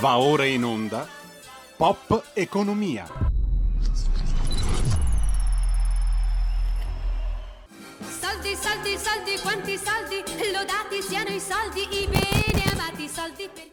Va 0.00 0.18
ora 0.18 0.44
in 0.44 0.64
onda 0.64 1.08
Pop 1.76 2.30
Economia. 2.34 3.04
Soldi, 8.00 8.54
soldi, 8.54 8.96
soldi, 8.96 9.38
quanti 9.42 9.76
soldi, 9.76 10.22
lodati 10.52 11.02
siano 11.02 11.30
i 11.30 11.40
soldi, 11.40 11.82
i 12.02 12.06
bene 12.06 12.62
amati 12.72 13.08
soldi 13.08 13.48
perché... 13.52 13.72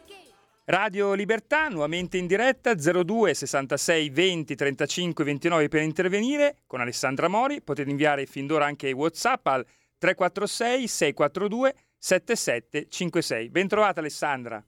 Radio 0.64 1.12
Libertà, 1.14 1.68
nuovamente 1.68 2.18
in 2.18 2.26
diretta, 2.26 2.74
02 2.74 3.34
66 3.34 4.10
20 4.10 4.54
35 4.54 5.24
29 5.24 5.68
per 5.68 5.82
intervenire 5.82 6.56
con 6.66 6.80
Alessandra 6.80 7.28
Mori. 7.28 7.60
Potete 7.62 7.90
inviare 7.90 8.26
fin 8.26 8.46
d'ora 8.46 8.64
anche 8.64 8.92
WhatsApp 8.92 9.46
al 9.48 9.66
346 9.98 10.88
642 10.88 11.74
7756. 11.98 13.50
Ben 13.50 13.68
trovata 13.68 14.00
Alessandra. 14.00 14.64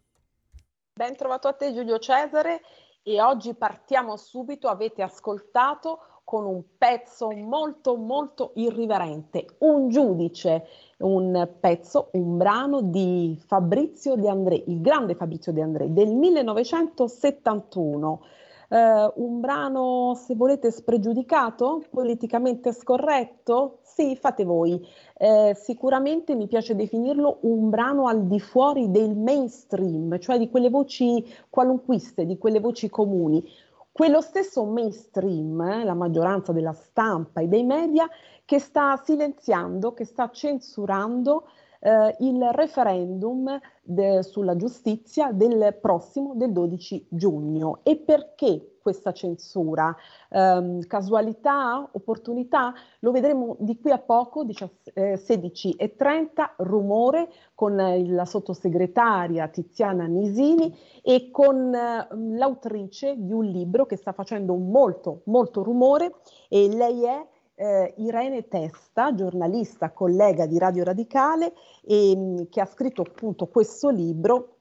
Ben 0.96 1.16
trovato 1.16 1.48
a 1.48 1.52
te 1.52 1.72
Giulio 1.72 1.98
Cesare 1.98 2.60
e 3.02 3.20
oggi 3.20 3.54
partiamo 3.54 4.16
subito, 4.16 4.68
avete 4.68 5.02
ascoltato 5.02 6.20
con 6.22 6.46
un 6.46 6.62
pezzo 6.78 7.32
molto 7.32 7.96
molto 7.96 8.52
irriverente, 8.54 9.56
un 9.58 9.88
giudice, 9.88 10.68
un 10.98 11.56
pezzo, 11.58 12.10
un 12.12 12.36
brano 12.36 12.80
di 12.80 13.36
Fabrizio 13.44 14.14
De 14.14 14.28
André, 14.28 14.62
il 14.68 14.80
grande 14.80 15.16
Fabrizio 15.16 15.52
De 15.52 15.62
André 15.62 15.92
del 15.92 16.14
1971. 16.14 18.22
Uh, 18.74 19.12
un 19.22 19.38
brano, 19.38 20.14
se 20.16 20.34
volete, 20.34 20.72
spregiudicato, 20.72 21.84
politicamente 21.90 22.72
scorretto? 22.72 23.78
Sì, 23.82 24.16
fate 24.16 24.42
voi. 24.42 24.84
Eh, 25.16 25.54
sicuramente 25.54 26.34
mi 26.34 26.48
piace 26.48 26.74
definirlo 26.74 27.38
un 27.42 27.70
brano 27.70 28.08
al 28.08 28.26
di 28.26 28.40
fuori 28.40 28.90
del 28.90 29.14
mainstream, 29.14 30.18
cioè 30.18 30.38
di 30.38 30.50
quelle 30.50 30.70
voci 30.70 31.24
qualunquiste, 31.48 32.26
di 32.26 32.36
quelle 32.36 32.58
voci 32.58 32.90
comuni. 32.90 33.48
Quello 33.92 34.20
stesso 34.20 34.64
mainstream, 34.64 35.60
eh, 35.60 35.84
la 35.84 35.94
maggioranza 35.94 36.50
della 36.50 36.72
stampa 36.72 37.42
e 37.42 37.46
dei 37.46 37.62
media, 37.62 38.08
che 38.44 38.58
sta 38.58 39.00
silenziando, 39.04 39.94
che 39.94 40.04
sta 40.04 40.30
censurando 40.30 41.44
eh, 41.78 42.16
il 42.20 42.42
referendum 42.50 43.56
de, 43.82 44.22
sulla 44.24 44.56
giustizia 44.56 45.30
del 45.30 45.78
prossimo, 45.80 46.34
del 46.34 46.50
12 46.50 47.06
giugno. 47.10 47.80
E 47.82 47.96
perché 47.96 48.73
questa 48.84 49.12
censura? 49.12 49.96
Um, 50.28 50.80
casualità? 50.86 51.88
Opportunità? 51.90 52.74
Lo 53.00 53.12
vedremo 53.12 53.56
di 53.58 53.80
qui 53.80 53.90
a 53.90 53.98
poco, 53.98 54.44
eh, 54.92 55.14
16.30, 55.16 56.50
rumore 56.58 57.30
con 57.54 57.80
eh, 57.80 58.06
la 58.06 58.26
sottosegretaria 58.26 59.48
Tiziana 59.48 60.04
Nisini 60.04 60.76
e 61.02 61.30
con 61.30 61.74
eh, 61.74 62.06
l'autrice 62.36 63.14
di 63.16 63.32
un 63.32 63.46
libro 63.46 63.86
che 63.86 63.96
sta 63.96 64.12
facendo 64.12 64.54
molto, 64.54 65.22
molto 65.24 65.62
rumore 65.62 66.16
e 66.50 66.68
lei 66.68 67.04
è 67.04 67.26
eh, 67.54 67.94
Irene 67.98 68.48
Testa, 68.48 69.14
giornalista, 69.14 69.92
collega 69.92 70.44
di 70.46 70.58
Radio 70.58 70.84
Radicale, 70.84 71.54
e, 71.82 72.14
mm, 72.14 72.36
che 72.50 72.60
ha 72.60 72.66
scritto 72.66 73.02
appunto 73.02 73.46
questo 73.46 73.88
libro 73.88 74.53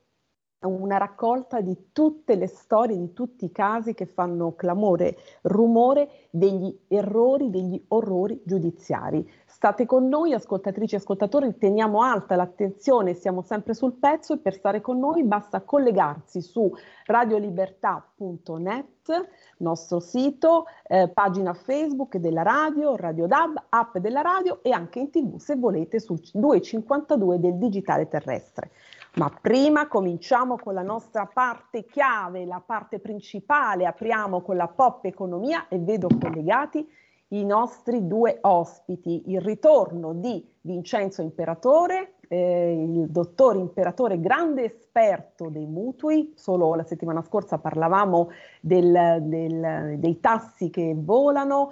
una 0.63 0.97
raccolta 0.97 1.61
di 1.61 1.89
tutte 1.91 2.35
le 2.35 2.47
storie, 2.47 2.97
di 2.97 3.13
tutti 3.13 3.45
i 3.45 3.51
casi 3.51 3.93
che 3.93 4.05
fanno 4.05 4.55
clamore, 4.55 5.17
rumore 5.43 6.27
degli 6.29 6.75
errori, 6.87 7.49
degli 7.49 7.81
orrori 7.89 8.41
giudiziari. 8.43 9.29
State 9.45 9.85
con 9.85 10.09
noi, 10.09 10.33
ascoltatrici 10.33 10.95
e 10.95 10.97
ascoltatori, 10.97 11.57
teniamo 11.57 12.01
alta 12.01 12.35
l'attenzione, 12.35 13.13
siamo 13.13 13.41
sempre 13.41 13.73
sul 13.73 13.93
pezzo 13.93 14.33
e 14.33 14.39
per 14.39 14.55
stare 14.55 14.81
con 14.81 14.99
noi 14.99 15.23
basta 15.23 15.61
collegarsi 15.61 16.41
su 16.41 16.69
radiolibertà.net, 17.05 19.29
nostro 19.57 19.99
sito, 19.99 20.65
eh, 20.87 21.07
pagina 21.07 21.53
Facebook 21.53 22.17
della 22.17 22.41
radio, 22.41 22.95
Radio 22.95 23.27
DAB, 23.27 23.63
app 23.69 23.97
della 23.99 24.21
radio 24.21 24.59
e 24.61 24.71
anche 24.71 24.99
in 24.99 25.09
tv 25.09 25.37
se 25.37 25.55
volete 25.55 25.99
sul 25.99 26.19
252 26.33 27.39
del 27.39 27.57
digitale 27.57 28.07
terrestre. 28.07 28.71
Ma 29.15 29.29
prima 29.29 29.87
cominciamo 29.87 30.57
con 30.57 30.73
la 30.73 30.81
nostra 30.81 31.29
parte 31.31 31.85
chiave, 31.85 32.45
la 32.45 32.63
parte 32.65 32.97
principale, 32.97 33.85
apriamo 33.85 34.41
con 34.41 34.55
la 34.55 34.67
pop 34.67 35.05
economia 35.05 35.67
e 35.67 35.77
vedo 35.77 36.07
collegati 36.19 36.87
i 37.27 37.45
nostri 37.45 38.07
due 38.07 38.39
ospiti, 38.41 39.23
il 39.27 39.39
ritorno 39.39 40.13
di 40.13 40.43
Vincenzo 40.61 41.21
Imperatore, 41.21 42.15
eh, 42.27 42.73
il 42.73 43.07
dottor 43.09 43.55
Imperatore, 43.55 44.19
grande 44.19 44.63
esperto 44.63 45.49
dei 45.49 45.67
mutui, 45.67 46.33
solo 46.35 46.73
la 46.73 46.83
settimana 46.83 47.21
scorsa 47.21 47.59
parlavamo 47.59 48.29
del, 48.61 49.19
del, 49.21 49.95
dei 49.99 50.19
tassi 50.19 50.71
che 50.71 50.95
volano 50.97 51.69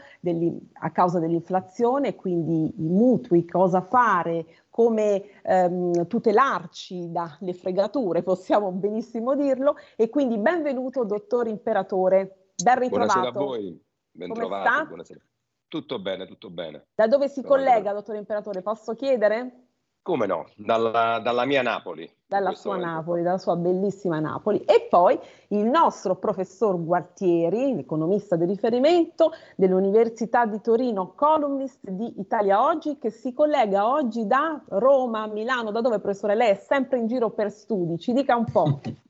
a 0.73 0.91
causa 0.91 1.17
dell'inflazione, 1.17 2.15
quindi 2.15 2.71
i 2.77 2.87
mutui, 2.87 3.45
cosa 3.45 3.81
fare, 3.81 4.45
come 4.71 5.41
ehm, 5.43 6.07
tutelarci 6.07 7.11
dalle 7.11 7.53
fregature, 7.53 8.23
possiamo 8.23 8.71
benissimo 8.71 9.35
dirlo, 9.35 9.75
e 9.95 10.09
quindi 10.09 10.37
benvenuto 10.39 11.03
dottor 11.03 11.47
Imperatore, 11.47 12.53
ben 12.55 12.79
ritrovato. 12.79 13.19
Buonasera 13.19 13.27
a 13.27 13.31
voi, 13.31 13.83
ben 14.09 14.33
trovato, 14.33 14.85
buonasera. 14.87 15.19
Tutto 15.67 15.99
bene, 15.99 16.25
tutto 16.25 16.49
bene. 16.49 16.87
Da 16.95 17.07
dove 17.07 17.27
si 17.27 17.43
collega, 17.43 17.93
dottor 17.93 18.15
Imperatore, 18.15 18.61
posso 18.61 18.95
chiedere? 18.95 19.67
Come 20.03 20.25
no, 20.25 20.47
dalla, 20.55 21.19
dalla 21.19 21.45
mia 21.45 21.61
Napoli. 21.61 22.09
Dalla 22.25 22.55
sua 22.55 22.73
momento. 22.73 22.93
Napoli, 22.93 23.21
dalla 23.21 23.37
sua 23.37 23.55
bellissima 23.55 24.19
Napoli. 24.19 24.59
E 24.63 24.87
poi 24.89 25.19
il 25.49 25.65
nostro 25.65 26.15
professor 26.15 26.83
Gualtieri, 26.83 27.77
economista 27.77 28.35
di 28.35 28.45
riferimento 28.45 29.31
dell'Università 29.55 30.47
di 30.47 30.59
Torino, 30.59 31.13
columnist 31.13 31.87
di 31.87 32.19
Italia 32.19 32.63
Oggi, 32.63 32.97
che 32.97 33.11
si 33.11 33.31
collega 33.33 33.87
oggi 33.87 34.25
da 34.25 34.59
Roma, 34.69 35.27
Milano. 35.27 35.69
Da 35.69 35.81
dove, 35.81 35.99
professore? 35.99 36.33
Lei 36.33 36.49
è 36.49 36.55
sempre 36.55 36.97
in 36.97 37.05
giro 37.05 37.29
per 37.29 37.51
studi, 37.51 37.99
ci 37.99 38.13
dica 38.13 38.35
un 38.35 38.45
po'. 38.45 38.79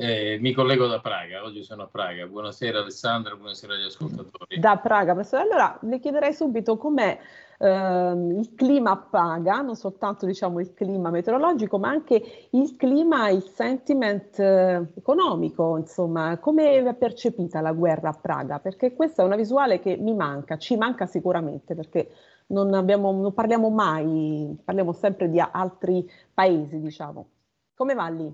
Eh, 0.00 0.38
mi 0.38 0.52
collego 0.52 0.86
da 0.86 1.00
Praga, 1.00 1.42
oggi 1.42 1.64
sono 1.64 1.82
a 1.82 1.88
Praga. 1.88 2.24
Buonasera 2.24 2.78
Alessandra, 2.78 3.34
buonasera 3.34 3.74
agli 3.74 3.86
ascoltatori. 3.86 4.60
Da 4.60 4.76
Praga, 4.76 5.12
professore. 5.12 5.42
Allora 5.42 5.76
le 5.82 5.98
chiederei 5.98 6.32
subito 6.32 6.76
com'è 6.76 7.18
il 7.60 8.52
clima 8.54 8.92
a 8.92 8.96
Praga, 8.98 9.60
non 9.62 9.74
soltanto 9.74 10.26
diciamo 10.26 10.60
il 10.60 10.72
clima 10.74 11.10
meteorologico, 11.10 11.78
ma 11.78 11.88
anche 11.88 12.48
il 12.50 12.76
clima, 12.76 13.30
il 13.30 13.42
sentiment 13.42 14.38
eh, 14.38 14.86
economico, 14.96 15.76
insomma, 15.76 16.38
come 16.38 16.84
è 16.84 16.94
percepita 16.94 17.60
la 17.60 17.72
guerra 17.72 18.10
a 18.10 18.18
Praga? 18.20 18.60
Perché 18.60 18.94
questa 18.94 19.22
è 19.22 19.26
una 19.26 19.36
visuale 19.36 19.80
che 19.80 19.96
mi 19.96 20.14
manca, 20.14 20.56
ci 20.56 20.76
manca 20.76 21.06
sicuramente 21.06 21.74
perché 21.74 22.10
non, 22.48 22.72
abbiamo, 22.74 23.10
non 23.12 23.34
parliamo 23.34 23.70
mai, 23.70 24.56
parliamo 24.64 24.92
sempre 24.92 25.28
di 25.28 25.40
altri 25.40 26.08
paesi, 26.32 26.78
diciamo. 26.80 27.28
Come 27.74 27.94
va 27.94 28.08
lì? 28.08 28.32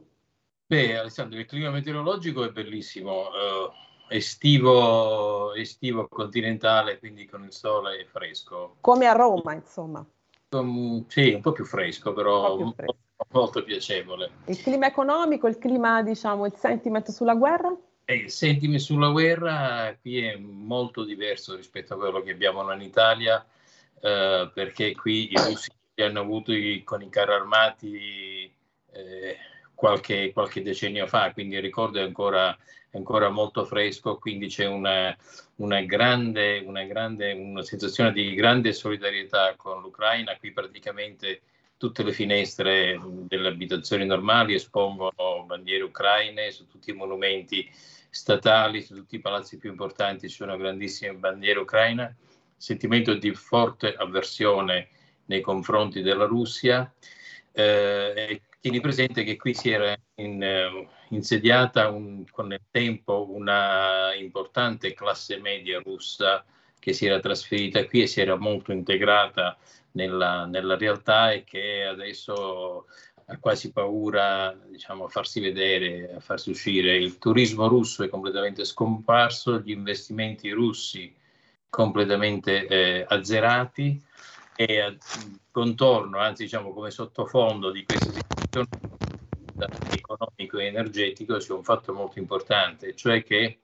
Beh, 0.67 0.99
Alessandro, 0.99 1.39
il 1.39 1.47
clima 1.47 1.71
meteorologico 1.71 2.45
è 2.45 2.51
bellissimo, 2.51 3.11
uh, 3.11 3.71
estivo, 4.09 5.55
estivo 5.55 6.09
continentale, 6.09 6.99
quindi 6.99 7.27
con 7.27 7.45
il 7.45 7.53
sole 7.53 8.01
è 8.01 8.05
fresco. 8.05 8.77
Come 8.81 9.07
a 9.07 9.13
Roma, 9.13 9.53
insomma. 9.55 10.05
Um, 10.51 11.05
sì, 11.09 11.33
un 11.33 11.41
po' 11.41 11.53
più 11.53 11.65
fresco, 11.65 12.13
però 12.13 12.57
più 12.57 12.73
fresco. 12.75 12.97
molto 13.31 13.63
piacevole. 13.63 14.31
Il 14.47 14.61
clima 14.61 14.87
economico, 14.87 15.49
il 15.49 15.59
clima, 15.59 16.03
diciamo, 16.03 16.47
il 16.47 16.55
sentiment 16.57 17.11
sulla 17.11 17.35
guerra? 17.35 17.75
E 18.05 18.15
il 18.15 18.31
sentiment 18.31 18.81
sulla 18.81 19.09
guerra 19.09 19.97
qui 20.01 20.19
è 20.19 20.37
molto 20.37 21.05
diverso 21.05 21.57
rispetto 21.57 21.95
a 21.95 21.97
quello 21.97 22.23
che 22.23 22.33
abbiamo 22.33 22.71
in 22.73 22.81
Italia, 22.83 23.45
uh, 23.95 24.51
perché 24.53 24.95
qui 24.95 25.33
i 25.33 25.37
russi 25.37 25.71
hanno 25.97 26.21
avuto 26.21 26.53
i, 26.53 26.83
con 26.85 27.03
i 27.03 27.09
carri 27.09 27.33
armati... 27.33 28.53
Eh, 28.93 29.37
qualche, 29.85 30.33
qualche 30.33 30.63
decennio 30.63 31.07
fa, 31.07 31.31
quindi 31.35 31.57
il 31.57 31.61
ricordo 31.61 31.99
è 31.99 32.03
ancora, 32.03 32.57
ancora 32.93 33.29
molto 33.29 33.67
fresco, 33.67 34.17
quindi 34.17 34.47
c'è 34.47 34.65
una, 34.65 35.15
una, 35.57 35.83
grande, 35.83 36.63
una, 36.65 36.85
grande, 36.85 37.33
una 37.33 37.63
sensazione 37.63 38.11
di 38.11 38.33
grande 38.33 38.73
solidarietà 38.73 39.55
con 39.57 39.83
l'Ucraina, 39.83 40.39
qui 40.39 40.53
praticamente 40.53 41.43
tutte 41.77 42.03
le 42.03 42.13
finestre 42.13 42.99
delle 43.29 43.49
abitazioni 43.49 44.07
normali 44.07 44.55
espongono 44.55 45.45
bandiere 45.45 45.85
ucraine, 45.85 46.51
su 46.51 46.67
tutti 46.67 46.89
i 46.89 46.95
monumenti 46.95 47.71
statali, 48.09 48.81
su 48.81 48.95
tutti 48.95 49.17
i 49.17 49.21
palazzi 49.21 49.59
più 49.59 49.69
importanti 49.69 50.31
ci 50.31 50.37
sono 50.37 50.57
grandissime 50.57 51.13
bandiere 51.13 51.59
ucraine, 51.59 52.17
sentimento 52.57 53.13
di 53.13 53.35
forte 53.35 53.95
avversione 53.95 54.89
nei 55.27 55.43
confronti 55.43 56.01
della 56.01 56.25
Russia. 56.25 56.91
Eh, 57.53 58.41
Tieni 58.65 58.81
presente 58.81 59.25
che 59.25 59.37
qui 59.37 59.53
si 59.53 59.69
era 59.69 59.95
in, 60.15 60.41
uh, 60.43 60.89
insediata 61.15 61.91
un, 61.91 62.25
con 62.31 62.51
il 62.51 62.63
tempo 62.71 63.27
una 63.29 64.15
importante 64.15 64.95
classe 64.95 65.39
media 65.39 65.81
russa 65.81 66.43
che 66.79 66.95
si 66.95 67.05
era 67.05 67.21
trasferita 67.21 67.87
qui 67.87 68.01
e 68.01 68.07
si 68.07 68.23
era 68.23 68.37
molto 68.37 68.73
integrata 68.73 69.59
nella, 69.93 70.47
nella 70.47 70.79
realtà 70.79 71.33
e 71.33 71.45
che 71.45 71.85
adesso 71.85 72.87
ha 73.27 73.39
quasi 73.39 73.71
paura 73.71 74.59
diciamo, 74.67 75.05
a 75.05 75.09
farsi 75.09 75.41
vedere, 75.41 76.15
a 76.15 76.21
farsi 76.21 76.49
uscire. 76.49 76.97
Il 76.97 77.19
turismo 77.19 77.69
russo 77.69 78.03
è 78.03 78.09
completamente 78.09 78.65
scomparso, 78.65 79.59
gli 79.59 79.73
investimenti 79.73 80.49
russi 80.53 81.15
completamente 81.69 82.67
eh, 82.67 83.05
azzerati 83.07 84.03
e 84.57 84.81
a 84.81 84.97
contorno, 85.51 86.17
anzi 86.19 86.45
diciamo 86.45 86.73
come 86.73 86.91
sottofondo 86.91 87.71
di 87.71 87.85
questa 87.85 88.07
situazione 88.07 88.44
economico 89.91 90.59
e 90.59 90.67
energetico 90.67 91.37
c'è 91.37 91.53
un 91.53 91.63
fatto 91.63 91.93
molto 91.93 92.19
importante, 92.19 92.95
cioè 92.95 93.23
che 93.23 93.59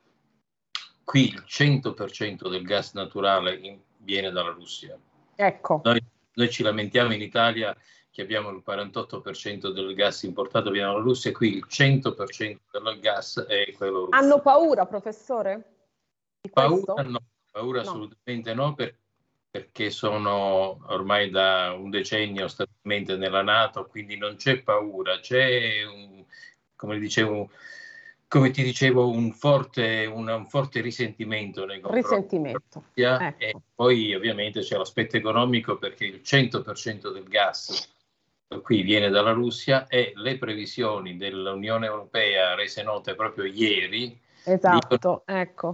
qui 1.04 1.28
il 1.28 1.44
100% 1.46 2.48
del 2.48 2.62
gas 2.62 2.92
naturale 2.94 3.54
in, 3.54 3.80
viene 3.98 4.30
dalla 4.30 4.50
Russia. 4.50 4.98
Ecco. 5.34 5.80
Noi, 5.84 6.00
noi, 6.34 6.50
ci 6.50 6.62
lamentiamo 6.62 7.12
in 7.12 7.20
Italia 7.20 7.76
che 8.10 8.22
abbiamo 8.22 8.50
il 8.50 8.62
48% 8.66 9.68
del 9.72 9.94
gas 9.94 10.22
importato 10.24 10.70
viene 10.70 10.88
dalla 10.88 11.00
Russia, 11.00 11.32
qui 11.32 11.56
il 11.56 11.66
100% 11.68 12.58
del 12.70 13.00
gas 13.00 13.44
è 13.46 13.72
quello 13.76 14.06
russo. 14.06 14.16
Hanno 14.16 14.40
paura, 14.40 14.86
professore? 14.86 15.76
paura 16.52 17.02
no, 17.02 17.20
paura 17.50 17.82
no. 17.82 17.88
assolutamente 17.88 18.54
no, 18.54 18.74
per, 18.74 18.96
perché 19.50 19.90
sono 19.90 20.78
ormai 20.86 21.28
da 21.28 21.74
un 21.76 21.90
decennio 21.90 22.46
stabilmente 22.46 23.16
nella 23.16 23.42
Nato, 23.42 23.86
quindi 23.86 24.16
non 24.16 24.36
c'è 24.36 24.62
paura, 24.62 25.18
c'è, 25.18 25.84
un, 25.84 26.24
come 26.76 26.98
dicevo, 26.98 27.50
come 28.28 28.52
ti 28.52 28.62
dicevo, 28.62 29.08
un 29.08 29.32
forte, 29.32 30.06
un, 30.06 30.28
un 30.28 30.46
forte 30.46 30.80
risentimento 30.80 31.66
nei 31.66 31.80
confronti 31.80 32.08
risentimento. 32.08 32.84
Ecco. 32.94 33.34
E 33.38 33.54
poi 33.74 34.14
ovviamente 34.14 34.60
c'è 34.60 34.76
l'aspetto 34.76 35.16
economico 35.16 35.78
perché 35.78 36.04
il 36.04 36.20
100% 36.24 37.12
del 37.12 37.24
gas 37.24 37.92
qui 38.62 38.82
viene 38.82 39.10
dalla 39.10 39.32
Russia 39.32 39.86
e 39.88 40.12
le 40.14 40.38
previsioni 40.38 41.16
dell'Unione 41.16 41.86
Europea 41.86 42.54
rese 42.54 42.82
note 42.82 43.14
proprio 43.14 43.44
ieri 43.44 44.18
esatto, 44.44 45.22
ecco. 45.24 45.72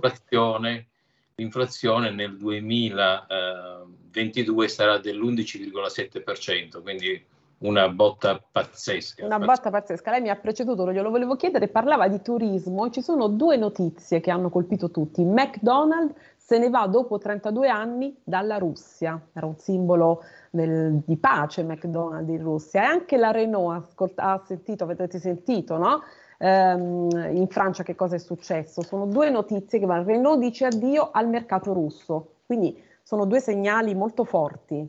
L'inflazione, 1.38 2.10
nel 2.10 2.34
2022 2.38 4.68
sarà 4.68 4.96
dell'11,7%, 4.96 6.80
quindi 6.80 7.22
una 7.58 7.90
botta 7.90 8.42
pazzesca. 8.50 9.22
Una 9.24 9.38
botta 9.38 9.70
pazzesca. 9.70 10.10
Lei 10.12 10.22
mi 10.22 10.30
ha 10.30 10.36
preceduto, 10.36 10.90
glielo 10.90 11.10
volevo 11.10 11.36
chiedere, 11.36 11.68
parlava 11.68 12.08
di 12.08 12.22
turismo. 12.22 12.88
Ci 12.88 13.02
sono 13.02 13.28
due 13.28 13.58
notizie 13.58 14.20
che 14.20 14.30
hanno 14.30 14.48
colpito 14.48 14.90
tutti. 14.90 15.22
McDonald's 15.24 16.14
se 16.36 16.56
ne 16.58 16.70
va 16.70 16.86
dopo 16.86 17.18
32 17.18 17.68
anni 17.68 18.16
dalla 18.24 18.56
Russia. 18.56 19.20
Era 19.34 19.44
un 19.44 19.58
simbolo 19.58 20.22
del, 20.50 21.02
di 21.04 21.18
pace 21.18 21.64
McDonald's 21.64 22.30
in 22.30 22.42
Russia. 22.42 22.82
E 22.82 22.86
anche 22.86 23.18
la 23.18 23.30
Renault, 23.30 23.88
ascolta, 23.88 24.32
ha 24.32 24.42
sentito, 24.46 24.84
avete 24.84 25.18
sentito, 25.18 25.76
no? 25.76 26.02
Ehm, 26.38 27.10
in 27.34 27.48
Francia 27.48 27.82
che 27.82 27.94
cosa 27.94 28.16
è 28.16 28.18
successo? 28.18 28.82
Sono 28.82 29.06
due 29.06 29.30
notizie 29.30 29.78
che 29.78 29.86
vanno. 29.86 30.04
Renault 30.04 30.38
dice 30.38 30.66
addio 30.66 31.10
al 31.10 31.28
mercato 31.28 31.72
russo. 31.72 32.36
Quindi 32.46 32.82
sono 33.02 33.24
due 33.24 33.40
segnali 33.40 33.94
molto 33.94 34.24
forti. 34.24 34.88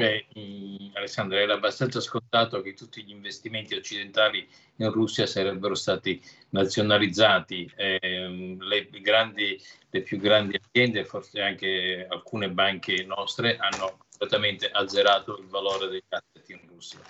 Beh, 0.00 0.28
mh, 0.32 0.92
Alessandro, 0.94 1.36
era 1.36 1.52
abbastanza 1.52 2.00
scontato 2.00 2.62
che 2.62 2.72
tutti 2.72 3.04
gli 3.04 3.10
investimenti 3.10 3.74
occidentali 3.74 4.48
in 4.76 4.90
Russia 4.90 5.26
sarebbero 5.26 5.74
stati 5.74 6.18
nazionalizzati. 6.50 7.70
Eh, 7.76 8.56
le, 8.58 8.88
grandi, 9.02 9.60
le 9.90 10.00
più 10.00 10.18
grandi 10.18 10.58
aziende, 10.58 11.04
forse 11.04 11.42
anche 11.42 12.06
alcune 12.08 12.50
banche 12.50 13.04
nostre, 13.04 13.58
hanno 13.58 13.98
completamente 14.08 14.70
azzerato 14.70 15.36
il 15.36 15.48
valore 15.48 15.88
degli 15.88 16.02
asset 16.08 16.48
in 16.48 16.60
Russia. 16.66 17.00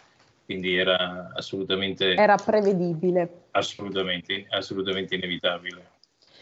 Quindi 0.51 0.77
era 0.77 1.31
assolutamente... 1.33 2.17
Era 2.17 2.35
prevedibile. 2.35 3.45
Assolutamente, 3.53 4.47
assolutamente 4.51 5.15
inevitabile. 5.15 5.91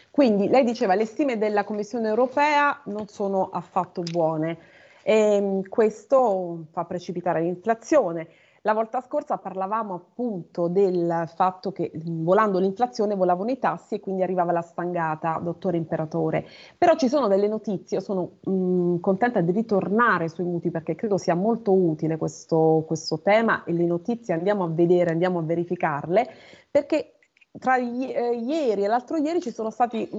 Quindi 0.09 0.47
lei 0.47 0.63
diceva 0.63 0.95
le 0.95 1.05
stime 1.05 1.37
della 1.37 1.63
Commissione 1.63 2.07
europea 2.07 2.81
non 2.85 3.07
sono 3.07 3.51
affatto 3.51 4.01
buone. 4.01 4.57
E 5.03 5.35
ehm, 5.35 5.69
questo 5.69 6.65
fa 6.71 6.85
precipitare 6.85 7.41
l'inflazione. 7.41 8.27
La 8.63 8.73
volta 8.73 8.99
scorsa 9.01 9.37
parlavamo 9.37 9.93
appunto 9.93 10.67
del 10.67 11.25
fatto 11.33 11.71
che 11.71 11.91
volando 12.05 12.59
l'inflazione 12.59 13.15
volavano 13.15 13.51
i 13.51 13.57
tassi 13.59 13.95
e 13.95 13.99
quindi 13.99 14.21
arrivava 14.21 14.51
la 14.51 14.61
stangata, 14.61 15.39
dottore 15.41 15.77
Imperatore. 15.77 16.45
Però 16.77 16.95
ci 16.95 17.07
sono 17.07 17.27
delle 17.27 17.47
notizie, 17.47 17.97
io 17.97 18.03
sono 18.03 18.39
mh, 18.43 18.99
contenta 18.99 19.41
di 19.41 19.51
ritornare 19.51 20.27
sui 20.27 20.43
mutui 20.43 20.71
perché 20.71 20.95
credo 20.95 21.17
sia 21.17 21.35
molto 21.35 21.73
utile 21.73 22.17
questo, 22.17 22.83
questo 22.85 23.21
tema 23.21 23.63
e 23.63 23.71
le 23.73 23.85
notizie 23.85 24.33
andiamo 24.33 24.63
a 24.63 24.69
vedere, 24.69 25.11
andiamo 25.11 25.39
a 25.39 25.43
verificarle, 25.43 26.27
perché 26.69 27.18
tra 27.59 27.75
i, 27.75 28.11
eh, 28.11 28.35
ieri 28.35 28.83
e 28.83 28.87
l'altro 28.87 29.17
ieri 29.17 29.41
ci 29.41 29.51
sono 29.51 29.69
state 29.69 30.09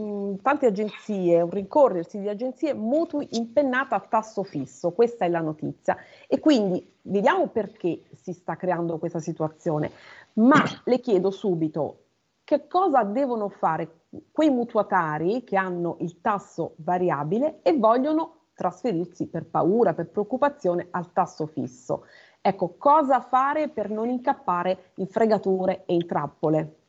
tante 0.42 0.66
agenzie, 0.66 1.40
un 1.40 1.50
rincorrersi 1.50 2.20
di 2.20 2.28
agenzie 2.28 2.74
mutui 2.74 3.28
impennata 3.32 3.96
a 3.96 4.00
tasso 4.00 4.42
fisso, 4.42 4.92
questa 4.92 5.24
è 5.24 5.28
la 5.28 5.40
notizia. 5.40 5.96
E 6.28 6.38
quindi 6.38 6.86
vediamo 7.02 7.48
perché 7.48 8.02
si 8.14 8.32
sta 8.32 8.56
creando 8.56 8.98
questa 8.98 9.20
situazione, 9.20 9.90
ma 10.34 10.62
le 10.84 11.00
chiedo 11.00 11.30
subito 11.30 12.04
che 12.44 12.66
cosa 12.66 13.04
devono 13.04 13.48
fare 13.48 14.02
quei 14.32 14.50
mutuatari 14.50 15.44
che 15.44 15.56
hanno 15.56 15.96
il 16.00 16.20
tasso 16.20 16.74
variabile 16.78 17.60
e 17.62 17.76
vogliono 17.76 18.48
trasferirsi 18.54 19.28
per 19.28 19.46
paura, 19.46 19.94
per 19.94 20.08
preoccupazione 20.08 20.88
al 20.90 21.12
tasso 21.12 21.46
fisso. 21.46 22.04
Ecco, 22.42 22.74
cosa 22.76 23.20
fare 23.20 23.68
per 23.68 23.88
non 23.88 24.08
incappare 24.08 24.92
in 24.96 25.06
fregature 25.06 25.84
e 25.86 25.94
in 25.94 26.06
trappole? 26.06 26.79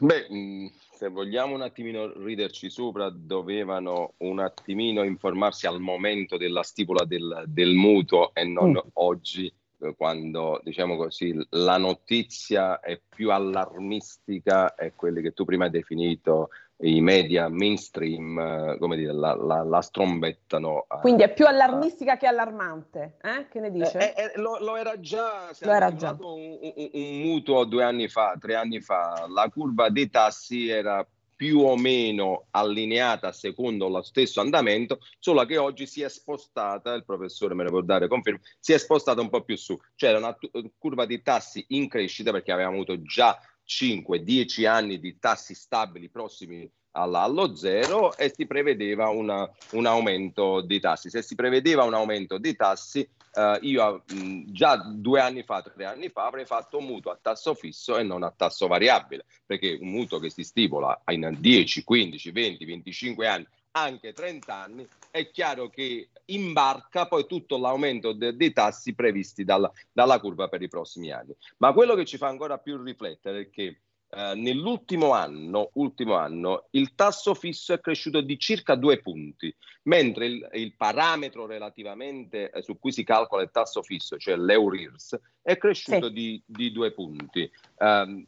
Beh, 0.00 0.28
mm, 0.32 0.66
se 0.92 1.08
vogliamo 1.08 1.54
un 1.54 1.62
attimino 1.62 2.12
riderci 2.12 2.70
sopra, 2.70 3.10
dovevano 3.10 4.14
un 4.18 4.38
attimino 4.38 5.02
informarsi 5.02 5.66
al 5.66 5.80
momento 5.80 6.36
della 6.36 6.62
stipula 6.62 7.04
del, 7.04 7.44
del 7.46 7.74
mutuo 7.74 8.32
e 8.34 8.44
non 8.44 8.70
mm. 8.70 8.76
oggi, 8.94 9.52
quando 9.96 10.60
diciamo 10.62 10.96
così 10.96 11.34
la 11.50 11.76
notizia 11.76 12.80
è 12.80 13.00
più 13.08 13.30
allarmistica 13.30 14.74
e 14.74 14.92
quelle 14.94 15.20
che 15.20 15.32
tu 15.32 15.44
prima 15.44 15.64
hai 15.64 15.70
definito 15.70 16.50
i 16.80 17.00
media 17.00 17.48
mainstream, 17.48 18.38
eh, 18.38 18.78
come 18.78 18.96
dire, 18.96 19.12
la, 19.12 19.34
la, 19.34 19.62
la 19.64 19.80
strombettano. 19.80 20.86
Quindi 21.00 21.24
è 21.24 21.32
più 21.32 21.46
allarmistica 21.46 22.16
che 22.16 22.26
allarmante, 22.26 23.16
eh? 23.20 23.48
Che 23.48 23.58
ne 23.60 23.70
dice? 23.70 24.14
Eh, 24.14 24.22
eh, 24.22 24.32
lo, 24.36 24.58
lo, 24.60 24.76
era 24.76 25.00
già, 25.00 25.50
lo 25.60 25.72
era 25.72 25.92
già. 25.94 26.16
Un, 26.20 26.58
un, 26.60 26.90
un, 26.92 27.20
mutuo 27.20 27.64
due 27.64 27.82
anni 27.82 28.08
fa, 28.08 28.36
tre 28.38 28.54
anni 28.54 28.80
fa, 28.80 29.26
la 29.28 29.48
curva 29.52 29.88
dei 29.88 30.08
tassi 30.08 30.68
era 30.68 31.04
più 31.38 31.60
o 31.60 31.76
meno 31.76 32.48
allineata 32.50 33.30
secondo 33.30 33.86
lo 33.86 34.02
stesso 34.02 34.40
andamento, 34.40 34.98
solo 35.20 35.46
che 35.46 35.56
oggi 35.56 35.86
si 35.86 36.02
è 36.02 36.08
spostata, 36.08 36.94
il 36.94 37.04
professore 37.04 37.54
me 37.54 37.62
ne 37.62 37.70
può 37.70 37.80
dare 37.80 38.08
conferma, 38.08 38.40
si 38.58 38.72
è 38.72 38.78
spostata 38.78 39.20
un 39.20 39.28
po' 39.28 39.44
più 39.44 39.56
su. 39.56 39.78
C'era 39.94 40.18
una 40.18 40.36
curva 40.76 41.06
di 41.06 41.22
tassi 41.22 41.64
in 41.68 41.86
crescita 41.86 42.32
perché 42.32 42.50
avevamo 42.50 42.74
avuto 42.74 43.00
già 43.02 43.38
5-10 43.64 44.66
anni 44.66 44.98
di 44.98 45.16
tassi 45.20 45.54
stabili 45.54 46.08
prossimi 46.08 46.68
alla, 46.90 47.20
allo 47.20 47.54
zero 47.54 48.16
e 48.16 48.32
si 48.34 48.44
prevedeva 48.48 49.08
una, 49.08 49.48
un 49.72 49.86
aumento 49.86 50.60
dei 50.60 50.80
tassi. 50.80 51.08
Se 51.08 51.22
si 51.22 51.36
prevedeva 51.36 51.84
un 51.84 51.94
aumento 51.94 52.38
dei 52.38 52.56
tassi, 52.56 53.08
eh, 53.38 53.58
io 53.62 54.02
mh, 54.06 54.50
già 54.50 54.76
due 54.76 55.20
anni 55.20 55.44
fa, 55.44 55.62
tre 55.62 55.84
anni 55.84 56.08
fa, 56.08 56.26
avrei 56.26 56.44
fatto 56.44 56.78
un 56.78 56.86
mutuo 56.86 57.12
a 57.12 57.18
tasso 57.20 57.54
fisso 57.54 57.96
e 57.96 58.02
non 58.02 58.24
a 58.24 58.32
tasso 58.36 58.66
variabile, 58.66 59.24
perché 59.46 59.78
un 59.80 59.90
mutuo 59.90 60.18
che 60.18 60.30
si 60.30 60.42
stimola 60.42 61.02
in 61.10 61.36
10, 61.38 61.84
15, 61.84 62.30
20, 62.32 62.64
25 62.64 63.26
anni 63.26 63.46
anche 63.72 64.12
30 64.12 64.54
anni, 64.54 64.88
è 65.10 65.30
chiaro 65.30 65.68
che 65.68 66.08
imbarca 66.26 67.06
poi 67.06 67.26
tutto 67.26 67.58
l'aumento 67.58 68.12
de- 68.12 68.34
dei 68.34 68.52
tassi 68.52 68.94
previsti 68.94 69.44
dalla, 69.44 69.70
dalla, 69.92 70.18
curva 70.18 70.48
per 70.48 70.62
i 70.62 70.68
prossimi 70.68 71.12
anni. 71.12 71.34
Ma 71.58 71.72
quello 71.72 71.94
che 71.94 72.04
ci 72.04 72.16
fa 72.16 72.26
ancora 72.26 72.58
più 72.58 72.82
riflettere 72.82 73.42
è 73.42 73.50
che 73.50 73.82
eh, 74.10 74.34
nell'ultimo 74.36 75.12
anno, 75.12 75.70
ultimo 75.74 76.14
anno 76.14 76.68
il 76.70 76.94
tasso 76.94 77.34
fisso 77.34 77.74
è 77.74 77.80
cresciuto 77.80 78.22
di 78.22 78.38
circa 78.38 78.74
due 78.74 79.00
punti, 79.00 79.54
mentre 79.82 80.26
il, 80.26 80.48
il 80.52 80.74
parametro 80.76 81.44
relativamente 81.44 82.50
eh, 82.50 82.62
su 82.62 82.78
cui 82.78 82.90
si 82.90 83.04
calcola 83.04 83.42
il 83.42 83.50
tasso 83.50 83.82
fisso, 83.82 84.16
cioè 84.16 84.36
l'Eurirs, 84.36 85.18
è 85.42 85.58
cresciuto 85.58 86.06
sì. 86.06 86.12
di, 86.12 86.42
di, 86.46 86.72
due 86.72 86.92
punti. 86.92 87.50
Um, 87.76 88.26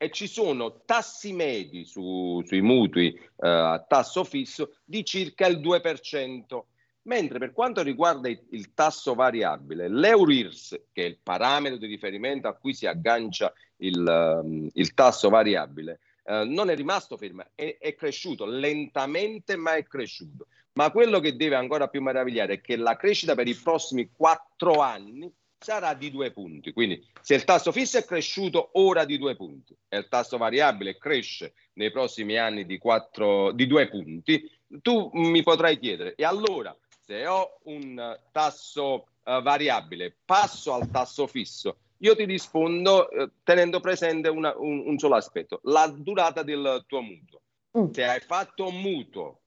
e 0.00 0.10
ci 0.10 0.28
sono 0.28 0.84
tassi 0.84 1.32
medi 1.32 1.84
su, 1.84 2.40
sui 2.46 2.60
mutui 2.62 3.08
eh, 3.12 3.48
a 3.48 3.84
tasso 3.86 4.22
fisso 4.22 4.76
di 4.84 5.04
circa 5.04 5.46
il 5.48 5.58
2%, 5.58 6.62
mentre 7.08 7.38
per 7.38 7.52
quanto 7.52 7.82
riguarda 7.82 8.28
il, 8.28 8.74
tasso 8.74 9.14
variabile, 9.14 9.88
l'Eurirs, 9.88 10.78
che 10.92 11.02
è 11.02 11.06
il 11.06 11.18
parametro 11.20 11.78
di 11.78 11.86
riferimento 11.86 12.48
a 12.48 12.54
cui 12.54 12.74
si 12.74 12.86
aggancia 12.86 13.52
il, 13.78 13.98
um, 14.42 14.68
il 14.74 14.94
tasso 14.94 15.30
variabile, 15.30 16.00
eh, 16.24 16.44
non 16.44 16.68
è 16.68 16.76
rimasto 16.76 17.16
fermo, 17.16 17.44
è, 17.54 17.78
è 17.80 17.94
cresciuto 17.94 18.44
lentamente, 18.44 19.56
ma 19.56 19.74
è 19.74 19.84
cresciuto. 19.84 20.48
Ma 20.74 20.90
quello 20.90 21.18
che 21.18 21.34
deve 21.34 21.56
ancora 21.56 21.88
più 21.88 22.02
meravigliare 22.02 22.54
è 22.54 22.60
che 22.60 22.76
la 22.76 22.96
crescita 22.96 23.34
per 23.34 23.48
i 23.48 23.54
prossimi 23.54 24.10
quattro 24.14 24.80
anni 24.82 25.32
sarà 25.58 25.94
di 25.94 26.10
due 26.10 26.30
punti. 26.30 26.72
Quindi 26.72 27.02
se 27.22 27.34
il 27.34 27.44
tasso 27.44 27.72
fisso 27.72 27.96
è 27.96 28.04
cresciuto 28.04 28.68
ora 28.74 29.06
di 29.06 29.16
due 29.16 29.34
punti 29.34 29.74
e 29.88 29.96
il 29.96 30.08
tasso 30.08 30.36
variabile 30.36 30.98
cresce 30.98 31.54
nei 31.72 31.90
prossimi 31.90 32.36
anni 32.36 32.66
di, 32.66 32.76
quattro, 32.76 33.50
di 33.52 33.66
due 33.66 33.88
punti, 33.88 34.48
tu 34.82 35.10
mi 35.14 35.42
potrai 35.42 35.78
chiedere, 35.78 36.14
e 36.14 36.24
allora 36.24 36.76
se 37.08 37.26
ho 37.26 37.58
un 37.64 38.18
tasso 38.32 39.06
uh, 39.22 39.40
variabile, 39.40 40.14
passo 40.26 40.74
al 40.74 40.90
tasso 40.90 41.26
fisso, 41.26 41.78
io 42.00 42.14
ti 42.14 42.26
rispondo 42.26 43.08
eh, 43.08 43.30
tenendo 43.42 43.80
presente 43.80 44.28
una, 44.28 44.54
un, 44.54 44.82
un, 44.86 44.98
solo 44.98 45.16
aspetto, 45.16 45.60
la 45.64 45.86
durata 45.88 46.42
del 46.42 46.84
tuo 46.86 47.00
mutuo. 47.00 47.40
Mm. 47.78 47.90
Se 47.92 48.04
hai 48.04 48.20
fatto 48.20 48.66
un 48.66 48.80
mutuo 48.80 49.40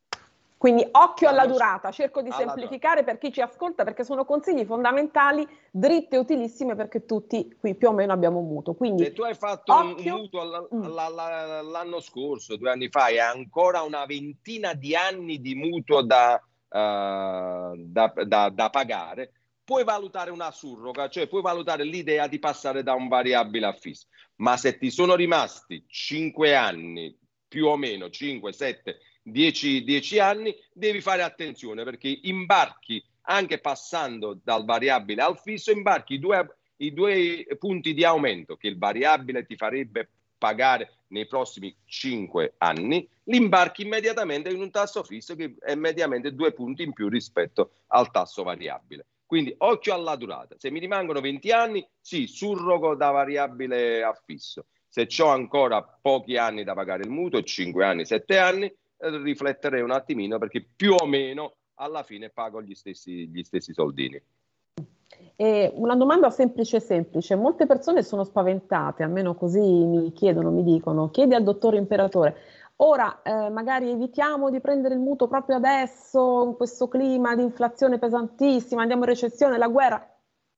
quindi 0.62 0.88
occhio 0.92 1.28
alla 1.28 1.48
durata, 1.48 1.90
cerco 1.90 2.22
di 2.22 2.30
semplificare 2.32 3.04
per 3.04 3.18
chi 3.18 3.34
ci 3.34 3.42
ascolta 3.42 3.84
perché 3.84 4.04
sono 4.04 4.26
consigli 4.26 4.64
fondamentali, 4.64 5.44
dritte 5.72 6.18
e 6.18 6.20
utilissime 6.20 6.76
perché 6.76 7.08
tutti 7.08 7.58
qui 7.60 7.74
più 7.74 7.88
o 7.88 7.94
meno 7.94 8.14
abbiamo 8.14 8.38
un 8.38 8.48
mutuo. 8.48 8.76
Quindi, 8.76 9.06
Se 9.06 9.12
tu 9.12 9.24
hai 9.24 9.34
fatto 9.34 9.74
occhio, 9.74 10.14
un 10.14 10.22
mutuo 10.22 10.70
mm. 10.72 11.72
l'anno 11.72 12.00
scorso, 12.00 12.58
due 12.58 12.70
anni 12.70 12.90
fa, 12.90 13.08
e 13.08 13.18
ancora 13.18 13.82
una 13.82 14.06
ventina 14.06 14.76
di 14.76 14.96
anni 14.96 15.42
di 15.42 15.56
mutuo 15.56 16.04
da, 16.04 16.40
da, 16.72 18.14
da, 18.26 18.50
da 18.50 18.70
pagare, 18.70 19.34
puoi 19.64 19.84
valutare 19.84 20.32
una 20.32 20.52
surroga, 20.52 21.10
cioè 21.10 21.28
puoi 21.28 21.42
valutare 21.42 21.84
l'idea 21.84 22.28
di 22.28 22.40
passare 22.40 22.84
da 22.84 22.94
un 22.94 23.08
variabile 23.08 23.66
a 23.66 23.74
fisso. 23.74 24.08
Ma 24.38 24.58
se 24.58 24.78
ti 24.78 24.90
sono 24.90 25.16
rimasti 25.16 25.84
5 25.88 26.56
anni, 26.56 27.16
più 27.48 27.68
o 27.68 27.76
meno 27.76 28.10
5, 28.10 28.54
7, 28.54 29.00
10, 29.24 29.84
10 29.84 30.20
anni, 30.20 30.56
devi 30.74 31.02
fare 31.02 31.22
attenzione 31.22 31.84
perché 31.84 32.20
imbarchi 32.24 33.04
anche 33.24 33.60
passando 33.60 34.40
dal 34.42 34.66
variabile 34.66 35.22
al 35.22 35.38
fisso, 35.38 35.72
imbarchi 35.72 36.16
i 36.16 36.20
due, 36.20 36.58
i 36.78 36.94
due 36.94 37.46
punti 37.60 37.94
di 37.94 38.04
aumento 38.04 38.56
che 38.56 38.68
il 38.68 38.78
variabile 38.78 39.46
ti 39.46 39.56
farebbe 39.56 40.10
pagare 40.42 40.94
nei 41.10 41.28
prossimi 41.28 41.76
5 41.86 42.56
anni, 42.58 43.08
li 43.26 43.38
imbarchi 43.38 43.84
immediatamente 43.84 44.50
in 44.50 44.60
un 44.60 44.72
tasso 44.72 45.04
fisso 45.04 45.36
che 45.36 45.54
è 45.60 45.76
mediamente 45.76 46.34
due 46.34 46.52
punti 46.52 46.82
in 46.82 46.94
più 46.94 47.10
rispetto 47.10 47.74
al 47.90 48.10
tasso 48.10 48.42
variabile. 48.42 49.06
Quindi 49.28 49.54
occhio 49.60 49.94
alla 49.94 50.16
durata. 50.16 50.56
Se 50.58 50.72
mi 50.72 50.80
rimangono 50.80 51.22
20 51.22 51.52
anni, 51.52 51.88
sì, 52.02 52.26
surrogo 52.26 52.96
da 52.96 53.12
variabile 53.12 54.02
a 54.02 54.20
fisso. 54.26 54.66
Se 54.88 55.08
ho 55.20 55.28
ancora 55.28 55.84
pochi 55.84 56.38
anni 56.38 56.64
da 56.64 56.74
pagare 56.74 57.04
il 57.04 57.12
mutuo, 57.12 57.44
5 57.44 57.86
anni, 57.86 58.04
7 58.04 58.38
anni, 58.40 58.66
eh, 58.66 58.78
rifletterei 58.98 59.82
un 59.82 59.92
attimino 59.92 60.40
perché 60.40 60.66
più 60.76 60.96
o 60.96 61.06
meno 61.06 61.58
alla 61.76 62.02
fine 62.02 62.32
pago 62.32 62.64
gli 62.64 62.74
stessi, 62.74 63.28
gli 63.28 63.44
stessi 63.44 63.74
soldini. 63.74 64.20
E 65.36 65.72
una 65.76 65.96
domanda 65.96 66.30
semplice 66.30 66.80
semplice, 66.80 67.36
molte 67.36 67.66
persone 67.66 68.04
sono 68.04 68.24
spaventate, 68.24 69.04
almeno 69.04 69.36
così 69.36 69.60
mi 69.60 70.12
chiedono, 70.14 70.52
mi 70.52 70.64
dicono, 70.64 71.10
chiedi 71.10 71.34
al 71.34 71.44
dottore 71.44 71.78
imperatore, 71.78 72.36
ora 72.78 73.22
eh, 73.24 73.50
magari 73.50 73.90
evitiamo 73.90 74.50
di 74.50 74.60
prendere 74.60 74.94
il 74.94 75.00
mutuo 75.00 75.28
proprio 75.28 75.56
adesso, 75.56 76.44
in 76.46 76.56
questo 76.56 76.88
clima 76.88 77.36
di 77.36 77.42
inflazione 77.42 77.98
pesantissima, 77.98 78.82
andiamo 78.82 79.04
in 79.04 79.10
recessione, 79.10 79.58
la 79.58 79.68
guerra, 79.68 80.06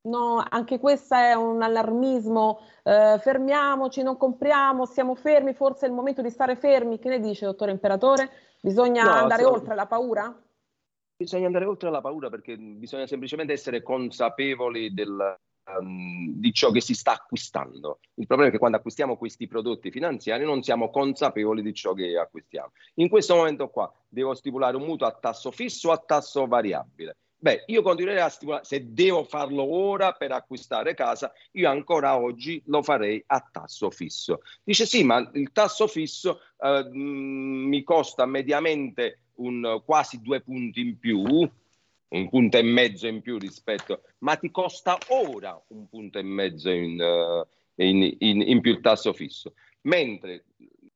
No, 0.05 0.43
anche 0.49 0.79
questo 0.79 1.15
è 1.15 1.33
un 1.33 1.61
allarmismo, 1.61 2.59
eh, 2.83 3.17
fermiamoci, 3.21 4.03
non 4.03 4.17
compriamo, 4.17 4.85
siamo 4.85 5.15
fermi, 5.15 5.53
forse 5.53 5.85
è 5.85 5.89
il 5.89 5.95
momento 5.95 6.21
di 6.21 6.29
stare 6.29 6.57
fermi. 6.57 6.99
Che 6.99 7.07
ne 7.07 7.21
dice, 7.21 7.45
dottore 7.45 7.71
Imperatore? 7.71 8.29
Bisogna 8.59 9.03
no, 9.03 9.11
andare 9.11 9.43
so... 9.43 9.51
oltre 9.51 9.75
la 9.75 9.85
paura? 9.85 10.42
Bisogna 11.15 11.45
andare 11.45 11.65
oltre 11.65 11.89
la 11.89 12.01
paura 12.01 12.29
perché 12.29 12.57
bisogna 12.57 13.07
semplicemente 13.07 13.53
essere 13.53 13.81
consapevoli 13.81 14.93
del, 14.93 15.37
um, 15.79 16.33
di 16.33 16.51
ciò 16.51 16.71
che 16.71 16.81
si 16.81 16.93
sta 16.93 17.13
acquistando. 17.13 17.99
Il 18.15 18.25
problema 18.25 18.49
è 18.49 18.53
che 18.53 18.59
quando 18.59 18.77
acquistiamo 18.77 19.17
questi 19.17 19.47
prodotti 19.47 19.91
finanziari 19.91 20.43
non 20.43 20.63
siamo 20.63 20.89
consapevoli 20.89 21.61
di 21.61 21.73
ciò 21.73 21.93
che 21.93 22.17
acquistiamo. 22.17 22.71
In 22.95 23.09
questo 23.09 23.35
momento 23.35 23.69
qua 23.69 23.91
devo 24.07 24.33
stipulare 24.33 24.75
un 24.75 24.83
mutuo 24.83 25.07
a 25.07 25.11
tasso 25.13 25.51
fisso 25.51 25.89
o 25.89 25.91
a 25.91 25.97
tasso 25.97 26.45
variabile 26.47 27.17
Beh, 27.43 27.65
io 27.65 27.81
continuerei 27.81 28.21
a 28.21 28.29
stipulare, 28.29 28.63
se 28.63 28.93
devo 28.93 29.25
farlo 29.25 29.63
ora 29.63 30.13
per 30.13 30.31
acquistare 30.31 30.93
casa, 30.93 31.29
io 31.51 31.69
ancora 31.69 32.17
oggi 32.17 32.63
lo 32.67 32.81
farei 32.81 33.21
a 33.27 33.45
tasso 33.51 33.89
fisso. 33.89 34.39
Dice 34.63 34.85
sì, 34.85 35.03
ma 35.03 35.29
il 35.33 35.51
tasso 35.51 35.87
fisso 35.87 36.39
eh, 36.57 36.87
mi 36.89 37.83
costa 37.83 38.25
mediamente 38.25 39.22
un, 39.35 39.81
quasi 39.85 40.21
due 40.21 40.41
punti 40.41 40.81
in 40.81 40.99
più, 40.99 41.19
un 41.19 42.29
punto 42.29 42.57
e 42.57 42.61
mezzo 42.61 43.07
in 43.07 43.21
più 43.21 43.37
rispetto, 43.37 44.01
ma 44.19 44.35
ti 44.35 44.51
costa 44.51 44.97
ora 45.09 45.59
un 45.69 45.87
punto 45.87 46.19
e 46.19 46.23
mezzo 46.23 46.69
in, 46.69 46.99
uh, 46.99 47.45
in, 47.81 48.15
in, 48.19 48.41
in 48.41 48.61
più 48.61 48.71
il 48.71 48.81
tasso 48.81 49.13
fisso. 49.13 49.53
Mentre 49.81 50.45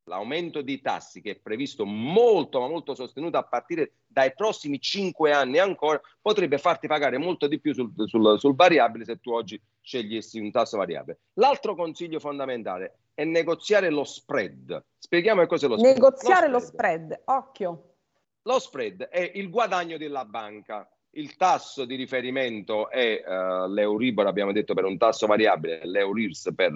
l'aumento 0.08 0.62
di 0.62 0.80
tassi 0.82 1.22
che 1.22 1.32
è 1.32 1.36
previsto 1.36 1.86
molto 1.86 2.60
ma 2.60 2.68
molto 2.68 2.96
sostenuto 2.96 3.38
a 3.38 3.44
partire 3.44 3.92
dai 4.08 4.34
prossimi 4.34 4.80
cinque 4.80 5.32
anni 5.32 5.58
ancora 5.60 6.02
potrebbe 6.22 6.58
farti 6.58 6.88
pagare 6.88 7.18
molto 7.18 7.48
di 7.48 7.60
più 7.60 7.74
sul, 7.74 7.92
sul, 8.06 8.40
sul 8.40 8.56
variabile 8.56 9.06
se 9.06 9.20
tu 9.20 9.32
oggi 9.32 9.60
scegliessi 9.82 10.40
un 10.40 10.52
tasso 10.52 10.78
variabile. 10.78 11.20
L'altro 11.34 11.76
consiglio 11.76 12.20
fondamentale 12.20 13.00
è 13.14 13.24
negoziare 13.26 13.90
lo 13.90 14.04
spread. 14.04 14.84
Spieghiamo 14.98 15.42
che 15.42 15.48
cos'è 15.48 15.68
lo 15.68 15.78
spread. 15.78 15.96
Negoziare 15.96 16.48
lo 16.48 16.60
spread, 16.60 17.10
lo 17.10 17.16
spread. 17.16 17.22
occhio. 17.26 17.97
Lo 18.48 18.60
spread 18.60 19.10
è 19.10 19.34
il 19.36 19.50
guadagno 19.50 19.98
della 19.98 20.24
banca. 20.24 20.90
Il 21.12 21.36
tasso 21.36 21.84
di 21.84 21.96
riferimento 21.96 22.90
è 22.90 23.22
uh, 23.22 23.70
l'Euribor, 23.70 24.26
abbiamo 24.26 24.54
detto 24.54 24.74
per 24.74 24.86
un 24.86 24.98
tasso 24.98 25.28
variabile, 25.28 25.82
l'Eurirs 25.84 26.54
per 26.56 26.72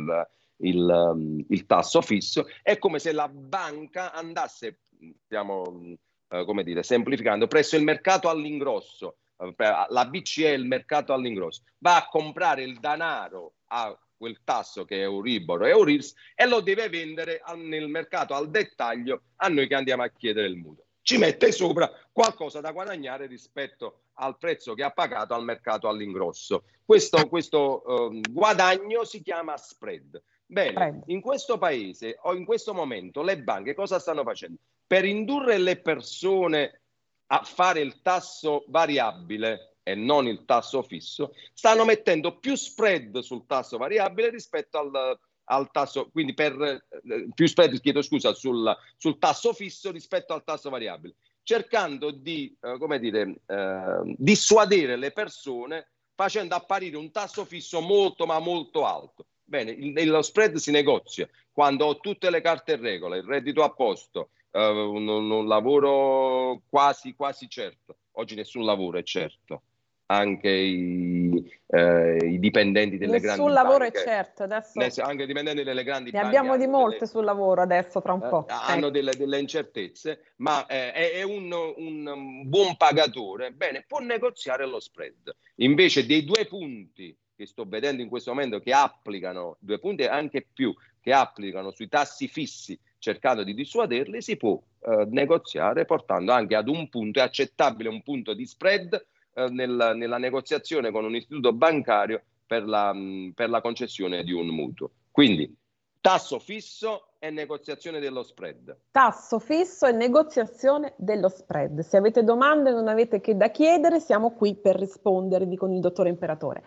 il, 0.57 0.85
um, 0.85 1.41
il, 1.47 1.65
tasso 1.65 2.01
fisso, 2.01 2.45
è 2.61 2.77
come 2.77 2.99
se 2.99 3.13
la 3.13 3.29
banca 3.29 4.11
andasse, 4.11 4.81
diciamo, 4.89 5.61
uh, 5.61 6.43
come 6.43 6.63
dire, 6.63 6.83
semplificando, 6.83 7.47
presso 7.47 7.77
il 7.77 7.83
mercato 7.83 8.27
all'ingrosso, 8.27 9.19
uh, 9.37 9.53
la 9.55 10.05
BCE 10.09 10.49
il 10.49 10.65
mercato 10.65 11.13
all'ingrosso, 11.13 11.61
va 11.77 11.95
a 11.95 12.07
comprare 12.07 12.63
il 12.63 12.79
denaro 12.79 13.53
a 13.67 13.97
quel 14.17 14.41
tasso 14.43 14.83
che 14.83 14.97
è 14.97 15.03
Euribor 15.03 15.65
e 15.65 15.69
Eurirs 15.69 16.13
e 16.35 16.45
lo 16.47 16.59
deve 16.59 16.89
vendere 16.89 17.39
al, 17.41 17.59
nel 17.59 17.87
mercato 17.87 18.33
al 18.33 18.49
dettaglio 18.49 19.21
a 19.37 19.47
noi 19.47 19.67
che 19.67 19.75
andiamo 19.75 20.03
a 20.03 20.09
chiedere 20.09 20.47
il 20.47 20.57
mutuo. 20.57 20.85
Ci 21.01 21.17
mette 21.17 21.51
sopra 21.51 21.91
qualcosa 22.11 22.61
da 22.61 22.71
guadagnare 22.71 23.25
rispetto 23.25 24.01
al 24.15 24.37
prezzo 24.37 24.73
che 24.73 24.83
ha 24.83 24.91
pagato 24.91 25.33
al 25.33 25.43
mercato 25.43 25.87
all'ingrosso. 25.87 26.63
Questo, 26.85 27.27
questo 27.27 27.81
uh, 27.85 28.21
guadagno 28.29 29.03
si 29.03 29.21
chiama 29.21 29.57
spread. 29.57 30.21
Bene, 30.45 31.03
in 31.05 31.21
questo 31.21 31.57
paese 31.57 32.17
o 32.23 32.35
in 32.35 32.43
questo 32.43 32.73
momento 32.73 33.21
le 33.21 33.41
banche 33.41 33.73
cosa 33.73 33.99
stanno 33.99 34.23
facendo? 34.23 34.59
Per 34.85 35.05
indurre 35.05 35.57
le 35.57 35.79
persone 35.79 36.81
a 37.27 37.41
fare 37.43 37.79
il 37.79 38.01
tasso 38.01 38.65
variabile 38.67 39.77
e 39.83 39.95
non 39.95 40.27
il 40.27 40.43
tasso 40.45 40.83
fisso, 40.83 41.33
stanno 41.53 41.85
mettendo 41.85 42.37
più 42.37 42.55
spread 42.55 43.19
sul 43.19 43.45
tasso 43.45 43.77
variabile 43.77 44.29
rispetto 44.29 44.77
al, 44.77 45.19
al 45.45 45.69
tasso, 45.71 46.09
quindi 46.11 46.33
per 46.33 46.59
eh, 46.61 47.27
più 47.33 47.47
spread, 47.47 47.79
chiedo 47.79 48.01
scusa, 48.01 48.33
sul, 48.33 48.75
sul, 48.97 49.17
tasso 49.17 49.53
fisso 49.53 49.91
rispetto 49.91 50.33
al 50.33 50.43
tasso 50.43 50.69
variabile, 50.69 51.15
cercando 51.43 52.11
di, 52.11 52.55
eh, 52.61 52.77
come 52.77 52.99
dire, 52.99 53.41
eh, 53.45 54.15
dissuadere 54.17 54.95
le 54.95 55.11
persone 55.11 55.87
facendo 56.15 56.55
apparire 56.55 56.97
un 56.97 57.11
tasso 57.11 57.45
fisso 57.45 57.81
molto 57.81 58.25
ma 58.25 58.39
molto 58.39 58.85
alto. 58.85 59.25
Bene, 59.43 59.71
il, 59.71 60.09
lo 60.09 60.21
spread 60.21 60.55
si 60.55 60.71
negozia 60.71 61.27
quando 61.51 61.85
ho 61.85 61.99
tutte 61.99 62.29
le 62.29 62.41
carte 62.41 62.73
in 62.73 62.81
regola, 62.81 63.17
il 63.17 63.23
reddito 63.23 63.63
a 63.63 63.71
posto, 63.71 64.29
uh, 64.51 64.59
un, 64.59 65.07
un, 65.07 65.47
lavoro 65.47 66.61
quasi, 66.69 67.13
quasi 67.15 67.49
certo. 67.49 67.97
Oggi 68.13 68.35
nessun 68.35 68.63
lavoro 68.63 68.97
è 68.97 69.03
certo, 69.03 69.63
anche 70.11 70.49
i, 70.49 71.51
eh, 71.67 72.17
i 72.25 72.39
dipendenti 72.39 72.97
delle 72.97 73.13
nessun 73.13 73.25
grandi 73.25 73.43
banche. 73.43 73.53
Nessun 73.53 73.53
lavoro 73.53 73.85
è 73.85 73.91
certo, 73.91 74.43
adesso... 74.43 75.01
Anche 75.01 75.23
i 75.23 75.25
dipendenti 75.25 75.63
delle 75.63 75.83
grandi 75.83 76.11
ne 76.11 76.19
banche. 76.19 76.37
abbiamo 76.37 76.57
di 76.57 76.67
molte 76.67 76.97
delle, 76.99 77.11
sul 77.11 77.23
lavoro 77.23 77.61
adesso, 77.61 78.01
tra 78.01 78.13
un 78.13 78.19
po'. 78.19 78.45
Eh, 78.47 78.53
hanno 78.53 78.89
delle, 78.89 79.15
delle, 79.15 79.39
incertezze, 79.39 80.33
ma 80.37 80.65
eh, 80.65 80.91
è, 80.91 81.11
è 81.13 81.23
un, 81.23 81.51
un 81.51 82.43
buon 82.45 82.75
pagatore, 82.75 83.51
bene, 83.51 83.85
può 83.87 83.99
negoziare 83.99 84.65
lo 84.67 84.79
spread. 84.79 85.33
Invece 85.55 86.05
dei 86.05 86.25
due 86.25 86.45
punti 86.45 87.15
che 87.35 87.45
sto 87.47 87.65
vedendo 87.65 88.03
in 88.03 88.09
questo 88.09 88.31
momento 88.31 88.59
che 88.59 88.71
applicano 88.71 89.57
due 89.59 89.79
punti 89.79 90.03
e 90.03 90.07
anche 90.07 90.45
più 90.53 90.75
che 90.99 91.11
applicano 91.11 91.71
sui 91.71 91.87
tassi 91.87 92.27
fissi 92.27 92.79
cercando 92.99 93.43
di 93.43 93.55
dissuaderli, 93.55 94.21
si 94.21 94.37
può 94.37 94.61
eh, 94.81 95.05
negoziare 95.09 95.85
portando 95.85 96.31
anche 96.31 96.55
ad 96.55 96.67
un 96.67 96.87
punto, 96.87 97.17
è 97.17 97.23
accettabile 97.23 97.89
un 97.89 98.03
punto 98.03 98.35
di 98.35 98.45
spread 98.45 99.05
eh, 99.33 99.49
nel, 99.49 99.93
nella 99.95 100.17
negoziazione 100.17 100.91
con 100.91 101.05
un 101.05 101.15
istituto 101.15 101.53
bancario 101.53 102.21
per 102.45 102.65
la, 102.65 102.93
mh, 102.93 103.31
per 103.33 103.49
la 103.49 103.61
concessione 103.61 104.23
di 104.23 104.31
un 104.31 104.47
mutuo. 104.47 104.91
Quindi 105.11 105.55
tasso 106.01 106.39
fisso 106.39 107.13
e 107.19 107.29
negoziazione 107.29 107.99
dello 107.99 108.23
spread. 108.23 108.75
Tasso 108.89 109.37
fisso 109.37 109.85
e 109.85 109.91
negoziazione 109.91 110.93
dello 110.97 111.29
spread. 111.29 111.81
Se 111.81 111.97
avete 111.97 112.23
domande 112.23 112.71
non 112.71 112.87
avete 112.87 113.21
che 113.21 113.37
da 113.37 113.51
chiedere, 113.51 113.99
siamo 113.99 114.31
qui 114.31 114.55
per 114.55 114.75
rispondervi 114.75 115.55
con 115.55 115.71
il 115.71 115.79
dottore 115.79 116.09
Imperatore. 116.09 116.63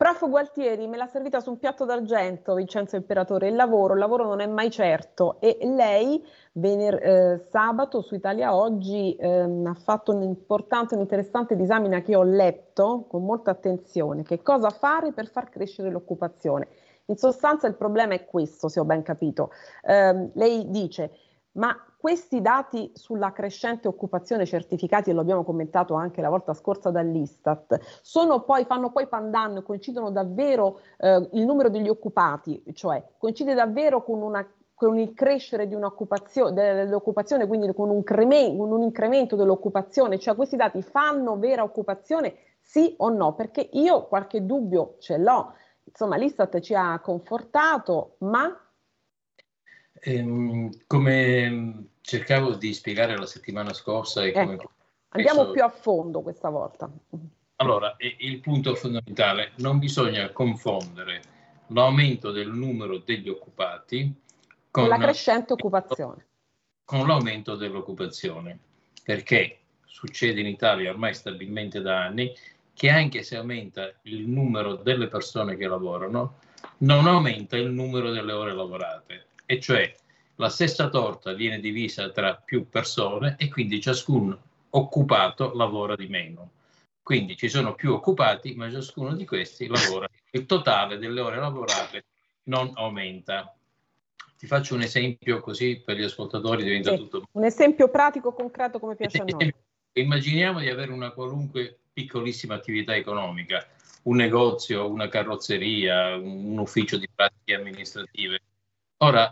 Prof. 0.00 0.26
Gualtieri 0.30 0.86
me 0.86 0.96
l'ha 0.96 1.06
servita 1.06 1.40
su 1.40 1.50
un 1.50 1.58
piatto 1.58 1.84
d'argento, 1.84 2.54
Vincenzo 2.54 2.96
Imperatore, 2.96 3.48
il 3.48 3.54
lavoro, 3.54 3.92
il 3.92 3.98
lavoro 3.98 4.24
non 4.24 4.40
è 4.40 4.46
mai 4.46 4.70
certo 4.70 5.38
e 5.40 5.58
lei 5.60 6.24
vener- 6.52 7.02
eh, 7.02 7.38
sabato 7.50 8.00
su 8.00 8.14
Italia 8.14 8.56
Oggi 8.56 9.14
ehm, 9.20 9.66
ha 9.66 9.74
fatto 9.74 10.14
un'importante, 10.14 10.94
un'interessante 10.94 11.54
disamina 11.54 12.00
che 12.00 12.16
ho 12.16 12.22
letto 12.22 13.04
con 13.10 13.26
molta 13.26 13.50
attenzione, 13.50 14.22
che 14.22 14.40
cosa 14.40 14.70
fare 14.70 15.12
per 15.12 15.26
far 15.26 15.50
crescere 15.50 15.90
l'occupazione. 15.90 16.68
In 17.08 17.18
sostanza 17.18 17.66
il 17.66 17.74
problema 17.74 18.14
è 18.14 18.24
questo, 18.24 18.68
se 18.68 18.80
ho 18.80 18.86
ben 18.86 19.02
capito. 19.02 19.50
Eh, 19.82 20.30
lei 20.32 20.70
dice, 20.70 21.10
ma 21.52 21.76
questi 22.00 22.40
dati 22.40 22.90
sulla 22.94 23.30
crescente 23.30 23.86
occupazione 23.86 24.46
certificati, 24.46 25.10
e 25.10 25.12
lo 25.12 25.20
abbiamo 25.20 25.44
commentato 25.44 25.92
anche 25.92 26.22
la 26.22 26.30
volta 26.30 26.54
scorsa 26.54 26.90
dall'Istat, 26.90 28.00
poi, 28.46 28.64
fanno 28.64 28.90
poi 28.90 29.06
pandanno 29.06 29.58
e 29.58 29.62
coincidono 29.62 30.10
davvero 30.10 30.80
eh, 30.96 31.28
il 31.32 31.44
numero 31.44 31.68
degli 31.68 31.90
occupati, 31.90 32.62
cioè 32.72 33.04
coincide 33.18 33.52
davvero 33.52 34.02
con 34.02 34.22
una 34.22 34.50
con 34.80 34.98
il 34.98 35.12
crescere 35.12 35.68
dell'occupazione, 35.68 37.46
quindi 37.46 37.70
con 37.74 37.90
un, 37.90 38.02
creme, 38.02 38.46
un 38.46 38.80
incremento 38.80 39.36
dell'occupazione, 39.36 40.18
cioè 40.18 40.34
questi 40.34 40.56
dati 40.56 40.80
fanno 40.80 41.36
vera 41.36 41.62
occupazione, 41.62 42.34
sì 42.62 42.94
o 42.96 43.10
no? 43.10 43.34
Perché 43.34 43.68
io 43.72 44.06
qualche 44.06 44.46
dubbio 44.46 44.94
ce 44.98 45.18
l'ho, 45.18 45.52
insomma 45.84 46.16
l'Istat 46.16 46.60
ci 46.60 46.74
ha 46.74 46.98
confortato, 47.00 48.14
ma... 48.20 48.58
Ehm, 50.00 50.70
come 50.86 51.90
cercavo 52.00 52.54
di 52.54 52.72
spiegare 52.72 53.16
la 53.16 53.26
settimana 53.26 53.72
scorsa 53.72 54.24
e 54.24 54.32
come... 54.32 54.54
Ecco, 54.54 54.70
andiamo 55.10 55.40
penso... 55.40 55.52
più 55.52 55.62
a 55.62 55.68
fondo 55.68 56.22
questa 56.22 56.48
volta. 56.48 56.90
Allora, 57.56 57.94
il 57.98 58.40
punto 58.40 58.74
fondamentale, 58.74 59.52
non 59.56 59.78
bisogna 59.78 60.30
confondere 60.30 61.20
l'aumento 61.68 62.30
del 62.30 62.48
numero 62.48 62.98
degli 62.98 63.28
occupati 63.28 64.12
con, 64.70 64.88
la 64.88 64.96
crescente 64.96 65.52
occupazione. 65.52 66.26
Con 66.84 67.06
l'aumento 67.06 67.56
dell'occupazione, 67.56 68.58
perché 69.04 69.58
succede 69.84 70.40
in 70.40 70.46
Italia 70.46 70.90
ormai 70.90 71.14
stabilmente 71.14 71.80
da 71.80 72.04
anni 72.04 72.32
che 72.72 72.88
anche 72.88 73.22
se 73.22 73.36
aumenta 73.36 73.92
il 74.02 74.26
numero 74.26 74.76
delle 74.76 75.08
persone 75.08 75.56
che 75.56 75.66
lavorano, 75.66 76.38
non 76.78 77.06
aumenta 77.06 77.56
il 77.56 77.70
numero 77.70 78.10
delle 78.10 78.32
ore 78.32 78.54
lavorate, 78.54 79.26
e 79.50 79.58
cioè 79.58 79.92
la 80.36 80.48
stessa 80.48 80.88
torta 80.90 81.32
viene 81.32 81.58
divisa 81.58 82.08
tra 82.10 82.36
più 82.36 82.68
persone 82.68 83.34
e 83.36 83.48
quindi 83.48 83.80
ciascun 83.80 84.38
occupato 84.70 85.52
lavora 85.54 85.96
di 85.96 86.06
meno. 86.06 86.52
Quindi 87.02 87.36
ci 87.36 87.48
sono 87.48 87.74
più 87.74 87.92
occupati, 87.92 88.54
ma 88.54 88.70
ciascuno 88.70 89.12
di 89.16 89.26
questi 89.26 89.66
lavora. 89.66 90.06
Il 90.30 90.46
totale 90.46 90.98
delle 90.98 91.20
ore 91.20 91.38
lavorate 91.38 92.04
non 92.44 92.70
aumenta. 92.76 93.52
Ti 94.38 94.46
faccio 94.46 94.76
un 94.76 94.82
esempio 94.82 95.40
così 95.40 95.82
per 95.84 95.96
gli 95.96 96.04
ascoltatori 96.04 96.62
diventa 96.62 96.92
sì, 96.92 96.96
tutto... 96.96 97.24
Un 97.32 97.44
esempio 97.44 97.88
pratico, 97.88 98.32
concreto 98.32 98.78
come 98.78 98.94
piace 98.94 99.18
a 99.18 99.24
noi. 99.24 99.52
Immaginiamo 99.94 100.60
di 100.60 100.68
avere 100.68 100.92
una 100.92 101.10
qualunque 101.10 101.76
piccolissima 101.92 102.54
attività 102.54 102.94
economica, 102.94 103.66
un 104.04 104.14
negozio, 104.14 104.88
una 104.88 105.08
carrozzeria, 105.08 106.14
un 106.14 106.56
ufficio 106.56 106.96
di 106.96 107.08
pratiche 107.12 107.54
amministrative. 107.54 108.42
Ora, 109.02 109.30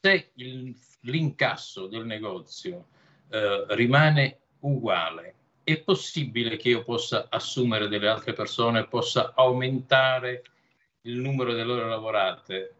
se 0.00 0.30
il, 0.36 0.74
l'incasso 1.00 1.86
del 1.86 2.06
negozio 2.06 2.86
eh, 3.28 3.66
rimane 3.68 4.38
uguale, 4.60 5.34
è 5.62 5.78
possibile 5.80 6.56
che 6.56 6.70
io 6.70 6.82
possa 6.84 7.26
assumere 7.28 7.88
delle 7.88 8.08
altre 8.08 8.32
persone, 8.32 8.88
possa 8.88 9.34
aumentare 9.34 10.42
il 11.02 11.16
numero 11.16 11.52
delle 11.52 11.72
ore 11.72 11.88
lavorate? 11.88 12.74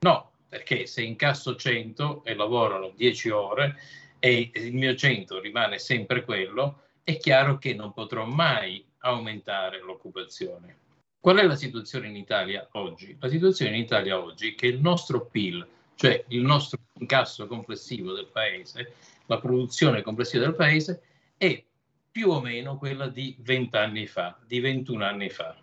No, 0.00 0.30
perché 0.48 0.86
se 0.86 1.02
incasso 1.02 1.56
100 1.56 2.24
e 2.24 2.34
lavorano 2.34 2.92
10 2.96 3.28
ore 3.28 3.78
e 4.18 4.50
il 4.54 4.74
mio 4.74 4.94
100 4.94 5.40
rimane 5.40 5.78
sempre 5.78 6.24
quello, 6.24 6.84
è 7.04 7.18
chiaro 7.18 7.58
che 7.58 7.74
non 7.74 7.92
potrò 7.92 8.24
mai 8.24 8.82
aumentare 9.00 9.80
l'occupazione. 9.80 10.78
Qual 11.20 11.36
è 11.36 11.42
la 11.44 11.54
situazione 11.54 12.08
in 12.08 12.16
Italia 12.16 12.66
oggi? 12.72 13.16
La 13.20 13.28
situazione 13.28 13.76
in 13.76 13.82
Italia 13.82 14.18
oggi 14.18 14.52
è 14.52 14.54
che 14.54 14.66
il 14.66 14.80
nostro 14.80 15.26
PIL, 15.26 15.64
cioè 16.02 16.24
il 16.30 16.42
nostro 16.42 16.80
incasso 16.94 17.46
complessivo 17.46 18.12
del 18.12 18.26
paese, 18.26 18.94
la 19.26 19.38
produzione 19.38 20.02
complessiva 20.02 20.42
del 20.42 20.56
paese, 20.56 21.00
è 21.36 21.62
più 22.10 22.30
o 22.30 22.40
meno 22.40 22.76
quella 22.76 23.06
di 23.06 23.36
20 23.38 23.76
anni 23.76 24.08
fa, 24.08 24.36
di 24.44 24.58
21 24.58 25.04
anni 25.04 25.30
fa. 25.30 25.56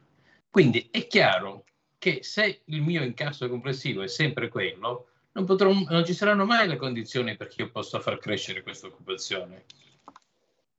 Quindi 0.50 0.88
è 0.92 1.08
chiaro 1.08 1.66
che 1.98 2.20
se 2.22 2.62
il 2.64 2.82
mio 2.82 3.04
incasso 3.04 3.50
complessivo 3.50 4.02
è 4.02 4.08
sempre 4.08 4.48
quello, 4.48 5.10
non, 5.34 5.44
potrò, 5.44 5.74
non 5.74 6.06
ci 6.06 6.14
saranno 6.14 6.46
mai 6.46 6.70
le 6.70 6.78
condizioni 6.78 7.36
perché 7.36 7.64
io 7.64 7.70
possa 7.70 8.00
far 8.00 8.18
crescere 8.18 8.64
questa 8.64 8.88
occupazione. 8.88 9.66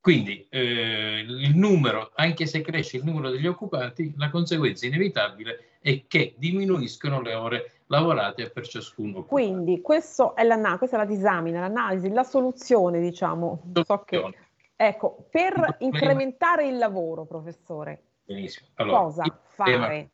Quindi 0.00 0.46
eh, 0.48 1.22
il 1.28 1.54
numero, 1.54 2.12
anche 2.14 2.46
se 2.46 2.62
cresce 2.62 2.96
il 2.96 3.04
numero 3.04 3.28
degli 3.28 3.46
occupati, 3.46 4.14
la 4.16 4.30
conseguenza 4.30 4.86
inevitabile 4.86 5.76
è 5.82 6.04
che 6.08 6.32
diminuiscono 6.38 7.20
le 7.20 7.34
ore 7.34 7.79
lavorate 7.90 8.50
per 8.50 8.66
ciascuno. 8.66 9.24
Quindi 9.24 9.81
è 9.81 9.81
questa 9.81 10.35
è 10.35 10.44
la 10.96 11.05
disamina, 11.05 11.61
l'analisi, 11.61 12.09
la 12.11 12.22
soluzione, 12.22 13.00
diciamo. 13.00 13.62
So 13.85 14.03
che, 14.05 14.35
ecco, 14.76 15.26
per 15.31 15.76
incrementare 15.81 16.68
il 16.68 16.79
lavoro, 16.79 17.24
professore, 17.26 18.03
Benissimo. 18.24 18.68
Allora, 18.74 18.98
cosa 18.98 19.40
fare? 19.48 20.11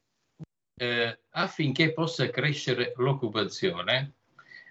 eh, 0.78 1.18
affinché 1.30 1.92
possa 1.92 2.28
crescere 2.30 2.92
l'occupazione, 2.96 4.14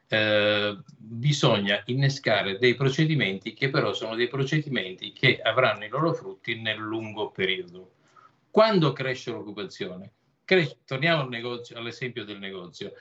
eh, 0.07 0.77
bisogna 0.97 1.81
innescare 1.85 2.57
dei 2.57 2.75
procedimenti 2.75 3.53
che 3.53 3.69
però 3.69 3.93
sono 3.93 4.15
dei 4.15 4.27
procedimenti 4.27 5.13
che 5.13 5.39
avranno 5.41 5.85
i 5.85 5.89
loro 5.89 6.13
frutti 6.13 6.59
nel 6.59 6.77
lungo 6.77 7.29
periodo. 7.29 7.91
Quando 8.49 8.93
cresce 8.93 9.31
l'occupazione? 9.31 10.11
Cres- 10.45 10.77
torniamo 10.85 11.23
al 11.23 11.29
negozio, 11.29 11.77
all'esempio 11.77 12.23
del 12.23 12.39
negozio. 12.39 12.93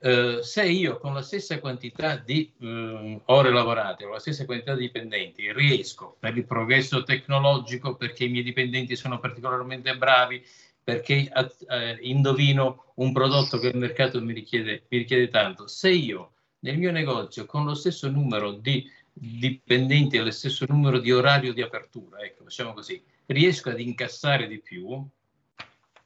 Uh, 0.00 0.40
se 0.40 0.64
io 0.64 0.98
con 0.98 1.12
la 1.12 1.20
stessa 1.20 1.60
quantità 1.60 2.16
di 2.16 2.50
uh, 2.56 3.20
ore 3.26 3.50
lavorate 3.50 4.06
o 4.06 4.10
la 4.10 4.18
stessa 4.18 4.46
quantità 4.46 4.74
di 4.74 4.86
dipendenti 4.86 5.52
riesco 5.52 6.16
per 6.18 6.34
il 6.36 6.46
progresso 6.46 7.02
tecnologico, 7.02 7.96
perché 7.96 8.24
i 8.24 8.30
miei 8.30 8.42
dipendenti 8.42 8.96
sono 8.96 9.20
particolarmente 9.20 9.94
bravi, 9.98 10.42
perché 10.82 11.30
eh, 11.30 11.98
indovino 12.00 12.92
un 12.96 13.12
prodotto 13.12 13.58
che 13.58 13.68
il 13.68 13.76
mercato 13.76 14.20
mi 14.22 14.32
richiede, 14.32 14.84
mi 14.88 14.98
richiede 14.98 15.28
tanto. 15.28 15.66
Se 15.66 15.90
io 15.90 16.32
nel 16.60 16.78
mio 16.78 16.90
negozio 16.90 17.46
con 17.46 17.64
lo 17.64 17.74
stesso 17.74 18.08
numero 18.08 18.52
di 18.52 18.90
dipendenti 19.12 20.16
e 20.16 20.22
lo 20.22 20.30
stesso 20.30 20.64
numero 20.68 20.98
di 20.98 21.12
orario 21.12 21.52
di 21.52 21.62
apertura, 21.62 22.20
ecco, 22.20 22.44
facciamo 22.44 22.72
così, 22.72 23.02
riesco 23.26 23.68
ad 23.68 23.78
incassare 23.78 24.48
di 24.48 24.58
più, 24.58 25.06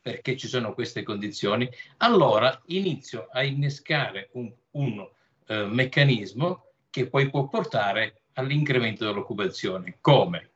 perché 0.04 0.36
ci 0.36 0.48
sono 0.48 0.74
queste 0.74 1.02
condizioni, 1.02 1.66
allora 1.96 2.60
inizio 2.66 3.28
a 3.32 3.42
innescare 3.42 4.28
un, 4.32 4.52
un 4.72 5.08
eh, 5.46 5.64
meccanismo 5.64 6.72
che 6.90 7.08
poi 7.08 7.30
può 7.30 7.48
portare 7.48 8.24
all'incremento 8.34 9.06
dell'occupazione. 9.06 9.96
Come? 10.02 10.50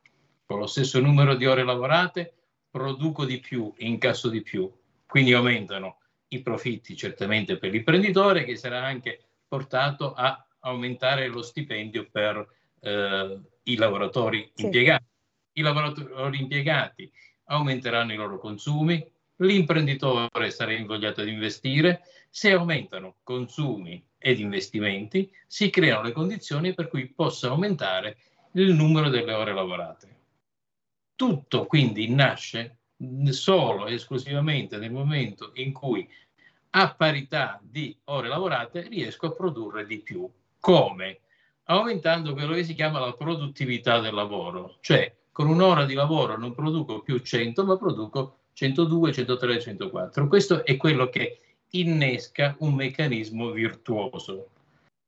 Con 0.45 0.59
lo 0.59 0.67
stesso 0.67 0.99
numero 0.99 1.33
di 1.33 1.47
ore 1.47 1.63
lavorate, 1.63 2.31
produco 2.69 3.25
di 3.25 3.39
più, 3.39 3.73
incasso 3.77 4.29
di 4.29 4.43
più, 4.43 4.71
quindi 5.07 5.33
aumentano 5.33 5.97
i 6.27 6.43
profitti 6.43 6.95
certamente 6.95 7.57
per 7.57 7.71
l'imprenditore 7.71 8.43
che 8.43 8.55
sarà 8.55 8.85
anche 8.85 9.19
portato 9.47 10.13
a 10.13 10.45
aumentare 10.59 11.25
lo 11.25 11.41
stipendio 11.41 12.07
per 12.11 12.47
eh, 12.81 13.39
i 13.63 13.75
lavoratori 13.77 14.51
sì. 14.53 14.65
impiegati. 14.65 15.05
I 15.53 15.61
lavoratori 15.61 16.39
impiegati 16.39 17.11
aumenteranno 17.45 18.13
i 18.13 18.15
loro 18.15 18.37
consumi, 18.37 19.03
l'imprenditore 19.39 20.51
sarà 20.51 20.73
invogliato 20.73 21.21
ad 21.21 21.27
investire, 21.27 22.01
se 22.29 22.51
aumentano 22.51 23.17
consumi 23.23 24.03
ed 24.17 24.39
investimenti 24.39 25.31
si 25.47 25.69
creano 25.69 26.03
le 26.03 26.11
condizioni 26.11 26.73
per 26.73 26.87
cui 26.87 27.07
possa 27.07 27.49
aumentare 27.49 28.17
il 28.53 28.73
numero 28.73 29.09
delle 29.09 29.33
ore 29.33 29.53
lavorate. 29.53 30.17
Tutto 31.15 31.65
quindi 31.65 32.09
nasce 32.09 32.77
solo 33.29 33.87
e 33.87 33.93
esclusivamente 33.93 34.77
nel 34.77 34.91
momento 34.91 35.51
in 35.55 35.71
cui 35.71 36.07
a 36.71 36.93
parità 36.93 37.59
di 37.63 37.97
ore 38.05 38.27
lavorate 38.27 38.87
riesco 38.87 39.27
a 39.27 39.31
produrre 39.31 39.85
di 39.85 39.99
più. 39.99 40.29
Come? 40.59 41.21
Aumentando 41.63 42.33
quello 42.33 42.53
che 42.53 42.63
si 42.63 42.73
chiama 42.73 42.99
la 42.99 43.13
produttività 43.13 43.99
del 43.99 44.13
lavoro, 44.13 44.77
cioè 44.81 45.15
con 45.31 45.47
un'ora 45.47 45.85
di 45.85 45.93
lavoro 45.93 46.37
non 46.37 46.53
produco 46.53 47.01
più 47.01 47.19
100 47.19 47.63
ma 47.63 47.77
produco 47.77 48.38
102, 48.59 49.13
103, 49.13 49.61
104. 49.61 50.27
Questo 50.27 50.65
è 50.65 50.75
quello 50.75 51.07
che 51.07 51.39
innesca 51.69 52.57
un 52.59 52.73
meccanismo 52.73 53.51
virtuoso. 53.51 54.49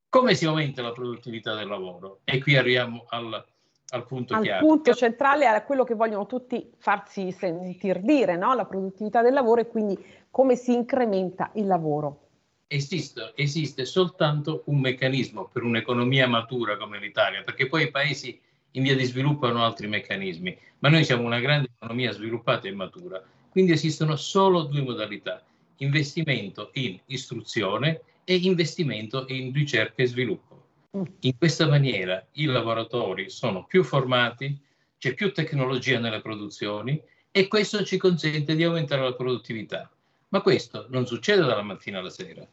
Come 0.08 0.36
si 0.36 0.46
aumenta 0.46 0.82
la 0.82 0.94
produttività 0.94 1.54
del 1.56 1.68
lavoro? 1.68 2.22
E 2.24 2.42
qui 2.42 2.56
arriviamo 2.56 3.04
al, 3.10 3.46
al 3.90 4.06
punto 4.06 4.36
al 4.36 4.44
chiave. 4.44 4.66
punto 4.66 4.94
centrale, 4.94 5.48
a 5.48 5.64
quello 5.66 5.84
che 5.84 5.96
vogliono 5.96 6.28
tutti 6.28 6.72
farsi 6.78 7.34
sentir 7.34 8.00
dire, 8.00 8.38
no? 8.38 8.54
la 8.54 8.66
produttività 8.66 9.22
del 9.22 9.34
lavoro 9.34 9.60
e 9.60 9.68
quindi 9.68 10.02
come 10.30 10.56
si 10.56 10.72
incrementa 10.72 11.52
il 11.56 11.68
lavoro? 11.68 12.28
Esiste, 12.68 13.34
esiste 13.36 13.84
soltanto 13.84 14.62
un 14.68 14.80
meccanismo 14.80 15.50
per 15.52 15.64
un'economia 15.64 16.26
matura 16.26 16.78
come 16.78 17.00
l'Italia, 17.00 17.44
perché 17.44 17.68
poi 17.68 17.84
i 17.84 17.92
paesi 17.92 18.40
in 18.72 18.84
via 18.84 18.96
di 18.96 19.04
sviluppo 19.04 19.46
hanno 19.48 19.66
altri 19.66 19.90
meccanismi, 19.90 20.58
ma 20.80 20.88
noi 20.88 21.04
siamo 21.04 21.24
una 21.24 21.42
grande 21.42 21.68
economia 21.76 22.14
sviluppata 22.14 22.70
e 22.70 22.72
matura, 22.72 23.22
quindi 23.52 23.74
esistono 23.74 24.16
solo 24.16 24.64
due 24.64 24.82
modalità, 24.82 25.44
investimento 25.78 26.70
in 26.74 26.98
istruzione 27.08 28.02
e 28.24 28.36
investimento 28.38 29.26
in 29.28 29.52
ricerca 29.52 30.02
e 30.02 30.08
sviluppo. 30.08 30.68
Mm. 30.98 31.04
In 31.20 31.38
questa 31.38 31.68
maniera 31.68 32.26
i 32.34 32.46
lavoratori 32.46 33.30
sono 33.30 33.66
più 33.66 33.84
formati, 33.84 34.58
c'è 34.98 35.14
più 35.14 35.34
tecnologia 35.34 36.00
nelle 36.00 36.22
produzioni 36.22 37.02
e 37.30 37.48
questo 37.50 37.84
ci 37.84 37.98
consente 37.98 38.56
di 38.56 38.64
aumentare 38.64 39.02
la 39.02 39.14
produttività. 39.14 39.92
Ma 40.30 40.42
questo 40.42 40.86
non 40.90 41.06
succede 41.06 41.42
dalla 41.42 41.62
mattina 41.62 42.00
alla 42.00 42.10
sera, 42.10 42.48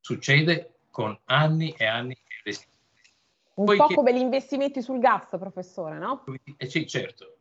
succede 0.00 0.74
con 0.90 1.18
anni 1.24 1.74
e 1.76 1.84
anni 1.84 2.14
di 2.14 2.34
investimenti. 2.36 2.78
Un 3.54 3.64
Poi 3.64 3.76
po' 3.76 3.86
come 3.86 4.14
gli 4.14 4.20
investimenti 4.20 4.82
sul 4.82 5.00
gas, 5.00 5.30
professore, 5.30 5.98
no? 5.98 6.24
Eh 6.56 6.66
sì, 6.66 6.86
certo. 6.86 7.38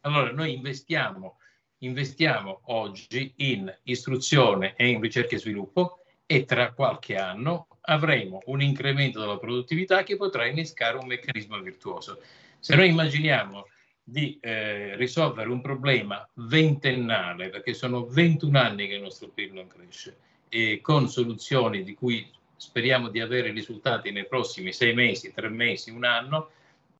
Allora, 0.00 0.30
noi 0.32 0.54
investiamo, 0.54 1.36
investiamo 1.82 2.60
oggi 2.64 3.32
in 3.36 3.72
istruzione 3.84 4.74
e 4.76 4.88
in 4.88 5.00
ricerca 5.00 5.36
e 5.36 5.38
sviluppo 5.38 5.98
e 6.26 6.44
tra 6.44 6.72
qualche 6.72 7.16
anno 7.16 7.66
avremo 7.82 8.40
un 8.46 8.60
incremento 8.62 9.20
della 9.20 9.38
produttività 9.38 10.02
che 10.02 10.16
potrà 10.16 10.46
innescare 10.46 10.96
un 10.96 11.06
meccanismo 11.06 11.58
virtuoso. 11.60 12.20
Se 12.58 12.76
noi 12.76 12.88
immaginiamo 12.88 13.66
di 14.02 14.38
eh, 14.40 14.96
risolvere 14.96 15.48
un 15.48 15.60
problema 15.60 16.28
ventennale, 16.34 17.48
perché 17.48 17.74
sono 17.74 18.06
21 18.06 18.58
anni 18.58 18.86
che 18.86 18.94
il 18.94 19.02
nostro 19.02 19.28
PIL 19.28 19.52
non 19.52 19.66
cresce, 19.66 20.16
e 20.48 20.80
con 20.82 21.08
soluzioni 21.08 21.84
di 21.84 21.94
cui 21.94 22.28
speriamo 22.56 23.08
di 23.08 23.20
avere 23.20 23.52
risultati 23.52 24.10
nei 24.10 24.26
prossimi 24.26 24.72
sei 24.72 24.94
mesi, 24.94 25.32
tre 25.32 25.48
mesi, 25.48 25.90
un 25.90 26.04
anno, 26.04 26.50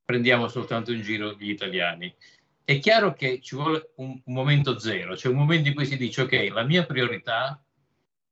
prendiamo 0.04 0.48
soltanto 0.48 0.92
in 0.92 1.02
giro 1.02 1.34
gli 1.34 1.50
italiani. 1.50 2.12
È 2.70 2.78
chiaro 2.78 3.14
che 3.14 3.40
ci 3.40 3.56
vuole 3.56 3.90
un, 3.96 4.20
un 4.24 4.32
momento 4.32 4.78
zero, 4.78 5.16
cioè 5.16 5.32
un 5.32 5.38
momento 5.38 5.68
in 5.68 5.74
cui 5.74 5.86
si 5.86 5.96
dice 5.96 6.22
ok, 6.22 6.50
la 6.52 6.62
mia 6.62 6.86
priorità 6.86 7.60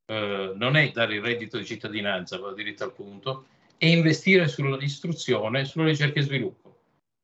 eh, 0.06 0.52
non 0.54 0.76
è 0.76 0.90
dare 0.92 1.16
il 1.16 1.22
reddito 1.22 1.58
di 1.58 1.64
cittadinanza, 1.64 2.38
va 2.38 2.52
diritto 2.52 2.84
al 2.84 2.92
punto, 2.92 3.46
è 3.76 3.86
investire 3.86 4.46
sull'istruzione, 4.46 5.64
sulla 5.64 5.86
ricerca 5.86 6.20
e 6.20 6.22
sviluppo 6.22 6.68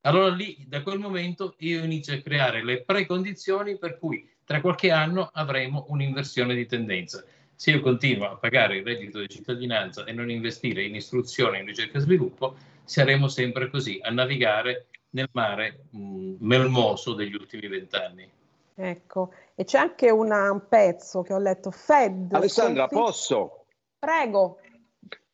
allora 0.06 0.34
lì, 0.34 0.56
da 0.68 0.82
quel 0.82 0.98
momento, 0.98 1.54
io 1.58 1.82
inizio 1.82 2.14
a 2.14 2.18
creare 2.18 2.62
le 2.62 2.82
precondizioni 2.82 3.78
per 3.78 3.98
cui 3.98 4.28
tra 4.44 4.60
qualche 4.60 4.90
anno 4.90 5.30
avremo 5.32 5.86
un'inversione 5.88 6.54
di 6.54 6.66
tendenza. 6.66 7.24
Se 7.54 7.70
io 7.70 7.80
continuo 7.80 8.28
a 8.28 8.36
pagare 8.36 8.78
il 8.78 8.84
reddito 8.84 9.18
di 9.18 9.28
cittadinanza 9.28 10.04
e 10.04 10.12
non 10.12 10.30
investire 10.30 10.82
in 10.82 10.94
istruzione, 10.94 11.60
in 11.60 11.66
ricerca 11.66 11.96
e 11.96 12.02
sviluppo, 12.02 12.54
saremo 12.84 13.28
sempre 13.28 13.70
così, 13.70 13.98
a 14.02 14.10
navigare 14.10 14.88
nel 15.14 15.28
mare 15.32 15.86
mh, 15.90 16.36
melmoso 16.40 17.14
degli 17.14 17.34
ultimi 17.34 17.66
vent'anni. 17.68 18.30
Ecco, 18.76 19.32
e 19.54 19.64
c'è 19.64 19.78
anche 19.78 20.10
una, 20.10 20.50
un 20.50 20.66
pezzo 20.68 21.22
che 21.22 21.32
ho 21.32 21.38
letto, 21.38 21.70
Fed. 21.70 22.32
Alessandra, 22.32 22.88
confit- 22.88 23.06
posso? 23.06 23.64
Prego. 23.98 24.58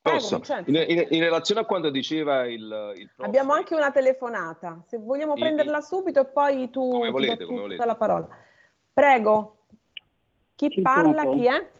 Posso. 0.02 0.40
In, 0.66 0.76
in, 0.76 1.06
in, 1.10 1.20
relazione 1.20 1.60
a 1.60 1.64
quanto 1.64 1.90
diceva 1.90 2.46
il, 2.46 2.94
il 2.96 3.10
Abbiamo 3.18 3.52
anche 3.52 3.74
una 3.74 3.90
telefonata, 3.90 4.82
se 4.86 4.98
vogliamo 4.98 5.34
il, 5.34 5.40
prenderla 5.40 5.82
subito 5.82 6.20
e 6.20 6.24
poi 6.26 6.70
tu 6.70 6.88
come 6.88 7.10
volete, 7.10 7.44
come 7.44 7.60
volete. 7.60 7.84
la 7.84 7.96
parola. 7.96 8.28
Prego. 8.92 9.56
Chi 10.54 10.70
sì, 10.70 10.80
parla? 10.80 11.22
Pronto? 11.22 11.38
Chi 11.38 11.46
è? 11.46 11.70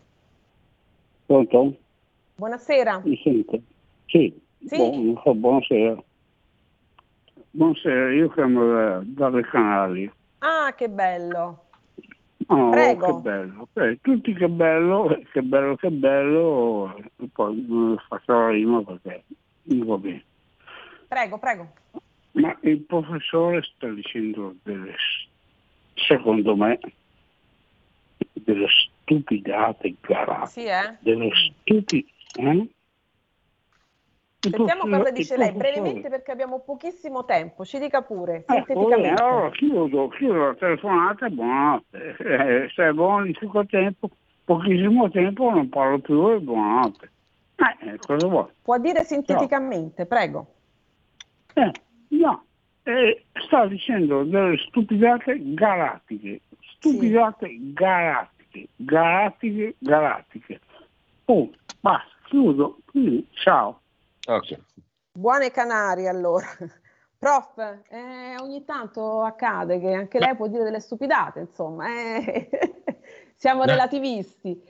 Pronto? 1.27 1.77
Buonasera. 2.37 3.01
Mi 3.05 3.21
sente? 3.23 3.63
Sì. 4.07 4.39
sì? 4.67 4.77
Buon, 4.77 5.41
buonasera. 5.41 6.03
Buonasera, 7.53 8.13
io 8.13 8.29
chiamo 8.31 8.65
da, 8.65 9.01
dalle 9.03 9.43
Canarie. 9.43 10.13
Ah, 10.39 10.73
che 10.73 10.89
bello. 10.89 11.65
Oh, 12.47 12.71
Prego. 12.71 13.17
che 13.17 13.23
bello, 13.23 13.69
okay. 13.73 13.99
tutti 14.01 14.33
che 14.35 14.49
bello, 14.49 15.21
che 15.33 15.43
bello, 15.43 15.75
che 15.75 15.91
bello, 15.91 16.97
e 16.97 17.29
poi 17.33 17.65
non 17.69 17.97
faccio 18.09 18.33
la 18.33 18.51
rima 18.51 18.83
perché 18.83 19.25
non 19.65 19.87
va 19.87 19.97
bene. 19.99 20.25
Prego, 21.09 21.39
prego. 21.39 21.73
Ma 22.33 22.57
il 22.63 22.79
professore 22.83 23.63
sta 23.63 23.89
dicendo 23.89 24.55
delle, 24.63 24.95
secondo 25.95 26.55
me, 26.55 26.79
delle 28.33 28.69
stupidate 28.69 29.95
galattiche. 30.01 30.61
Sì, 30.61 30.67
eh? 30.67 30.97
Delle 31.01 31.31
stupidate... 31.35 32.05
Eh? 32.37 32.69
Sentiamo 34.41 34.89
cosa 34.89 35.11
dice 35.11 35.37
lei, 35.37 35.53
brevemente 35.53 36.09
perché 36.09 36.31
abbiamo 36.31 36.61
pochissimo 36.61 37.27
tempo, 37.27 37.63
ci 37.67 37.79
dica 37.79 38.01
pure, 38.01 38.37
eh, 38.37 38.45
sinteticamente. 38.47 39.23
allora 39.23 39.51
chiudo, 39.51 40.09
chiudo 40.09 40.47
la 40.47 40.55
telefonata 40.55 41.29
buonanotte. 41.29 42.17
Eh, 42.19 42.71
se 42.75 42.89
è 42.89 42.93
poco 42.95 43.67
tempo, 43.67 44.09
pochissimo 44.45 45.11
tempo 45.11 45.51
non 45.51 45.69
parlo 45.69 45.99
più 45.99 46.31
e 46.31 46.39
buonanotte. 46.41 47.11
Eh, 47.57 47.99
cosa 47.99 48.27
vuoi? 48.27 48.47
Può 48.63 48.79
dire 48.79 49.05
sinteticamente, 49.05 50.03
no. 50.03 50.09
prego. 50.09 50.47
Eh, 51.53 51.73
no, 52.09 52.45
eh, 52.85 53.25
sta 53.45 53.67
dicendo 53.67 54.25
delle 54.25 54.57
stupidate 54.69 55.39
galattiche, 55.53 56.41
stupidate 56.77 57.47
sì. 57.47 57.73
galattiche, 57.75 58.69
galattiche, 58.77 59.75
galattiche. 59.77 60.61
Oh, 61.27 61.51
basta, 61.81 62.09
chiudo, 62.25 62.79
quindi 62.87 63.27
ciao. 63.35 63.80
Okay. 64.31 64.63
Buone 65.13 65.51
Canarie 65.51 66.07
allora. 66.07 66.47
Prof, 67.19 67.59
eh, 67.89 68.37
ogni 68.39 68.65
tanto 68.65 69.23
accade 69.23 69.81
che 69.81 69.93
anche 69.93 70.21
lei 70.21 70.37
può 70.37 70.47
dire 70.47 70.63
delle 70.63 70.79
stupidate, 70.79 71.41
insomma, 71.41 71.89
eh. 71.89 72.49
siamo 73.35 73.65
relativisti. 73.65 74.63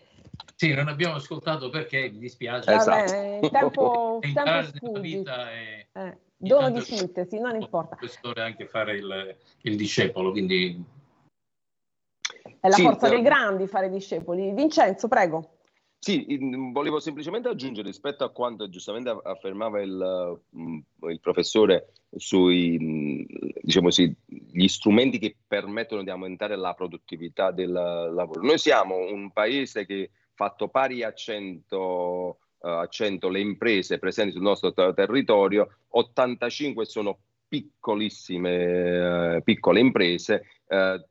Sì, 0.57 0.73
non 0.73 0.89
abbiamo 0.89 1.17
ascoltato 1.17 1.69
perché 1.69 2.11
mi 2.11 2.19
dispiace. 2.19 2.75
Vabbè, 2.75 3.41
il 3.43 3.51
tempo, 3.51 4.19
tempo 4.33 4.63
sfuggi. 4.63 5.23
È... 5.23 5.87
Eh, 5.93 6.19
dono 6.39 6.71
di 6.71 6.81
sintesi, 6.81 7.39
non 7.39 7.55
importa. 7.55 7.97
Professore 7.97 8.43
anche 8.43 8.67
fare 8.67 8.97
il, 8.97 9.37
il 9.63 9.77
discepolo, 9.77 10.31
quindi... 10.31 10.83
È 12.59 12.69
la 12.69 12.75
sì, 12.75 12.83
forza 12.83 13.09
dei 13.11 13.23
grandi 13.23 13.67
fare 13.67 13.91
discepoli. 13.91 14.53
Vincenzo, 14.53 15.07
prego. 15.07 15.60
Sì, 16.03 16.39
volevo 16.73 16.99
semplicemente 16.99 17.49
aggiungere 17.49 17.89
rispetto 17.89 18.25
a 18.25 18.31
quanto 18.31 18.71
giustamente 18.71 19.15
affermava 19.23 19.83
il, 19.83 20.41
mm, 20.57 20.79
il 21.11 21.21
professore 21.21 21.93
sui 22.17 22.79
mm, 22.81 23.23
diciamo 23.61 23.91
sì, 23.91 24.11
gli 24.25 24.67
strumenti 24.67 25.19
che 25.19 25.37
permettono 25.47 26.03
di 26.03 26.09
aumentare 26.09 26.57
la 26.57 26.73
produttività 26.73 27.51
del 27.51 27.71
lavoro. 27.71 28.41
Noi 28.41 28.57
siamo 28.57 28.97
un 28.97 29.31
paese 29.31 29.85
che 29.85 30.11
fatto 30.33 30.69
pari 30.69 31.03
a 31.03 31.13
100, 31.13 32.39
a 32.61 32.87
100 32.87 33.29
le 33.29 33.41
imprese 33.41 33.99
presenti 33.99 34.33
sul 34.33 34.41
nostro 34.41 34.73
territorio, 34.73 35.81
85 35.89 36.87
sono 36.87 37.19
piccolissime, 37.47 39.37
eh, 39.37 39.43
piccole 39.43 39.81
imprese, 39.81 40.45
eh, 40.67 41.05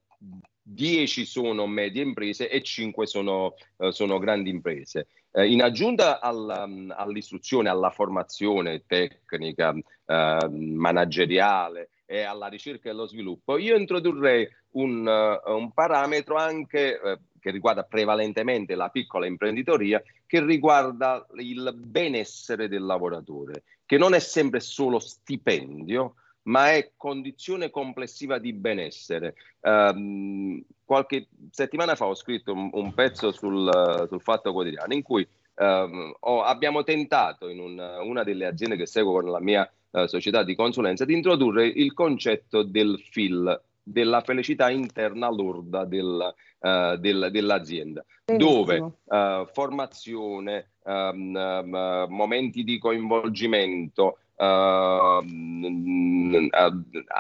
10 0.72 1.26
sono 1.26 1.66
medie 1.66 2.04
imprese 2.04 2.50
e 2.50 2.62
5 2.62 3.08
sono, 3.08 3.56
uh, 3.78 3.90
sono 3.90 4.20
grandi 4.20 4.50
imprese. 4.50 5.08
Uh, 5.32 5.42
in 5.42 5.64
aggiunta 5.64 6.20
alla, 6.20 6.64
um, 6.64 6.94
all'istruzione, 6.96 7.70
alla 7.70 7.90
formazione 7.90 8.84
tecnica, 8.86 9.72
uh, 9.72 10.50
manageriale 10.50 11.90
e 12.06 12.22
alla 12.22 12.48
ricerca 12.48 12.88
e 12.88 12.92
allo 12.92 13.08
sviluppo, 13.08 13.58
io 13.58 13.76
introdurrei 13.76 14.48
un, 14.72 15.08
un 15.08 15.72
parametro 15.74 16.36
anche 16.36 17.00
che 17.40 17.52
riguarda 17.52 17.84
prevalentemente 17.84 18.76
la 18.76 18.90
piccola 18.90 19.28
imprenditoria, 19.28 20.02
che 20.26 20.44
riguarda 20.44 21.26
il 21.38 21.72
benessere 21.76 22.68
del 22.68 22.84
lavoratore, 22.84 23.64
che 23.86 23.98
non 23.98 24.16
è 24.16 24.20
sempre 24.20 24.60
solo 24.60 24.98
stipendio, 25.00 26.16
ma 26.44 26.72
è 26.72 26.92
condizione 26.96 27.70
complessiva 27.70 28.38
di 28.38 28.54
benessere. 28.54 29.36
Um, 29.62 30.64
qualche 30.86 31.28
settimana 31.52 31.96
fa 31.96 32.08
ho 32.08 32.16
scritto 32.16 32.54
un, 32.54 32.70
un 32.74 32.94
pezzo 32.94 33.32
sul, 33.32 34.06
sul, 34.08 34.22
Fatto 34.22 34.52
Quotidiano 34.52 34.94
in 34.94 35.04
cui 35.04 35.28
um, 35.56 36.14
ho, 36.20 36.42
abbiamo 36.42 36.84
tentato 36.84 37.50
in 37.50 37.60
un, 37.60 37.80
una 38.04 38.24
delle 38.24 38.46
aziende 38.46 38.76
che 38.76 38.86
seguo 38.86 39.14
con 39.14 39.30
la 39.30 39.40
mia 39.40 39.70
uh, 39.92 40.06
società 40.06 40.44
di 40.44 40.56
consulenza 40.56 41.06
di 41.06 41.14
introdurre 41.14 41.68
il 41.68 41.94
concetto 41.94 42.64
del 42.64 43.00
FIL, 43.00 43.62
della 43.84 44.22
felicità 44.22 44.70
interna 44.70 45.30
lorda 45.30 45.86
del, 45.86 46.34
uh, 46.60 46.96
del, 46.96 47.30
dell'azienda, 47.32 48.04
Benissimo. 48.26 48.52
dove 48.52 48.78
uh, 48.78 49.48
formazione, 49.52 50.72
um, 50.84 51.36
um, 51.36 52.06
momenti 52.10 52.64
di 52.64 52.78
coinvolgimento, 52.78 54.20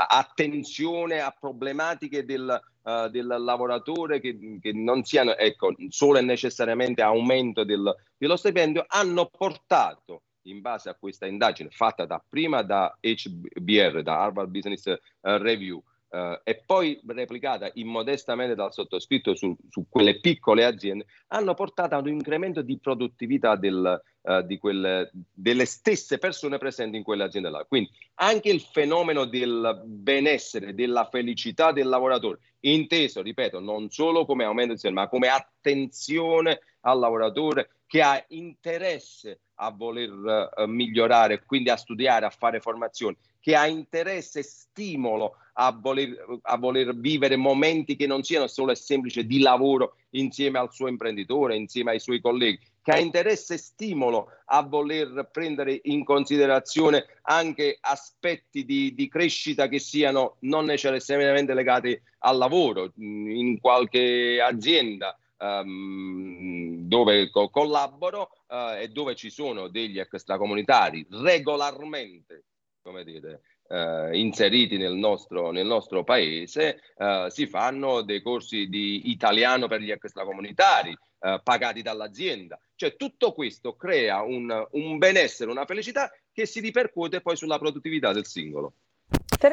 attenzione 0.08 1.20
a 1.20 1.36
problematiche 1.38 2.24
del, 2.24 2.62
uh, 2.84 3.10
del 3.10 3.28
lavoratore 3.28 4.22
che, 4.22 4.60
che, 4.62 4.72
non 4.72 5.04
siano 5.04 5.36
ecco, 5.36 5.74
solo 5.90 6.20
e 6.20 6.22
necessariamente 6.22 7.02
aumento 7.02 7.66
del, 7.66 7.94
dello 8.18 8.38
stipendio, 8.38 8.86
hanno 8.88 9.26
portato 9.26 10.22
in 10.44 10.62
base 10.62 10.90
a 10.90 10.96
questa 10.98 11.26
indagine 11.26 11.70
fatta 11.72 12.06
da, 12.06 12.24
prima 12.28 12.62
da 12.62 12.98
HBR, 13.02 14.02
da 14.02 14.22
Harvard 14.22 14.50
Business 14.50 14.86
uh, 14.86 14.98
Review, 15.22 15.84
Uh, 16.12 16.40
e 16.44 16.64
poi 16.66 17.00
replicata 17.06 17.70
immodestamente 17.76 18.56
dal 18.56 18.74
sottoscritto 18.74 19.36
su, 19.36 19.56
su, 19.70 19.86
quelle 19.88 20.20
piccole 20.20 20.66
aziende, 20.66 21.06
hanno 21.28 21.54
portato 21.54 21.94
ad 21.94 22.08
un 22.08 22.14
incremento 22.14 22.64
di 22.64 22.80
produttività 22.80 23.56
del, 23.56 24.02
uh, 24.30 24.58
quelle, 24.58 25.12
delle 25.34 25.66
stesse 25.66 26.18
persone 26.18 26.58
presenti 26.58 26.98
in 26.98 27.04
quelle 27.04 27.24
aziende 27.24 27.50
là. 27.50 27.66
Quindi 27.68 27.90
anche 28.16 28.50
il 28.50 28.62
fenomeno 28.62 29.26
del 29.26 29.82
benessere, 29.86 30.74
della 30.74 31.08
felicità 31.10 31.72
del 31.72 31.88
lavoratore, 31.88 32.40
inteso, 32.62 33.22
ripeto, 33.22 33.60
non 33.60 33.90
solo 33.90 34.26
come 34.26 34.44
aumento 34.44 34.74
di 34.74 34.80
salario, 34.80 35.04
ma 35.04 35.10
come 35.10 35.28
attenzione 35.28 36.60
al 36.82 37.00
lavoratore 37.00 37.70
che 37.86 38.02
ha 38.02 38.24
interesse 38.30 39.40
a 39.56 39.72
voler 39.72 40.12
uh, 40.56 40.66
migliorare, 40.68 41.44
quindi 41.46 41.70
a 41.70 41.76
studiare, 41.76 42.26
a 42.26 42.30
fare 42.30 42.60
formazioni, 42.60 43.18
che 43.40 43.56
ha 43.56 43.68
interesse 43.68 44.40
e 44.40 44.44
stimolo 44.44 45.36
a 45.54 45.72
voler, 45.72 46.40
a 46.44 46.58
voler, 46.58 46.96
vivere 46.96 47.36
momenti 47.36 47.96
che 47.96 48.08
non 48.08 48.24
siano 48.24 48.48
solo 48.48 48.72
e 48.72 48.76
semplice 48.76 49.26
di 49.26 49.40
lavoro 49.40 49.96
insieme 50.12 50.60
al 50.60 50.72
suo 50.72 50.88
imprenditore, 50.88 51.56
insieme 51.56 51.92
ai 51.92 52.00
suoi 52.00 52.22
colleghi, 52.22 52.60
che 52.82 52.92
ha 52.92 53.00
interesse 53.00 53.56
e 53.56 53.58
stimolo 53.58 54.30
a 54.52 54.64
voler 54.64 55.30
prendere 55.32 55.80
in 55.84 56.04
considerazione 56.04 57.06
anche 57.24 57.78
aspetti 57.80 58.66
di, 58.66 58.94
di 58.94 59.08
crescita 59.08 59.68
che 59.68 59.80
siano 59.80 60.38
non 60.42 60.66
necessariamente 60.66 61.54
legati 61.54 62.00
al 62.20 62.38
lavoro 62.38 62.92
in 62.96 63.60
qualche 63.60 64.42
azienda. 64.42 65.18
Um, 65.42 66.86
dove 66.90 67.30
co- 67.30 67.48
collaboro 67.48 68.30
uh, 68.48 68.78
e 68.78 68.90
dove 68.90 69.16
ci 69.16 69.30
sono 69.30 69.70
degli 69.70 69.98
extracomunitari 69.98 71.08
regolarmente 71.10 72.44
come 72.82 73.06
dite, 73.06 73.42
eh, 73.70 74.18
inseriti 74.18 74.78
nel 74.78 74.96
nostro, 74.96 75.52
nel 75.52 75.66
nostro 75.66 76.04
paese, 76.04 76.82
eh, 76.98 77.28
si 77.30 77.46
fanno 77.48 78.02
dei 78.02 78.22
corsi 78.22 78.68
di 78.68 79.12
italiano 79.12 79.68
per 79.68 79.82
gli 79.82 79.92
extracomunitari 79.92 80.98
eh, 81.20 81.40
pagati 81.44 81.82
dall'azienda. 81.82 82.60
Cioè 82.76 82.96
tutto 82.96 83.34
questo 83.34 83.76
crea 83.76 84.22
un, 84.22 84.68
un 84.72 84.98
benessere, 84.98 85.52
una 85.52 85.66
felicità 85.66 86.12
che 86.32 86.46
si 86.46 86.60
ripercuote 86.60 87.22
poi 87.22 87.36
sulla 87.36 87.60
produttività 87.60 88.14
del 88.14 88.26
singolo. 88.26 88.74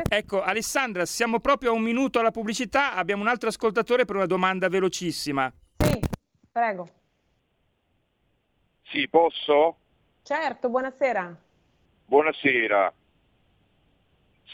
Ecco, 0.08 0.42
Alessandra, 0.42 1.04
siamo 1.06 1.38
proprio 1.38 1.70
a 1.70 1.74
un 1.74 1.82
minuto 1.82 2.18
alla 2.18 2.32
pubblicità, 2.32 2.94
abbiamo 2.94 3.22
un 3.22 3.28
altro 3.28 3.48
ascoltatore 3.48 4.04
per 4.04 4.16
una 4.16 4.26
domanda 4.26 4.68
velocissima. 4.68 5.52
Sì, 5.76 6.00
prego. 6.50 6.88
Sì, 8.82 9.08
posso? 9.08 9.76
Certo, 10.22 10.68
buonasera. 10.68 11.40
Buonasera. 12.06 12.92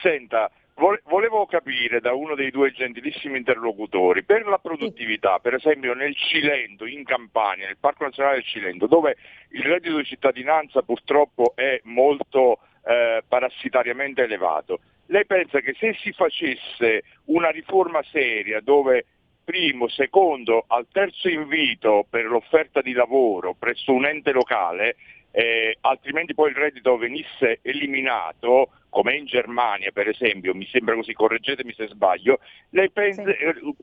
Senta, 0.02 0.50
volevo 0.74 1.46
capire 1.46 2.00
da 2.00 2.12
uno 2.14 2.34
dei 2.34 2.50
due 2.50 2.72
gentilissimi 2.72 3.38
interlocutori, 3.38 4.24
per 4.24 4.46
la 4.46 4.58
produttività, 4.58 5.38
per 5.38 5.54
esempio 5.54 5.94
nel 5.94 6.16
Cilento, 6.16 6.86
in 6.86 7.04
Campania, 7.04 7.66
nel 7.66 7.78
Parco 7.78 8.04
Nazionale 8.04 8.36
del 8.36 8.44
Cilento, 8.44 8.86
dove 8.86 9.16
il 9.50 9.62
reddito 9.62 9.96
di 9.96 10.04
cittadinanza 10.04 10.82
purtroppo 10.82 11.52
è 11.54 11.80
molto 11.84 12.58
eh, 12.84 13.22
parassitariamente 13.26 14.22
elevato, 14.22 14.80
lei 15.06 15.26
pensa 15.26 15.60
che 15.60 15.74
se 15.78 15.94
si 16.00 16.12
facesse 16.12 17.02
una 17.26 17.50
riforma 17.50 18.02
seria 18.04 18.60
dove 18.60 19.04
primo, 19.44 19.88
secondo, 19.88 20.64
al 20.68 20.86
terzo 20.90 21.28
invito 21.28 22.06
per 22.08 22.24
l'offerta 22.24 22.80
di 22.80 22.92
lavoro 22.92 23.54
presso 23.58 23.92
un 23.92 24.06
ente 24.06 24.32
locale, 24.32 24.96
eh, 25.32 25.76
altrimenti 25.80 26.34
poi 26.34 26.50
il 26.50 26.56
reddito 26.56 26.96
venisse 26.96 27.58
eliminato, 27.62 28.70
come 28.88 29.16
in 29.16 29.24
Germania 29.24 29.90
per 29.90 30.08
esempio, 30.08 30.54
mi 30.54 30.66
sembra 30.70 30.94
così, 30.94 31.12
correggetemi 31.12 31.72
se 31.74 31.88
sbaglio, 31.88 32.38
lei 32.70 32.90
pensa, 32.90 33.24
sì. 33.24 33.30
eh, 33.30 33.74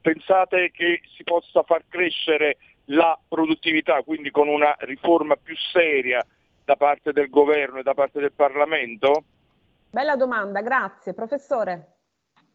pensate 0.00 0.70
che 0.72 1.00
si 1.16 1.22
possa 1.22 1.62
far 1.62 1.84
crescere 1.88 2.56
la 2.86 3.18
produttività, 3.28 4.02
quindi 4.02 4.30
con 4.30 4.48
una 4.48 4.74
riforma 4.80 5.36
più 5.36 5.54
seria 5.72 6.24
da 6.64 6.76
parte 6.76 7.12
del 7.12 7.28
governo 7.28 7.78
e 7.78 7.82
da 7.82 7.94
parte 7.94 8.20
del 8.20 8.32
Parlamento? 8.32 9.24
Bella 9.90 10.16
domanda, 10.16 10.60
grazie. 10.62 11.14
Professore. 11.14 11.96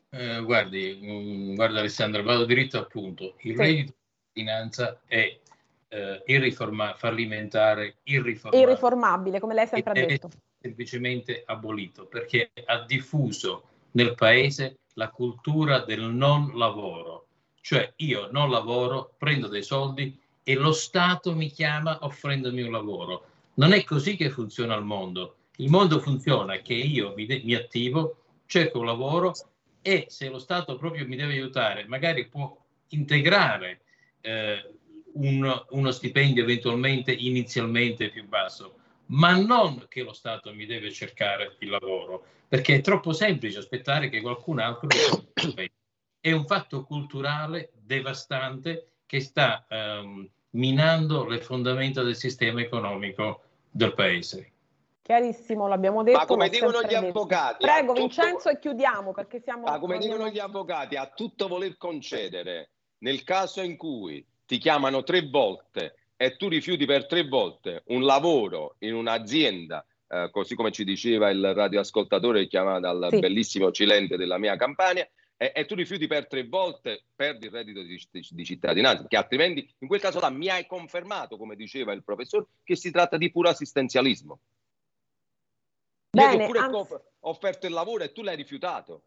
Eh, 0.10 0.42
guardi, 0.42 1.00
mh, 1.02 1.52
mm, 1.52 1.56
guarda 1.56 1.80
Alessandro, 1.80 2.24
vado 2.24 2.46
diritto 2.46 2.78
al 2.78 2.88
punto. 2.88 3.36
Il 3.42 3.56
sì. 3.56 3.62
reddito 3.62 3.94
di 3.94 4.42
finanza 4.42 5.00
è 5.06 5.40
eh, 5.90 6.24
irriforma- 6.28 6.96
fallimentare, 6.96 7.98
irriformabile. 8.04 8.64
irriformabile, 8.64 9.40
come 9.40 9.54
lei 9.54 9.68
sempre 9.68 9.92
ha 9.92 10.06
detto. 10.06 10.30
semplicemente 10.60 11.44
abolito 11.46 12.06
perché 12.06 12.52
ha 12.66 12.84
diffuso 12.86 13.64
nel 13.92 14.14
paese 14.16 14.80
la 14.94 15.10
cultura 15.10 15.80
del 15.80 16.02
non 16.02 16.52
lavoro. 16.56 17.26
Cioè 17.62 17.94
io 17.98 18.30
non 18.32 18.50
lavoro, 18.50 19.14
prendo 19.18 19.48
dei 19.48 19.64
soldi 19.64 20.18
e 20.44 20.56
lo 20.56 20.72
Stato 20.72 21.36
mi 21.36 21.50
chiama 21.50 22.00
offrendomi 22.02 22.62
un 22.62 22.72
lavoro. 22.72 23.26
Non 23.56 23.74
è 23.74 23.84
così 23.84 24.16
che 24.16 24.30
funziona 24.30 24.76
il 24.76 24.84
mondo. 24.84 25.36
Il 25.58 25.70
mondo 25.70 26.00
funziona 26.00 26.58
che 26.58 26.74
io 26.74 27.14
mi, 27.16 27.26
de- 27.26 27.42
mi 27.44 27.54
attivo, 27.54 28.24
cerco 28.46 28.80
un 28.80 28.86
lavoro 28.86 29.34
e 29.82 30.06
se 30.10 30.30
lo 30.30 30.40
Stato 30.40 30.78
proprio 30.78 31.08
mi 31.08 31.16
deve 31.16 31.34
aiutare, 31.34 31.86
magari 31.88 32.28
può 32.28 32.56
integrare 32.90 33.82
eh, 34.22 34.79
un, 35.14 35.66
uno 35.70 35.92
stipendio 35.92 36.44
eventualmente 36.44 37.12
inizialmente 37.12 38.10
più 38.10 38.28
basso, 38.28 38.76
ma 39.08 39.36
non 39.36 39.86
che 39.88 40.04
lo 40.04 40.14
Stato 40.14 40.54
mi 40.54 40.66
deve 40.66 40.92
cercare 40.92 41.56
il 41.60 41.70
lavoro, 41.70 42.24
perché 42.48 42.76
è 42.76 42.82
troppo 42.82 43.14
semplice 43.14 43.60
aspettare 43.60 44.10
che 44.10 44.22
qualcun 44.22 44.60
altro 44.60 44.88
mi 45.56 45.72
È 46.20 46.32
un 46.32 46.46
fatto 46.46 46.84
culturale 46.84 47.72
devastante 47.74 48.92
che 49.06 49.20
sta 49.22 49.66
um, 49.70 50.30
minando 50.52 51.26
le 51.26 51.40
fondamenta 51.40 52.04
del 52.04 52.16
sistema 52.16 52.62
economico 52.62 53.44
del 53.70 53.94
paese. 53.94 54.52
Chiarissimo, 55.02 55.68
l'abbiamo 55.68 56.04
detto. 56.04 56.20
Ma 56.20 56.26
come 56.26 56.50
dicono 56.50 56.84
gli 56.84 56.94
avvocati. 56.94 57.66
Prego, 57.66 57.94
Vincenzo, 57.94 58.50
e 58.50 58.60
chiudiamo 58.60 59.12
perché 59.12 59.42
siamo. 59.42 59.64
Ma 59.64 59.80
come 59.80 59.98
dicono 59.98 60.30
gli 60.30 60.38
avvocati, 60.38 60.96
a 60.98 61.08
tutto 61.08 61.48
voler 61.48 61.78
concedere, 61.78 62.70
nel 63.00 63.24
caso 63.24 63.62
in 63.62 63.76
cui 63.76 64.24
ti 64.50 64.58
chiamano 64.58 65.04
tre 65.04 65.22
volte 65.30 65.94
e 66.18 66.36
tu 66.36 66.48
rifiuti 66.48 66.88
per 66.88 67.06
tre 67.06 67.28
volte 67.28 67.84
un 67.90 68.02
lavoro 68.02 68.78
in 68.80 68.96
un'azienda, 68.96 69.86
eh, 70.08 70.30
così 70.32 70.56
come 70.56 70.72
ci 70.72 70.84
diceva 70.84 71.30
il 71.30 71.54
radioascoltatore 71.54 72.48
chiamato 72.48 72.98
dal 72.98 73.12
sì. 73.12 73.20
bellissimo 73.20 73.72
Cilente 73.72 74.18
della 74.18 74.40
mia 74.40 74.56
campagna, 74.56 75.08
e, 75.38 75.52
e, 75.54 75.66
tu 75.68 75.76
rifiuti 75.76 76.08
per 76.08 76.26
tre 76.26 76.48
volte, 76.48 77.04
perdi 77.16 77.46
il 77.46 77.52
reddito 77.52 77.84
di, 77.84 78.04
di, 78.10 78.28
di, 78.28 78.44
cittadinanza, 78.44 79.06
che 79.08 79.18
altrimenti 79.18 79.72
in 79.78 79.88
quel 79.88 80.02
caso 80.02 80.20
là 80.20 80.32
mi 80.32 80.50
hai 80.50 80.66
confermato, 80.66 81.38
come 81.38 81.56
diceva 81.56 81.94
il 81.94 82.04
professore, 82.04 82.48
che 82.64 82.76
si 82.76 82.90
tratta 82.90 83.18
di 83.18 83.30
puro 83.30 83.50
assistenzialismo. 83.50 84.40
Bene, 86.10 86.44
Io 86.44 86.52
ti 86.52 86.58
ho 86.58 87.04
offerto 87.20 87.68
il 87.68 87.74
lavoro 87.74 88.04
e 88.04 88.12
tu 88.12 88.24
l'hai 88.24 88.36
rifiutato. 88.36 89.04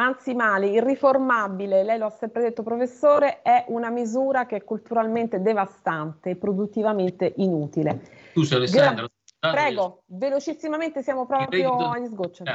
Anzi 0.00 0.32
male, 0.32 0.68
irriformabile, 0.68 1.84
lei 1.84 1.98
lo 1.98 2.06
ha 2.06 2.10
sempre 2.10 2.40
detto 2.40 2.62
professore, 2.62 3.42
è 3.42 3.66
una 3.68 3.90
misura 3.90 4.46
che 4.46 4.56
è 4.56 4.64
culturalmente 4.64 5.42
devastante 5.42 6.30
e 6.30 6.36
produttivamente 6.36 7.34
inutile. 7.36 8.00
Scusa 8.32 8.56
Alessandro. 8.56 9.10
Gra- 9.38 9.50
prego, 9.50 10.02
velocissimamente 10.06 11.02
siamo 11.02 11.26
proprio 11.26 11.90
agli 11.90 12.06
sgoccioli. 12.06 12.50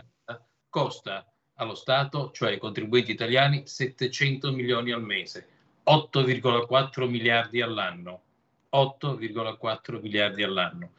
Costa 0.67 1.31
allo 1.57 1.75
Stato, 1.75 2.31
cioè 2.31 2.49
ai 2.49 2.57
contribuenti 2.57 3.11
italiani, 3.11 3.67
700 3.67 4.51
milioni 4.51 4.91
al 4.91 5.03
mese, 5.03 5.47
8,4 5.83 7.07
miliardi 7.07 7.61
all'anno. 7.61 8.21
8,4 8.71 10.01
miliardi 10.01 10.41
all'anno. 10.41 10.89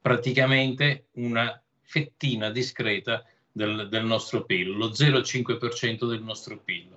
Praticamente 0.00 1.08
una 1.12 1.62
fettina 1.82 2.48
discreta 2.48 3.22
del, 3.52 3.88
del 3.88 4.04
nostro 4.04 4.44
PIL, 4.44 4.76
lo 4.76 4.88
0,5% 4.88 6.08
del 6.08 6.22
nostro 6.22 6.58
PIL. 6.58 6.88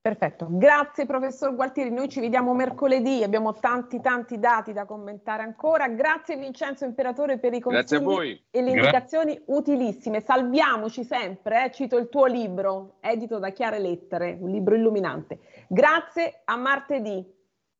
Perfetto, 0.00 0.46
grazie 0.48 1.04
professor 1.04 1.54
Gualtieri, 1.54 1.90
noi 1.90 2.08
ci 2.08 2.20
vediamo 2.20 2.54
mercoledì, 2.54 3.22
abbiamo 3.22 3.52
tanti 3.52 4.00
tanti 4.00 4.38
dati 4.38 4.72
da 4.72 4.86
commentare 4.86 5.42
ancora, 5.42 5.88
grazie 5.88 6.36
Vincenzo 6.36 6.86
Imperatore 6.86 7.38
per 7.38 7.52
i 7.52 7.60
consigli 7.60 8.40
e 8.50 8.62
le 8.62 8.70
indicazioni 8.70 9.34
Gra- 9.34 9.42
utilissime, 9.56 10.20
salviamoci 10.20 11.04
sempre, 11.04 11.66
eh? 11.66 11.72
cito 11.72 11.98
il 11.98 12.08
tuo 12.08 12.24
libro, 12.24 12.96
edito 13.00 13.38
da 13.38 13.50
Chiare 13.50 13.80
Lettere, 13.80 14.38
un 14.40 14.50
libro 14.50 14.76
illuminante. 14.76 15.40
Grazie, 15.66 16.40
a 16.44 16.56
martedì. 16.56 17.22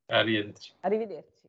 Arrivederci. 0.06 0.72
Arrivederci. 0.80 1.48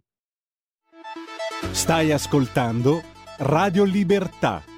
Stai 1.71 2.13
ascoltando 2.13 3.01
Radio 3.39 3.83
Libertà 3.83 4.77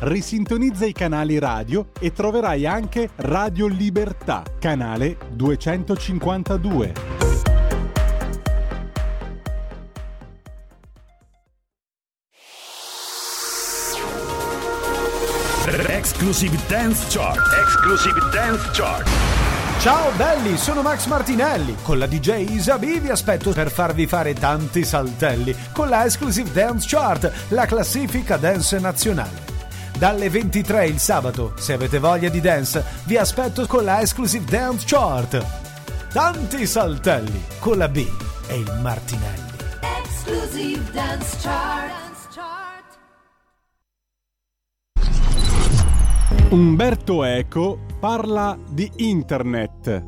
Risintonizza 0.00 0.86
i 0.86 0.92
canali 0.92 1.38
radio 1.38 1.88
e 1.98 2.12
troverai 2.12 2.66
anche 2.66 3.10
Radio 3.16 3.66
Libertà, 3.66 4.42
canale 4.58 5.16
252. 5.32 7.20
Exclusive 16.20 16.58
Dance 16.68 17.06
Chart. 17.08 17.38
Exclusive 17.62 18.20
Dance 18.30 18.70
Chart. 18.72 19.08
Ciao 19.80 20.10
belli, 20.16 20.56
sono 20.58 20.82
Max 20.82 21.06
Martinelli. 21.06 21.76
Con 21.82 21.98
la 21.98 22.06
DJ 22.06 22.50
Isabi 22.50 22.98
vi 22.98 23.08
aspetto 23.08 23.52
per 23.52 23.70
farvi 23.70 24.06
fare 24.06 24.34
tanti 24.34 24.84
saltelli 24.84 25.56
con 25.72 25.88
la 25.88 26.04
Exclusive 26.04 26.52
Dance 26.52 26.86
Chart, 26.88 27.32
la 27.48 27.64
classifica 27.64 28.36
dance 28.36 28.78
nazionale. 28.78 29.49
Dalle 30.00 30.30
23 30.30 30.86
il 30.86 30.98
sabato, 30.98 31.54
se 31.58 31.74
avete 31.74 31.98
voglia 31.98 32.30
di 32.30 32.40
dance, 32.40 32.82
vi 33.04 33.18
aspetto 33.18 33.66
con 33.66 33.84
la 33.84 34.00
Exclusive 34.00 34.46
Dance 34.46 34.86
Chart. 34.86 36.08
Tanti 36.10 36.64
saltelli 36.66 37.38
con 37.58 37.76
la 37.76 37.86
B 37.86 38.06
e 38.48 38.56
il 38.60 38.78
Martinelli. 38.80 39.50
Exclusive 39.98 40.90
Dance 40.92 41.36
Chart. 41.42 41.98
Umberto 46.48 47.22
Eco 47.22 47.80
parla 48.00 48.58
di 48.70 48.90
internet. 48.96 50.04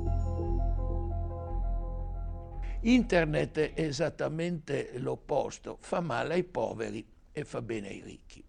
Internet 2.80 3.58
è 3.58 3.72
esattamente 3.74 4.92
l'opposto, 4.94 5.76
fa 5.82 6.00
male 6.00 6.32
ai 6.32 6.44
poveri 6.44 7.06
e 7.30 7.44
fa 7.44 7.60
bene 7.60 7.88
ai 7.88 8.00
ricchi. 8.02 8.42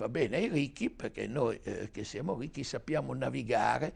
Fa 0.00 0.08
bene 0.08 0.38
ai 0.38 0.48
ricchi 0.48 0.88
perché 0.88 1.26
noi 1.26 1.60
eh, 1.62 1.90
che 1.90 2.04
siamo 2.04 2.34
ricchi 2.34 2.64
sappiamo 2.64 3.12
navigare, 3.12 3.92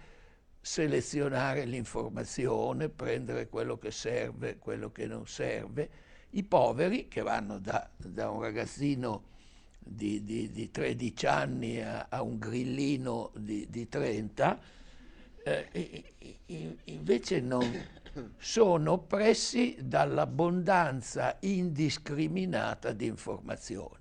selezionare 0.60 1.64
l'informazione, 1.64 2.90
prendere 2.90 3.48
quello 3.48 3.78
che 3.78 3.90
serve, 3.90 4.58
quello 4.58 4.92
che 4.92 5.06
non 5.06 5.26
serve. 5.26 5.88
I 6.32 6.42
poveri 6.44 7.08
che 7.08 7.22
vanno 7.22 7.58
da, 7.58 7.88
da 7.96 8.28
un 8.28 8.42
ragazzino 8.42 9.28
di, 9.78 10.22
di, 10.22 10.50
di 10.50 10.70
13 10.70 11.26
anni 11.26 11.80
a, 11.80 12.08
a, 12.10 12.20
un 12.20 12.38
grillino 12.38 13.30
di, 13.34 13.66
di 13.70 13.88
30, 13.88 14.60
eh, 15.42 16.04
invece 16.84 17.40
non 17.40 17.64
sono 18.36 18.92
oppressi 18.92 19.78
dall'abbondanza 19.80 21.38
indiscriminata 21.40 22.92
di 22.92 23.06
informazione. 23.06 24.00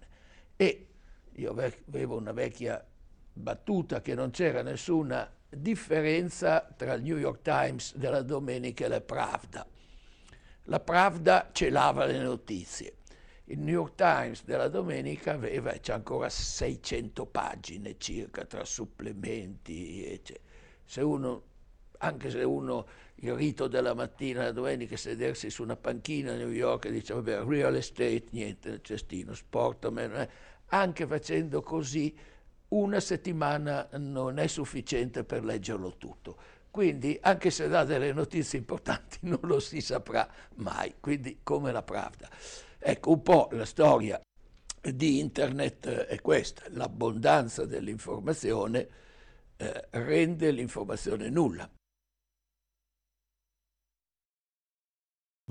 E 0.58 0.88
io 1.36 1.52
avevo 1.52 2.18
una 2.18 2.32
vecchia 2.32 2.86
battuta 3.34 4.02
che 4.02 4.16
non 4.16 4.32
c'era 4.32 4.62
nessuna 4.62 5.30
differenza 5.50 6.68
tra 6.76 6.94
il 6.94 7.04
New 7.04 7.18
York 7.18 7.42
Times 7.42 7.96
della 7.96 8.22
domenica 8.22 8.86
e 8.86 8.88
la 8.88 9.02
Pravda. 9.02 9.68
La 10.66 10.80
Pravda 10.80 11.50
celava 11.52 12.06
le 12.06 12.20
notizie 12.20 12.98
il 13.48 13.60
New 13.60 13.74
York 13.74 13.96
Times 13.96 14.46
della 14.46 14.70
domenica 14.70 15.34
aveva, 15.34 15.72
c'è 15.72 15.94
ancora 15.94 16.30
600 16.30 17.26
pagine 17.26 17.98
circa 17.98 18.46
tra 18.46 18.64
supplementi, 18.64 20.06
eccetera. 20.06 20.46
Se 20.86 21.02
uno, 21.02 21.44
anche 22.00 22.30
se 22.30 22.44
uno 22.44 22.88
il 23.16 23.34
rito 23.34 23.68
della 23.68 23.94
mattina, 23.94 24.44
la 24.44 24.52
domenica, 24.52 24.96
sedersi 24.96 25.50
su 25.50 25.62
una 25.62 25.76
panchina 25.76 26.34
a 26.34 26.36
New 26.36 26.52
York 26.52 26.86
e 26.86 26.92
dice, 26.92 27.14
vabbè, 27.14 27.44
real 27.44 27.76
estate, 27.76 28.26
niente 28.32 28.80
cestino, 28.82 29.34
sport, 29.34 29.86
eh. 29.86 30.30
Anche 30.74 31.06
facendo 31.06 31.62
così, 31.62 32.16
una 32.70 33.00
settimana 33.00 33.88
non 33.98 34.40
è 34.40 34.48
sufficiente 34.48 35.24
per 35.24 35.44
leggerlo 35.44 35.98
tutto. 35.98 36.38
Quindi, 36.72 37.18
anche 37.22 37.52
se 37.52 37.68
dà 37.68 37.84
delle 37.84 38.12
notizie 38.12 38.58
importanti, 38.58 39.20
non 39.30 39.40
lo 39.44 39.60
si 39.60 39.80
saprà 39.80 40.28
mai. 40.56 40.96
Quindi, 41.00 41.40
come 41.44 41.72
la 41.72 41.84
Pravda. 41.84 42.28
Ecco, 42.80 43.12
un 43.12 43.22
po' 43.22 43.50
la 43.52 43.66
storia 43.66 44.20
di 44.82 45.20
Internet 45.20 45.88
è 45.88 46.20
questa, 46.20 46.64
l'abbondanza 46.70 47.66
dell'informazione 47.66 48.88
eh, 49.56 49.88
rende 49.92 50.52
l'informazione 50.52 51.30
nulla. 51.30 51.70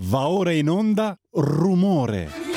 Va 0.01 0.29
ora 0.29 0.51
in 0.51 0.69
onda 0.69 1.17
rumore. 1.31 2.52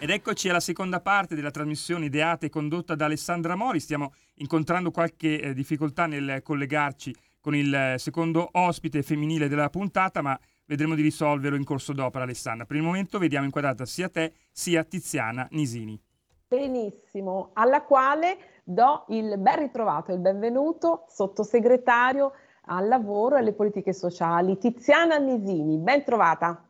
Ed 0.00 0.10
eccoci 0.10 0.48
alla 0.48 0.60
seconda 0.60 1.00
parte 1.00 1.34
della 1.34 1.50
trasmissione 1.50 2.04
ideata 2.04 2.46
e 2.46 2.50
condotta 2.50 2.94
da 2.94 3.06
Alessandra 3.06 3.56
Mori. 3.56 3.80
Stiamo 3.80 4.12
incontrando 4.34 4.92
qualche 4.92 5.40
eh, 5.40 5.54
difficoltà 5.54 6.06
nel 6.06 6.40
collegarci 6.44 7.12
con 7.40 7.56
il 7.56 7.94
secondo 7.96 8.48
ospite 8.52 9.02
femminile 9.02 9.48
della 9.48 9.68
puntata, 9.70 10.22
ma 10.22 10.38
vedremo 10.66 10.94
di 10.94 11.02
risolverlo 11.02 11.56
in 11.56 11.64
corso 11.64 11.92
d'opera, 11.92 12.22
Alessandra. 12.22 12.64
Per 12.64 12.76
il 12.76 12.82
momento 12.84 13.18
vediamo 13.18 13.46
inquadrata 13.46 13.84
sia 13.86 14.08
te 14.08 14.34
sia 14.52 14.84
Tiziana 14.84 15.48
Nisini. 15.50 16.00
Benissimo, 16.46 17.50
alla 17.54 17.82
quale 17.82 18.60
do 18.62 19.04
il 19.08 19.36
ben 19.36 19.58
ritrovato 19.58 20.12
e 20.12 20.14
il 20.14 20.20
benvenuto 20.20 21.06
sottosegretario 21.08 22.34
al 22.66 22.86
lavoro 22.86 23.34
e 23.34 23.40
alle 23.40 23.52
politiche 23.52 23.92
sociali, 23.92 24.58
Tiziana 24.58 25.16
Nisini. 25.16 25.76
Ben 25.76 26.04
trovata. 26.04 26.64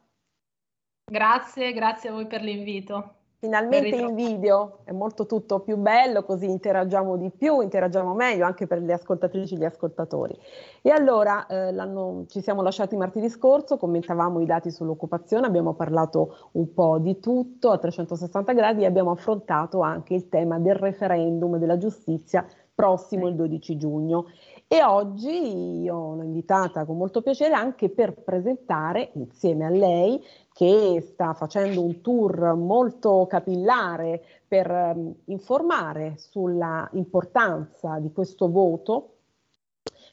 Grazie, 1.04 1.74
grazie 1.74 2.08
a 2.08 2.12
voi 2.12 2.26
per 2.26 2.40
l'invito. 2.40 3.16
Finalmente 3.40 3.94
in 3.94 4.16
video 4.16 4.80
è 4.82 4.90
molto 4.90 5.24
tutto 5.24 5.60
più 5.60 5.76
bello, 5.76 6.24
così 6.24 6.46
interagiamo 6.50 7.16
di 7.16 7.30
più, 7.30 7.60
interagiamo 7.60 8.12
meglio 8.12 8.44
anche 8.44 8.66
per 8.66 8.80
le 8.80 8.92
ascoltatrici 8.92 9.54
e 9.54 9.58
gli 9.58 9.64
ascoltatori. 9.64 10.36
E 10.82 10.90
allora 10.90 11.46
eh, 11.46 11.72
ci 12.26 12.40
siamo 12.40 12.62
lasciati 12.62 12.96
martedì 12.96 13.28
scorso, 13.28 13.76
commentavamo 13.76 14.40
i 14.40 14.44
dati 14.44 14.72
sull'occupazione, 14.72 15.46
abbiamo 15.46 15.74
parlato 15.74 16.48
un 16.52 16.74
po' 16.74 16.98
di 16.98 17.20
tutto 17.20 17.70
a 17.70 17.78
360 17.78 18.52
gradi 18.54 18.82
e 18.82 18.86
abbiamo 18.86 19.12
affrontato 19.12 19.82
anche 19.82 20.14
il 20.14 20.28
tema 20.28 20.58
del 20.58 20.74
referendum 20.74 21.58
della 21.58 21.78
giustizia 21.78 22.44
prossimo 22.78 23.26
il 23.26 23.34
12 23.34 23.76
giugno. 23.76 24.26
E 24.68 24.84
oggi 24.84 25.80
io 25.80 26.14
l'ho 26.14 26.22
invitata 26.22 26.84
con 26.84 26.96
molto 26.96 27.22
piacere 27.22 27.54
anche 27.54 27.88
per 27.88 28.14
presentare 28.14 29.10
insieme 29.14 29.64
a 29.64 29.70
lei 29.70 30.22
che 30.58 31.00
sta 31.12 31.34
facendo 31.34 31.80
un 31.84 32.00
tour 32.00 32.54
molto 32.56 33.28
capillare 33.28 34.20
per 34.48 34.68
um, 34.68 35.14
informare 35.26 36.14
sulla 36.16 36.88
importanza 36.94 38.00
di 38.00 38.10
questo 38.10 38.50
voto 38.50 39.17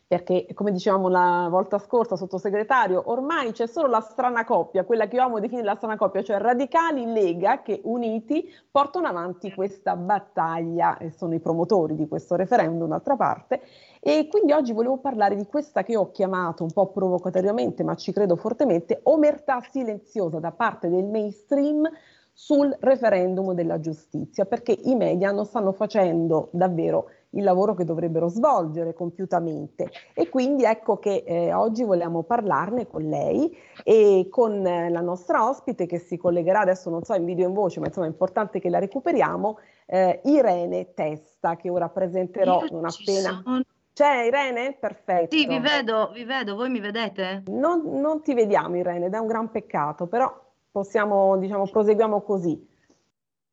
perché 0.08 0.45
come 0.53 0.72
dicevamo 0.72 1.08
la 1.08 1.47
volta 1.49 1.80
scorsa, 1.80 2.16
sottosegretario, 2.16 3.03
ormai 3.08 3.51
c'è 3.53 3.66
solo 3.66 3.88
la 3.88 4.01
strana 4.01 4.45
coppia, 4.45 4.84
quella 4.84 5.08
che 5.08 5.16
io 5.16 5.24
amo 5.24 5.39
definire 5.39 5.66
la 5.66 5.76
strana 5.76 5.97
coppia, 5.97 6.22
cioè 6.22 6.38
radicali 6.38 7.12
Lega 7.12 7.64
che 7.64 7.82
uniti 7.86 8.47
portano 8.70 9.08
avanti 9.08 9.51
questa 9.51 9.95
battaglia 9.95 10.97
e 10.97 11.10
sono 11.10 11.34
i 11.34 11.39
promotori 11.39 11.95
di 11.95 12.08
questo 12.08 12.36
referendum 12.36 12.88
d'altra 12.88 13.16
parte. 13.16 13.62
E 13.99 14.28
quindi 14.30 14.51
oggi 14.51 14.74
volevo 14.74 14.97
parlare 14.97 15.36
di 15.36 15.47
questa 15.47 15.82
che 15.82 15.95
ho 15.95 16.12
chiamato 16.12 16.62
un 16.62 16.72
po' 16.72 16.91
provocatoriamente, 16.91 17.84
ma 17.84 17.95
ci 17.95 18.12
credo 18.12 18.36
fortemente, 18.36 18.99
omertà 19.03 19.60
silenziosa 19.68 20.39
da 20.39 20.51
parte 20.51 20.88
del 20.88 21.06
mainstream 21.06 21.89
sul 22.32 22.76
referendum 22.82 23.53
della 23.53 23.80
giustizia, 23.80 24.45
perché 24.45 24.78
i 24.84 24.93
media 24.93 25.32
non 25.32 25.45
stanno 25.45 25.72
facendo 25.72 26.49
davvero 26.51 27.10
il 27.36 27.43
lavoro 27.43 27.73
che 27.73 27.86
dovrebbero 27.86 28.27
svolgere 28.27 28.93
compiutamente. 28.93 29.89
E 30.13 30.29
quindi 30.29 30.63
ecco 30.63 30.97
che 30.97 31.23
eh, 31.25 31.53
oggi 31.53 31.83
vogliamo 31.83 32.23
parlarne 32.23 32.88
con 32.88 33.03
lei 33.03 33.55
e 33.83 34.27
con 34.29 34.65
eh, 34.65 34.89
la 34.89 35.01
nostra 35.01 35.47
ospite 35.47 35.86
che 35.86 35.99
si 35.99 36.17
collegherà 36.17 36.61
adesso, 36.61 36.89
non 36.89 37.03
so 37.03 37.13
in 37.13 37.25
video 37.25 37.47
in 37.47 37.53
voce, 37.53 37.79
ma 37.79 37.88
insomma 37.88 38.07
è 38.07 38.09
importante 38.09 38.59
che 38.59 38.69
la 38.69 38.79
recuperiamo, 38.79 39.57
eh, 39.86 40.21
Irene 40.23 40.93
Testa, 40.93 41.55
che 41.55 41.69
ora 41.69 41.89
presenterò 41.89 42.63
Io 42.63 42.71
non 42.71 42.86
appena. 42.86 43.41
Sono... 43.43 43.61
C'è 43.93 44.23
Irene? 44.25 44.75
Perfetto. 44.77 45.36
Sì, 45.36 45.47
vi 45.47 45.59
vedo, 45.59 46.11
vi 46.13 46.25
vedo, 46.25 46.55
voi 46.55 46.69
mi 46.69 46.81
vedete? 46.81 47.43
Non, 47.47 47.99
non 48.01 48.21
ti 48.21 48.33
vediamo 48.33 48.75
Irene, 48.75 49.05
ed 49.05 49.13
è 49.13 49.17
un 49.17 49.27
gran 49.27 49.49
peccato, 49.49 50.07
però 50.07 50.33
possiamo, 50.69 51.38
diciamo, 51.38 51.65
proseguiamo 51.65 52.21
così. 52.21 52.73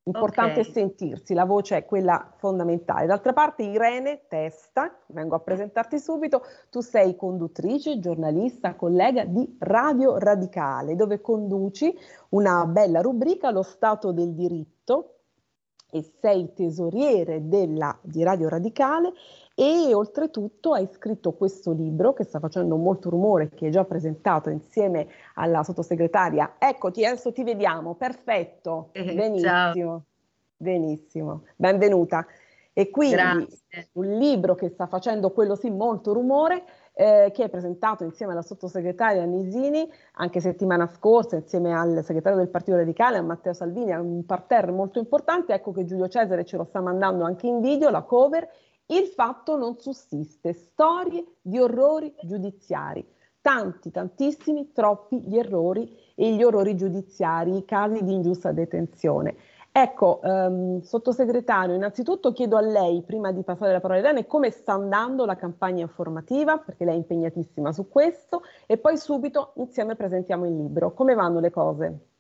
Importante 0.04 0.60
Ok. 0.60 0.72
sentirsi, 0.72 1.32
la 1.32 1.44
voce 1.44 1.76
è 1.76 1.84
quella 1.84 2.32
fondamentale. 2.38 3.06
D'altra 3.06 3.32
parte, 3.32 3.62
Irene 3.62 4.22
Testa, 4.26 4.98
vengo 5.06 5.36
a 5.36 5.40
presentarti 5.40 6.00
subito, 6.00 6.42
tu 6.70 6.80
sei 6.80 7.14
conduttrice, 7.14 8.00
giornalista, 8.00 8.74
collega 8.74 9.24
di 9.24 9.56
Radio 9.60 10.18
Radicale, 10.18 10.96
dove 10.96 11.20
conduci 11.20 11.96
una 12.30 12.66
bella 12.66 13.00
rubrica, 13.00 13.52
Lo 13.52 13.62
Stato 13.62 14.10
del 14.10 14.34
diritto, 14.34 15.18
e 15.94 16.02
sei 16.20 16.52
tesoriere 16.54 17.46
della, 17.48 17.96
di 18.00 18.22
Radio 18.22 18.48
Radicale 18.48 19.12
e 19.54 19.92
oltretutto 19.94 20.72
hai 20.72 20.88
scritto 20.90 21.32
questo 21.32 21.72
libro 21.72 22.12
che 22.12 22.24
sta 22.24 22.38
facendo 22.38 22.76
molto 22.76 23.10
rumore, 23.10 23.48
che 23.50 23.68
è 23.68 23.70
già 23.70 23.84
presentato 23.84 24.50
insieme 24.50 25.08
alla 25.34 25.62
sottosegretaria. 25.62 26.54
Eccoti, 26.58 27.04
adesso 27.04 27.32
ti 27.32 27.44
vediamo, 27.44 27.94
perfetto, 27.94 28.88
Eh, 28.92 29.14
benissimo, 29.14 30.04
benissimo, 30.56 31.42
benvenuta. 31.56 32.26
E 32.74 32.88
quindi 32.88 33.16
Grazie. 33.16 33.88
un 33.92 34.16
libro 34.16 34.54
che 34.54 34.70
sta 34.70 34.86
facendo 34.86 35.30
quello 35.30 35.54
sì 35.56 35.68
molto 35.68 36.14
rumore, 36.14 36.64
eh, 36.94 37.30
che 37.34 37.44
è 37.44 37.48
presentato 37.50 38.02
insieme 38.02 38.32
alla 38.32 38.40
sottosegretaria 38.40 39.24
Nisini 39.24 39.86
anche 40.14 40.40
settimana 40.40 40.86
scorsa, 40.86 41.36
insieme 41.36 41.74
al 41.74 42.02
segretario 42.02 42.38
del 42.38 42.48
Partito 42.48 42.78
Radicale, 42.78 43.18
a 43.18 43.22
Matteo 43.22 43.52
Salvini, 43.52 43.90
è 43.90 43.98
un 43.98 44.24
parterre 44.24 44.70
molto 44.72 44.98
importante. 44.98 45.52
Ecco 45.52 45.72
che 45.72 45.84
Giulio 45.84 46.08
Cesare 46.08 46.46
ce 46.46 46.56
lo 46.56 46.64
sta 46.64 46.80
mandando 46.80 47.24
anche 47.24 47.46
in 47.46 47.60
video, 47.60 47.90
la 47.90 48.00
cover. 48.02 48.48
Il 48.86 49.06
fatto 49.06 49.56
non 49.56 49.78
sussiste, 49.78 50.52
storie 50.52 51.24
di 51.40 51.58
orrori 51.58 52.14
giudiziari. 52.22 53.06
Tanti, 53.40 53.90
tantissimi, 53.90 54.72
troppi 54.72 55.20
gli 55.20 55.36
errori 55.36 55.96
e 56.14 56.34
gli 56.34 56.42
orrori 56.42 56.76
giudiziari, 56.76 57.56
i 57.56 57.64
casi 57.64 58.04
di 58.04 58.12
ingiusta 58.12 58.52
detenzione. 58.52 59.34
Ecco, 59.72 60.20
ehm, 60.22 60.80
sottosegretario, 60.82 61.74
innanzitutto 61.74 62.32
chiedo 62.32 62.58
a 62.58 62.60
lei, 62.60 63.02
prima 63.02 63.32
di 63.32 63.42
passare 63.42 63.72
la 63.72 63.80
parola 63.80 64.00
a 64.00 64.02
Irene, 64.02 64.26
come 64.26 64.50
sta 64.50 64.74
andando 64.74 65.24
la 65.24 65.36
campagna 65.36 65.80
informativa, 65.80 66.58
perché 66.58 66.84
lei 66.84 66.94
è 66.94 66.98
impegnatissima 66.98 67.72
su 67.72 67.88
questo, 67.88 68.42
e 68.66 68.76
poi 68.76 68.98
subito 68.98 69.52
insieme 69.56 69.96
presentiamo 69.96 70.46
il 70.46 70.54
libro. 70.54 70.92
Come 70.92 71.14
vanno 71.14 71.40
le 71.40 71.50
cose? 71.50 72.11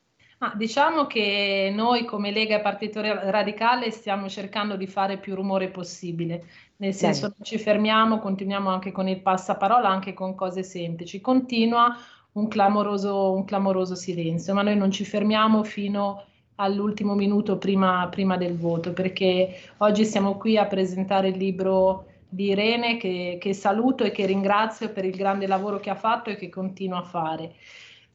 Ma 0.42 0.52
diciamo 0.56 1.06
che 1.06 1.70
noi 1.72 2.04
come 2.04 2.32
Lega 2.32 2.56
e 2.56 2.60
Partito 2.60 3.00
Ra- 3.00 3.30
Radicale 3.30 3.92
stiamo 3.92 4.28
cercando 4.28 4.74
di 4.74 4.88
fare 4.88 5.18
più 5.18 5.36
rumore 5.36 5.68
possibile, 5.68 6.44
nel 6.78 6.92
senso 6.94 7.28
Bene. 7.28 7.34
non 7.36 7.46
ci 7.46 7.58
fermiamo, 7.58 8.18
continuiamo 8.18 8.68
anche 8.68 8.90
con 8.90 9.06
il 9.06 9.20
passaparola, 9.20 9.88
anche 9.88 10.14
con 10.14 10.34
cose 10.34 10.64
semplici, 10.64 11.20
continua 11.20 11.96
un 12.32 12.48
clamoroso, 12.48 13.30
un 13.30 13.44
clamoroso 13.44 13.94
silenzio, 13.94 14.52
ma 14.52 14.62
noi 14.62 14.76
non 14.76 14.90
ci 14.90 15.04
fermiamo 15.04 15.62
fino 15.62 16.24
all'ultimo 16.56 17.14
minuto 17.14 17.56
prima, 17.56 18.08
prima 18.10 18.36
del 18.36 18.58
voto, 18.58 18.92
perché 18.92 19.60
oggi 19.76 20.04
siamo 20.04 20.38
qui 20.38 20.58
a 20.58 20.66
presentare 20.66 21.28
il 21.28 21.36
libro 21.36 22.06
di 22.28 22.46
Irene 22.46 22.96
che, 22.96 23.38
che 23.40 23.54
saluto 23.54 24.02
e 24.02 24.10
che 24.10 24.26
ringrazio 24.26 24.90
per 24.90 25.04
il 25.04 25.14
grande 25.14 25.46
lavoro 25.46 25.78
che 25.78 25.90
ha 25.90 25.94
fatto 25.94 26.30
e 26.30 26.34
che 26.34 26.48
continua 26.48 26.98
a 26.98 27.04
fare. 27.04 27.54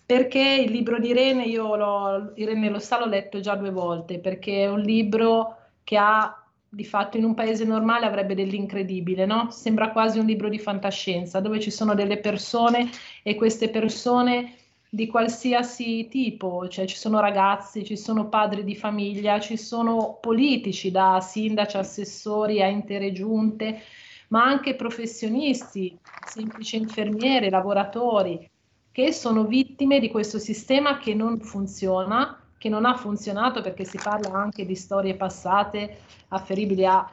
Perché 0.08 0.40
il 0.40 0.72
libro 0.72 1.00
di 1.00 1.10
Irene, 1.10 1.44
io 1.44 1.76
l'ho, 1.76 2.32
Irene 2.36 2.70
Lo 2.70 2.80
Sa 2.80 2.98
l'ho 2.98 3.08
letto 3.08 3.42
già 3.42 3.56
due 3.56 3.72
volte, 3.72 4.20
perché 4.20 4.64
è 4.64 4.70
un 4.70 4.80
libro 4.80 5.58
che 5.84 5.98
ha, 5.98 6.48
di 6.70 6.86
fatto 6.86 7.18
in 7.18 7.26
un 7.26 7.34
paese 7.34 7.66
normale 7.66 8.06
avrebbe 8.06 8.34
dell'incredibile, 8.34 9.26
no? 9.26 9.52
Sembra 9.52 9.92
quasi 9.92 10.18
un 10.18 10.26
libro 10.26 10.48
di 10.48 10.60
fantascienza, 10.60 11.42
dove 11.42 11.60
ci 11.60 11.72
sono 11.72 11.94
delle 11.94 12.20
persone 12.20 12.90
e 13.22 13.36
queste 13.36 13.70
persone 13.70 14.56
di 14.90 15.08
qualsiasi 15.08 16.08
tipo, 16.08 16.70
cioè 16.70 16.86
ci 16.86 16.96
sono 16.96 17.20
ragazzi, 17.20 17.84
ci 17.84 17.98
sono 17.98 18.30
padri 18.30 18.64
di 18.64 18.78
famiglia, 18.78 19.42
ci 19.42 19.58
sono 19.58 20.20
politici, 20.22 20.90
da 20.90 21.20
sindaci, 21.20 21.76
assessori 21.76 22.62
a 22.62 22.68
intere 22.68 23.12
giunte, 23.12 23.82
ma 24.30 24.46
anche 24.46 24.76
professionisti, 24.76 26.00
semplici 26.26 26.78
infermieri, 26.78 27.50
lavoratori, 27.50 28.50
che 28.98 29.14
sono 29.14 29.44
vittime 29.44 30.00
di 30.00 30.10
questo 30.10 30.40
sistema 30.40 30.98
che 30.98 31.14
non 31.14 31.40
funziona, 31.40 32.36
che 32.58 32.68
non 32.68 32.84
ha 32.84 32.96
funzionato 32.96 33.62
perché 33.62 33.86
si 33.86 34.00
parla 34.02 34.34
anche 34.34 34.66
di 34.66 34.74
storie 34.74 35.14
passate 35.14 36.00
afferibili 36.30 36.84
a, 36.84 37.08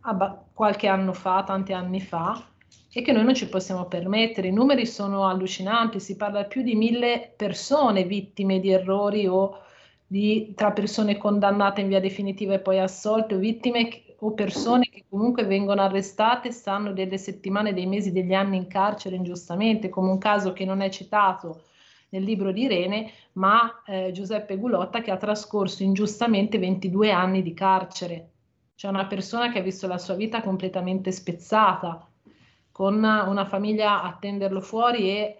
a 0.00 0.44
qualche 0.52 0.86
anno 0.86 1.14
fa, 1.14 1.42
tanti 1.42 1.72
anni 1.72 2.02
fa, 2.02 2.44
e 2.92 3.00
che 3.00 3.12
noi 3.12 3.24
non 3.24 3.34
ci 3.34 3.48
possiamo 3.48 3.86
permettere. 3.86 4.48
I 4.48 4.52
numeri 4.52 4.84
sono 4.84 5.26
allucinanti, 5.26 5.98
si 5.98 6.14
parla 6.14 6.42
di 6.42 6.48
più 6.48 6.60
di 6.60 6.74
mille 6.74 7.32
persone 7.34 8.04
vittime 8.04 8.60
di 8.60 8.70
errori 8.70 9.26
o 9.26 9.62
di, 10.06 10.52
tra 10.54 10.72
persone 10.72 11.16
condannate 11.16 11.80
in 11.80 11.88
via 11.88 12.00
definitiva 12.00 12.52
e 12.52 12.58
poi 12.58 12.80
assolte 12.80 13.36
o 13.36 13.38
vittime 13.38 13.88
o 14.18 14.32
persone 14.32 14.89
comunque 15.10 15.44
vengono 15.44 15.82
arrestate, 15.82 16.52
stanno 16.52 16.92
delle 16.92 17.18
settimane, 17.18 17.74
dei 17.74 17.86
mesi, 17.86 18.12
degli 18.12 18.32
anni 18.32 18.56
in 18.56 18.68
carcere 18.68 19.16
ingiustamente, 19.16 19.88
come 19.88 20.08
un 20.08 20.18
caso 20.18 20.52
che 20.52 20.64
non 20.64 20.80
è 20.80 20.88
citato 20.88 21.64
nel 22.10 22.22
libro 22.22 22.52
di 22.52 22.62
Irene, 22.62 23.10
ma 23.32 23.82
eh, 23.84 24.12
Giuseppe 24.12 24.56
Gulotta 24.56 25.00
che 25.00 25.10
ha 25.10 25.16
trascorso 25.16 25.82
ingiustamente 25.82 26.58
22 26.58 27.10
anni 27.10 27.42
di 27.42 27.52
carcere. 27.52 28.30
C'è 28.76 28.88
una 28.88 29.06
persona 29.06 29.50
che 29.50 29.58
ha 29.58 29.62
visto 29.62 29.88
la 29.88 29.98
sua 29.98 30.14
vita 30.14 30.40
completamente 30.42 31.10
spezzata, 31.10 32.08
con 32.70 32.94
una 32.94 33.44
famiglia 33.44 34.02
a 34.02 34.06
attenderlo 34.06 34.60
fuori 34.60 35.10
e 35.10 35.36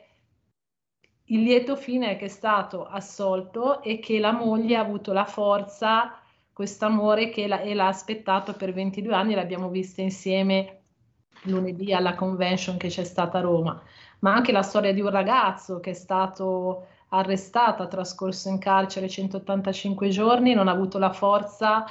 il 1.27 1.43
lieto 1.43 1.77
fine 1.77 2.11
è 2.11 2.17
che 2.17 2.25
è 2.25 2.29
stato 2.29 2.87
assolto 2.87 3.83
e 3.83 4.01
che 4.01 4.19
la 4.19 4.33
moglie 4.33 4.77
ha 4.77 4.81
avuto 4.81 5.13
la 5.13 5.25
forza, 5.25 6.20
questo 6.53 6.85
amore 6.85 7.31
che 7.31 7.47
la- 7.47 7.61
e 7.61 7.75
l'ha 7.75 7.89
aspettato 7.89 8.55
per 8.55 8.73
22 8.73 9.15
anni, 9.15 9.35
l'abbiamo 9.35 9.69
vista 9.69 10.03
insieme 10.03 10.79
lunedì 11.45 11.93
alla 11.95 12.15
convention 12.15 12.77
che 12.77 12.89
c'è 12.89 13.05
stata 13.05 13.39
a 13.39 13.41
Roma, 13.41 13.81
ma 14.21 14.35
anche 14.35 14.53
la 14.53 14.63
storia 14.63 14.93
di 14.93 15.01
un 15.01 15.11
ragazzo 15.11 15.81
che 15.81 15.91
è 15.91 15.95
stato 15.95 16.87
arrestato, 17.09 17.83
ha 17.83 17.87
trascorso 17.87 18.49
in 18.49 18.59
carcere 18.59 19.09
185 19.09 20.09
giorni, 20.11 20.55
non 20.55 20.69
ha 20.69 20.73
avuto 20.73 20.99
la 20.99 21.13
forza 21.13 21.85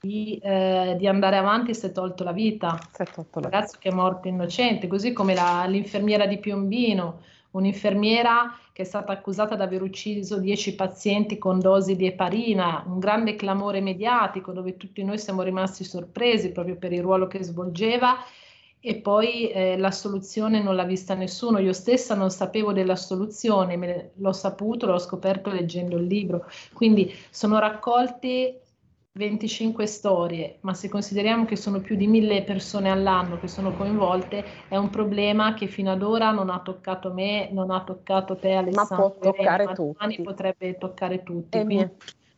di, 0.00 0.38
eh, 0.42 0.94
di 0.96 1.08
andare 1.08 1.36
avanti 1.36 1.70
e 1.70 1.74
si 1.74 1.86
è 1.86 1.92
tolto 1.92 2.22
la 2.24 2.32
vita. 2.32 2.78
Un 2.98 3.42
ragazzo 3.42 3.78
che 3.80 3.88
è 3.88 3.92
morto 3.92 4.28
innocente, 4.28 4.86
così 4.86 5.12
come 5.12 5.34
la- 5.34 5.64
l'infermiera 5.66 6.26
di 6.26 6.38
Piombino, 6.38 7.20
un'infermiera 7.52 8.56
che 8.78 8.84
è 8.84 8.86
stata 8.86 9.10
accusata 9.10 9.56
di 9.56 9.62
aver 9.62 9.82
ucciso 9.82 10.38
10 10.38 10.76
pazienti 10.76 11.36
con 11.36 11.58
dosi 11.58 11.96
di 11.96 12.06
eparina, 12.06 12.84
un 12.86 13.00
grande 13.00 13.34
clamore 13.34 13.80
mediatico 13.80 14.52
dove 14.52 14.76
tutti 14.76 15.02
noi 15.02 15.18
siamo 15.18 15.42
rimasti 15.42 15.82
sorpresi 15.82 16.52
proprio 16.52 16.76
per 16.76 16.92
il 16.92 17.02
ruolo 17.02 17.26
che 17.26 17.42
svolgeva 17.42 18.18
e 18.78 19.00
poi 19.00 19.48
eh, 19.48 19.76
la 19.76 19.90
soluzione 19.90 20.62
non 20.62 20.76
l'ha 20.76 20.84
vista 20.84 21.14
nessuno. 21.14 21.58
Io 21.58 21.72
stessa 21.72 22.14
non 22.14 22.30
sapevo 22.30 22.72
della 22.72 22.94
soluzione, 22.94 24.12
l'ho 24.14 24.32
saputo, 24.32 24.86
l'ho 24.86 24.98
scoperto 24.98 25.50
leggendo 25.50 25.96
il 25.96 26.06
libro. 26.06 26.46
Quindi 26.72 27.12
sono 27.30 27.58
raccolte 27.58 28.60
25 29.18 29.84
storie, 29.86 30.58
ma 30.60 30.74
se 30.74 30.88
consideriamo 30.88 31.44
che 31.44 31.56
sono 31.56 31.80
più 31.80 31.96
di 31.96 32.06
mille 32.06 32.44
persone 32.44 32.88
all'anno 32.88 33.40
che 33.40 33.48
sono 33.48 33.72
coinvolte, 33.72 34.44
è 34.68 34.76
un 34.76 34.90
problema 34.90 35.54
che 35.54 35.66
fino 35.66 35.90
ad 35.90 36.02
ora 36.02 36.30
non 36.30 36.50
ha 36.50 36.60
toccato 36.60 37.12
me, 37.12 37.48
non 37.50 37.72
ha 37.72 37.82
toccato 37.82 38.36
te 38.36 38.52
Alessandro, 38.52 39.10
può 39.10 39.32
toccare 39.32 39.64
ma 39.64 39.72
tutti. 39.72 40.22
potrebbe 40.22 40.78
toccare 40.78 41.24
tutti. 41.24 41.58
E 41.58 41.64
Quindi 41.64 41.90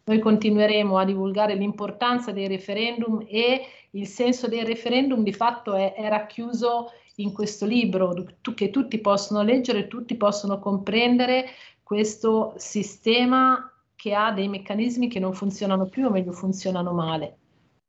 noi 0.05 0.19
continueremo 0.21 0.97
a 0.97 1.05
divulgare 1.05 1.55
l'importanza 1.55 2.33
dei 2.33 2.49
referendum 2.49 3.27
e 3.29 3.61
il 3.91 4.07
senso 4.07 4.49
del 4.49 4.65
referendum 4.65 5.23
di 5.23 5.35
fatto 5.35 5.75
è, 5.75 5.93
è 5.93 6.09
racchiuso 6.09 6.93
in 7.17 7.35
questo 7.35 7.67
libro 7.67 8.15
che 8.55 8.71
tutti 8.71 8.99
possono 9.01 9.43
leggere, 9.43 9.87
tutti 9.87 10.17
possono 10.17 10.59
comprendere 10.59 11.45
questo 11.83 12.55
sistema 12.57 13.70
che 14.01 14.15
ha 14.15 14.33
dei 14.33 14.49
meccanismi 14.49 15.09
che 15.09 15.21
non 15.21 15.35
funzionano 15.35 15.85
più 15.85 16.07
o 16.07 16.11
meglio 16.11 16.33
funzionano 16.33 16.93
male. 16.93 17.37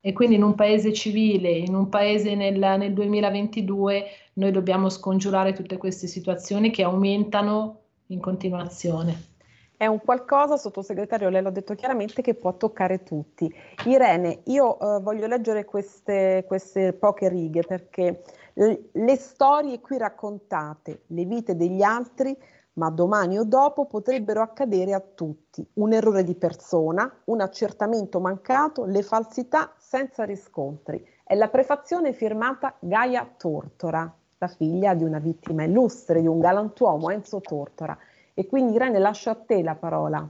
E 0.01 0.11
quindi 0.11 0.35
in 0.35 0.43
un 0.43 0.55
paese 0.55 0.91
civile, 0.91 1.51
in 1.51 1.73
un 1.73 1.87
paese 1.87 2.35
nel, 2.35 2.57
nel 2.57 2.91
2022, 2.91 4.05
noi 4.33 4.51
dobbiamo 4.51 4.89
scongiurare 4.89 5.53
tutte 5.53 5.77
queste 5.77 6.07
situazioni 6.07 6.69
che 6.69 6.83
aumentano 6.83 7.79
in 8.07 8.19
continuazione. 8.19 9.29
È 9.77 9.85
un 9.85 10.01
qualcosa, 10.01 10.57
sottosegretario, 10.57 11.29
lei 11.29 11.41
l'ha 11.41 11.49
detto 11.49 11.75
chiaramente, 11.75 12.21
che 12.21 12.33
può 12.33 12.57
toccare 12.57 13.03
tutti. 13.03 13.49
Irene, 13.85 14.41
io 14.47 14.79
eh, 14.79 14.99
voglio 14.99 15.27
leggere 15.27 15.63
queste, 15.63 16.43
queste 16.45 16.91
poche 16.91 17.29
righe 17.29 17.61
perché 17.61 18.21
le 18.53 19.15
storie 19.15 19.79
qui 19.79 19.97
raccontate, 19.97 21.03
le 21.07 21.23
vite 21.23 21.55
degli 21.55 21.81
altri, 21.81 22.35
ma 22.73 22.89
domani 22.89 23.37
o 23.37 23.43
dopo 23.43 23.85
potrebbero 23.85 24.41
accadere 24.41 24.93
a 24.93 24.99
tutti. 25.01 25.65
Un 25.73 25.93
errore 25.93 26.23
di 26.23 26.35
persona, 26.35 27.11
un 27.25 27.41
accertamento 27.41 28.19
mancato, 28.19 28.85
le 28.85 29.01
falsità 29.01 29.73
senza 29.77 30.23
riscontri. 30.23 31.05
È 31.23 31.35
la 31.35 31.49
prefazione 31.49 32.13
firmata 32.13 32.75
Gaia 32.79 33.29
Tortora, 33.37 34.13
la 34.37 34.47
figlia 34.47 34.93
di 34.93 35.03
una 35.03 35.19
vittima 35.19 35.63
illustre, 35.63 36.21
di 36.21 36.27
un 36.27 36.39
galantuomo, 36.39 37.09
Enzo 37.09 37.41
Tortora. 37.41 37.97
E 38.33 38.47
quindi 38.47 38.75
Irene 38.75 38.99
lascio 38.99 39.29
a 39.29 39.35
te 39.35 39.61
la 39.61 39.75
parola. 39.75 40.27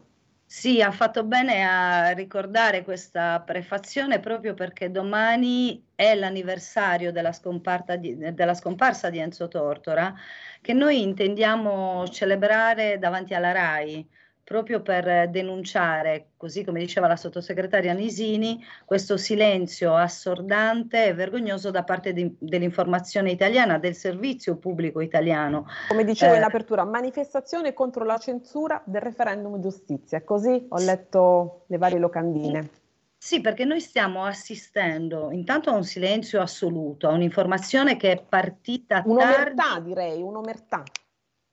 Sì, 0.54 0.82
ha 0.82 0.92
fatto 0.92 1.24
bene 1.24 1.64
a 1.66 2.12
ricordare 2.12 2.84
questa 2.84 3.40
prefazione 3.40 4.20
proprio 4.20 4.54
perché 4.54 4.92
domani 4.92 5.82
è 5.96 6.14
l'anniversario 6.14 7.14
della, 7.14 7.32
di, 7.98 8.18
della, 8.34 8.54
scomparsa 8.54 9.10
di 9.10 9.20
Enzo 9.20 9.48
Tortora 9.48 10.14
che 10.60 10.74
noi 10.74 11.02
intendiamo 11.04 12.06
celebrare 12.10 13.00
davanti 13.00 13.34
alla 13.34 13.54
RAI 13.54 14.06
proprio 14.44 14.82
per 14.82 15.30
denunciare, 15.30 16.32
così 16.38 16.64
come 16.64 16.80
diceva 16.80 17.08
la 17.08 17.16
sottosegretaria 17.16 17.94
Nisini, 17.94 18.64
questo 18.86 19.18
silenzio 19.18 19.96
assordante 19.96 21.06
e 21.06 21.14
vergognoso 21.14 21.72
da 21.72 21.84
parte 21.84 22.14
di, 22.14 22.36
dell'informazione 22.38 23.32
italiana, 23.32 23.78
del 23.78 23.96
servizio 23.96 24.58
pubblico 24.58 25.00
italiano. 25.02 25.68
Come 25.88 26.04
dicevo 26.04 26.34
eh, 26.34 26.38
in 26.38 26.44
apertura, 26.44 26.84
manifestazione 26.84 27.74
contro 27.74 28.04
la 28.04 28.18
censura 28.18 28.82
del 28.86 29.02
referendum 29.02 29.60
giustizia, 29.62 30.24
così 30.24 30.66
ho 30.70 30.80
letto 30.80 31.64
le 31.68 31.78
varie 31.78 32.00
locandine. 32.00 32.70
Sì, 33.24 33.40
perché 33.40 33.66
noi 33.66 33.80
stiamo 33.80 34.26
assistendo 34.26 35.30
intanto 35.30 35.70
a 35.70 35.76
un 35.76 35.84
silenzio 35.84 36.42
assoluto, 36.42 37.08
a 37.08 37.12
un'informazione 37.12 37.96
che 37.96 38.14
è 38.14 38.18
partita 38.20 39.04
un'omertà, 39.06 39.54
tardi. 39.54 39.90
direi, 39.90 40.22
un'omertà. 40.24 40.82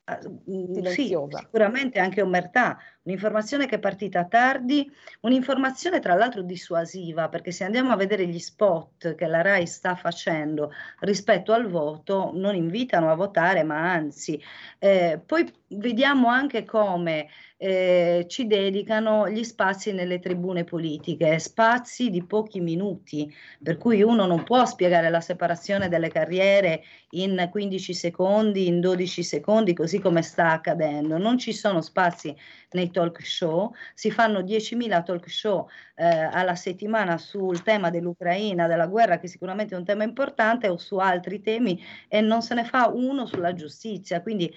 Uh, 0.09 0.87
sì, 0.87 1.15
sicuramente 1.29 1.99
anche 1.99 2.23
omertà, 2.23 2.79
un'informazione 3.03 3.67
che 3.67 3.75
è 3.75 3.79
partita 3.79 4.25
tardi, 4.25 4.91
un'informazione 5.21 6.01
tra 6.01 6.15
l'altro 6.15 6.41
dissuasiva, 6.41 7.29
perché 7.29 7.53
se 7.53 7.65
andiamo 7.65 7.93
a 7.93 7.97
vedere 7.97 8.27
gli 8.27 8.39
spot 8.39 9.15
che 9.15 9.27
la 9.27 9.43
RAI 9.43 9.67
sta 9.67 9.97
facendo 9.97 10.73
rispetto 11.01 11.53
al 11.53 11.69
voto, 11.69 12.31
non 12.33 12.55
invitano 12.55 13.11
a 13.11 13.15
votare, 13.15 13.63
ma 13.65 13.93
anzi, 13.93 14.41
eh, 14.79 15.21
poi 15.25 15.47
vediamo 15.69 16.29
anche 16.29 16.65
come 16.65 17.29
eh, 17.61 18.25
ci 18.29 18.47
dedicano 18.47 19.29
gli 19.29 19.43
spazi 19.43 19.93
nelle 19.93 20.21
tribune 20.21 20.63
politiche, 20.63 21.41
spazi 21.41 22.09
di 22.09 22.25
pochi 22.25 22.61
minuti, 22.61 23.33
per 23.61 23.77
cui 23.79 24.01
uno 24.01 24.27
non 24.27 24.45
può 24.45 24.65
spiegare 24.65 25.11
la 25.11 25.21
separazione 25.21 25.89
delle 25.89 26.09
carriere 26.09 26.85
in 27.11 27.49
15 27.51 27.93
secondi, 27.95 28.69
in 28.69 28.81
12 28.81 29.23
secondi, 29.25 29.75
così 29.75 29.99
come 29.99 30.23
sta 30.23 30.53
accadendo. 30.53 31.19
Non 31.19 31.37
ci 31.37 31.53
sono 31.53 31.81
spazi 31.83 32.35
nei 32.71 32.91
talk 32.93 33.21
show, 33.27 33.75
si 33.93 34.13
fanno 34.13 34.41
10.000 34.41 35.05
talk 35.05 35.29
show 35.29 35.69
eh, 35.97 36.05
alla 36.07 36.55
settimana 36.55 37.19
sul 37.19 37.63
tema 37.63 37.91
dell'Ucraina, 37.91 38.69
della 38.69 38.87
guerra, 38.87 39.19
che 39.19 39.27
sicuramente 39.27 39.75
è 39.75 39.79
un 39.79 39.85
tema 39.85 40.05
importante, 40.05 40.69
o 40.69 40.77
su 40.77 40.97
altri 40.99 41.41
temi, 41.41 41.83
e 42.07 42.21
non 42.21 42.41
se 42.41 42.55
ne 42.55 42.65
fa 42.65 42.87
uno 42.87 43.27
sulla 43.27 43.53
giustizia. 43.53 44.23
Quindi 44.23 44.55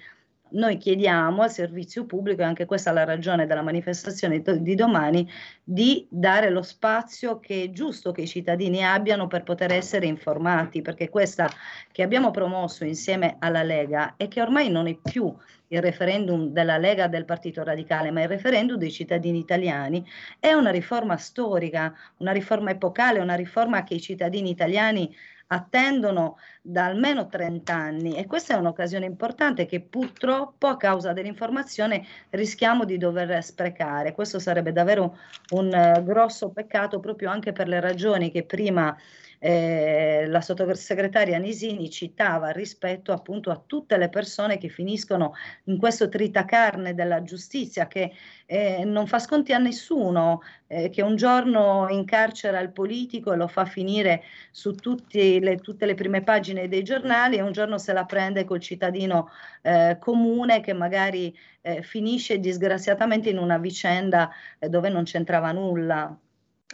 noi 0.52 0.76
chiediamo 0.76 1.42
al 1.42 1.50
servizio 1.50 2.04
pubblico, 2.04 2.42
e 2.42 2.44
anche 2.44 2.64
questa 2.64 2.90
è 2.90 2.94
la 2.94 3.04
ragione 3.04 3.46
della 3.46 3.62
manifestazione 3.62 4.42
di 4.42 4.74
domani, 4.74 5.28
di 5.62 6.06
dare 6.10 6.50
lo 6.50 6.62
spazio 6.62 7.38
che 7.38 7.64
è 7.64 7.70
giusto 7.70 8.12
che 8.12 8.22
i 8.22 8.26
cittadini 8.26 8.84
abbiano 8.84 9.26
per 9.26 9.42
poter 9.42 9.72
essere 9.72 10.06
informati, 10.06 10.82
perché 10.82 11.08
questa 11.08 11.50
che 11.90 12.02
abbiamo 12.02 12.30
promosso 12.30 12.84
insieme 12.84 13.36
alla 13.38 13.62
Lega 13.62 14.14
e 14.16 14.28
che 14.28 14.40
ormai 14.40 14.70
non 14.70 14.86
è 14.86 14.96
più 15.00 15.34
il 15.72 15.80
referendum 15.80 16.48
della 16.48 16.76
Lega 16.76 17.08
del 17.08 17.24
Partito 17.24 17.62
Radicale, 17.62 18.10
ma 18.10 18.22
il 18.22 18.28
referendum 18.28 18.76
dei 18.76 18.92
cittadini 18.92 19.38
italiani, 19.38 20.04
è 20.38 20.52
una 20.52 20.70
riforma 20.70 21.16
storica, 21.16 21.94
una 22.18 22.32
riforma 22.32 22.70
epocale, 22.70 23.20
una 23.20 23.34
riforma 23.34 23.82
che 23.82 23.94
i 23.94 24.00
cittadini 24.00 24.50
italiani 24.50 25.14
attendono 25.46 26.38
da 26.62 26.86
almeno 26.86 27.28
30 27.28 27.74
anni 27.74 28.16
e 28.16 28.26
questa 28.26 28.54
è 28.54 28.58
un'occasione 28.58 29.04
importante 29.04 29.66
che 29.66 29.80
purtroppo 29.80 30.66
a 30.66 30.76
causa 30.76 31.12
dell'informazione 31.12 32.06
rischiamo 32.30 32.84
di 32.84 32.96
dover 32.96 33.42
sprecare. 33.42 34.14
Questo 34.14 34.38
sarebbe 34.38 34.72
davvero 34.72 35.18
un 35.50 35.66
uh, 35.66 36.02
grosso 36.02 36.50
peccato 36.50 37.00
proprio 37.00 37.30
anche 37.30 37.52
per 37.52 37.68
le 37.68 37.80
ragioni 37.80 38.30
che 38.30 38.44
prima 38.44 38.96
eh, 39.44 40.24
la 40.28 40.40
sottosegretaria 40.40 41.36
Nisini 41.36 41.90
citava 41.90 42.50
rispetto 42.50 43.10
appunto 43.10 43.50
a 43.50 43.60
tutte 43.66 43.96
le 43.96 44.08
persone 44.08 44.56
che 44.56 44.68
finiscono 44.68 45.34
in 45.64 45.78
questo 45.78 46.08
tritacarne 46.08 46.94
della 46.94 47.24
giustizia 47.24 47.88
che 47.88 48.12
eh, 48.46 48.84
non 48.84 49.08
fa 49.08 49.18
sconti 49.18 49.52
a 49.52 49.58
nessuno, 49.58 50.42
eh, 50.68 50.90
che 50.90 51.02
un 51.02 51.16
giorno 51.16 51.88
incarcera 51.90 52.60
il 52.60 52.70
politico 52.70 53.32
e 53.32 53.36
lo 53.36 53.48
fa 53.48 53.64
finire 53.64 54.22
su 54.52 54.76
le, 55.10 55.56
tutte 55.56 55.86
le 55.86 55.94
prime 55.94 56.22
pagine 56.22 56.68
dei 56.68 56.84
giornali 56.84 57.36
e 57.36 57.42
un 57.42 57.50
giorno 57.50 57.78
se 57.78 57.92
la 57.92 58.04
prende 58.04 58.44
col 58.44 58.60
cittadino 58.60 59.28
eh, 59.62 59.96
comune 59.98 60.60
che 60.60 60.72
magari 60.72 61.36
eh, 61.62 61.82
finisce 61.82 62.38
disgraziatamente 62.38 63.28
in 63.30 63.38
una 63.38 63.58
vicenda 63.58 64.30
eh, 64.60 64.68
dove 64.68 64.88
non 64.88 65.02
c'entrava 65.02 65.50
nulla. 65.50 66.16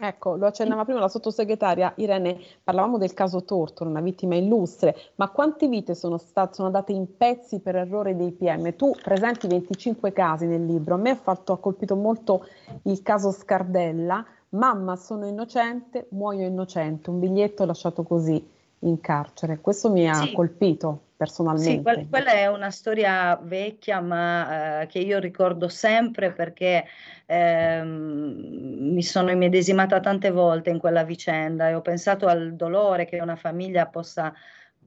Ecco, 0.00 0.36
lo 0.36 0.46
accennava 0.46 0.84
prima 0.84 1.00
la 1.00 1.08
sottosegretaria 1.08 1.92
Irene, 1.96 2.38
parlavamo 2.62 2.98
del 2.98 3.14
caso 3.14 3.42
Tortoro, 3.42 3.90
una 3.90 4.00
vittima 4.00 4.36
illustre, 4.36 4.94
ma 5.16 5.28
quante 5.28 5.66
vite 5.66 5.96
sono, 5.96 6.18
state, 6.18 6.54
sono 6.54 6.68
andate 6.68 6.92
in 6.92 7.16
pezzi 7.16 7.58
per 7.58 7.74
errore 7.74 8.14
dei 8.14 8.30
PM? 8.30 8.76
Tu 8.76 8.94
presenti 9.02 9.48
25 9.48 10.12
casi 10.12 10.46
nel 10.46 10.64
libro, 10.64 10.94
a 10.94 10.98
me 10.98 11.10
ha, 11.10 11.16
fatto, 11.16 11.52
ha 11.52 11.58
colpito 11.58 11.96
molto 11.96 12.46
il 12.82 13.02
caso 13.02 13.32
Scardella, 13.32 14.24
mamma 14.50 14.94
sono 14.94 15.26
innocente, 15.26 16.06
muoio 16.10 16.46
innocente, 16.46 17.10
un 17.10 17.18
biglietto 17.18 17.64
lasciato 17.64 18.04
così 18.04 18.46
in 18.80 19.00
carcere, 19.00 19.58
questo 19.60 19.90
mi 19.90 20.08
ha 20.08 20.14
sì. 20.14 20.32
colpito 20.32 21.00
personalmente. 21.18 21.70
Sì, 21.72 21.82
quella, 21.82 22.06
quella 22.08 22.30
è 22.30 22.46
una 22.46 22.70
storia 22.70 23.36
vecchia, 23.42 24.00
ma 24.00 24.82
eh, 24.82 24.86
che 24.86 25.00
io 25.00 25.18
ricordo 25.18 25.68
sempre 25.68 26.32
perché 26.32 26.84
eh, 27.26 27.82
mi 27.82 29.02
sono 29.02 29.32
immedesimata 29.32 29.98
tante 29.98 30.30
volte 30.30 30.70
in 30.70 30.78
quella 30.78 31.02
vicenda 31.02 31.68
e 31.68 31.74
ho 31.74 31.82
pensato 31.82 32.28
al 32.28 32.54
dolore 32.54 33.04
che 33.04 33.18
una 33.18 33.36
famiglia 33.36 33.86
possa 33.86 34.32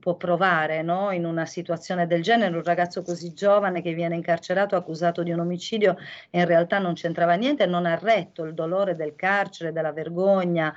può 0.02 0.16
provare 0.16 0.82
no? 0.82 1.12
in 1.12 1.24
una 1.24 1.46
situazione 1.46 2.08
del 2.08 2.22
genere, 2.22 2.56
un 2.56 2.64
ragazzo 2.64 3.02
così 3.02 3.34
giovane 3.34 3.82
che 3.82 3.94
viene 3.94 4.16
incarcerato 4.16 4.74
accusato 4.74 5.22
di 5.22 5.30
un 5.30 5.38
omicidio 5.38 5.96
e 6.28 6.40
in 6.40 6.44
realtà 6.44 6.80
non 6.80 6.94
c'entrava 6.94 7.34
niente, 7.34 7.66
non 7.66 7.86
ha 7.86 7.94
retto 7.94 8.42
il 8.42 8.52
dolore 8.52 8.96
del 8.96 9.14
carcere, 9.14 9.70
della 9.70 9.92
vergogna 9.92 10.74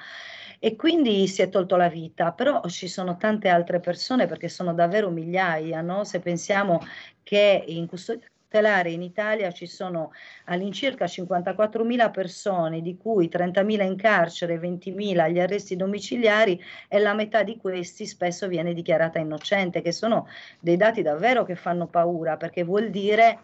e 0.65 0.75
quindi 0.75 1.27
si 1.27 1.43
è 1.43 1.49
tolto 1.49 1.75
la 1.75 1.89
vita, 1.89 2.31
però 2.31 2.59
ci 2.69 2.87
sono 2.87 3.17
tante 3.17 3.49
altre 3.49 3.79
persone 3.79 4.25
perché 4.25 4.49
sono 4.49 4.73
davvero 4.73 5.11
migliaia, 5.11 5.81
no? 5.81 6.03
se 6.05 6.19
pensiamo 6.19 6.79
che 7.21 7.63
in 7.67 7.85
custodia 7.85 8.27
cautelare 8.55 8.89
in 8.89 9.03
Italia 9.03 9.51
ci 9.51 9.67
sono 9.67 10.11
all'incirca 10.45 11.05
54.000 11.05 12.11
persone, 12.11 12.81
di 12.81 12.97
cui 12.97 13.29
30.000 13.31 13.83
in 13.83 13.95
carcere, 13.95 14.59
20.000 14.59 15.19
agli 15.19 15.39
arresti 15.39 15.75
domiciliari 15.75 16.59
e 16.87 16.97
la 16.97 17.13
metà 17.13 17.43
di 17.43 17.57
questi 17.57 18.07
spesso 18.07 18.47
viene 18.47 18.73
dichiarata 18.73 19.19
innocente, 19.19 19.81
che 19.81 19.91
sono 19.91 20.27
dei 20.59 20.77
dati 20.77 21.03
davvero 21.03 21.43
che 21.43 21.55
fanno 21.55 21.85
paura 21.85 22.37
perché 22.37 22.63
vuol 22.63 22.89
dire 22.89 23.39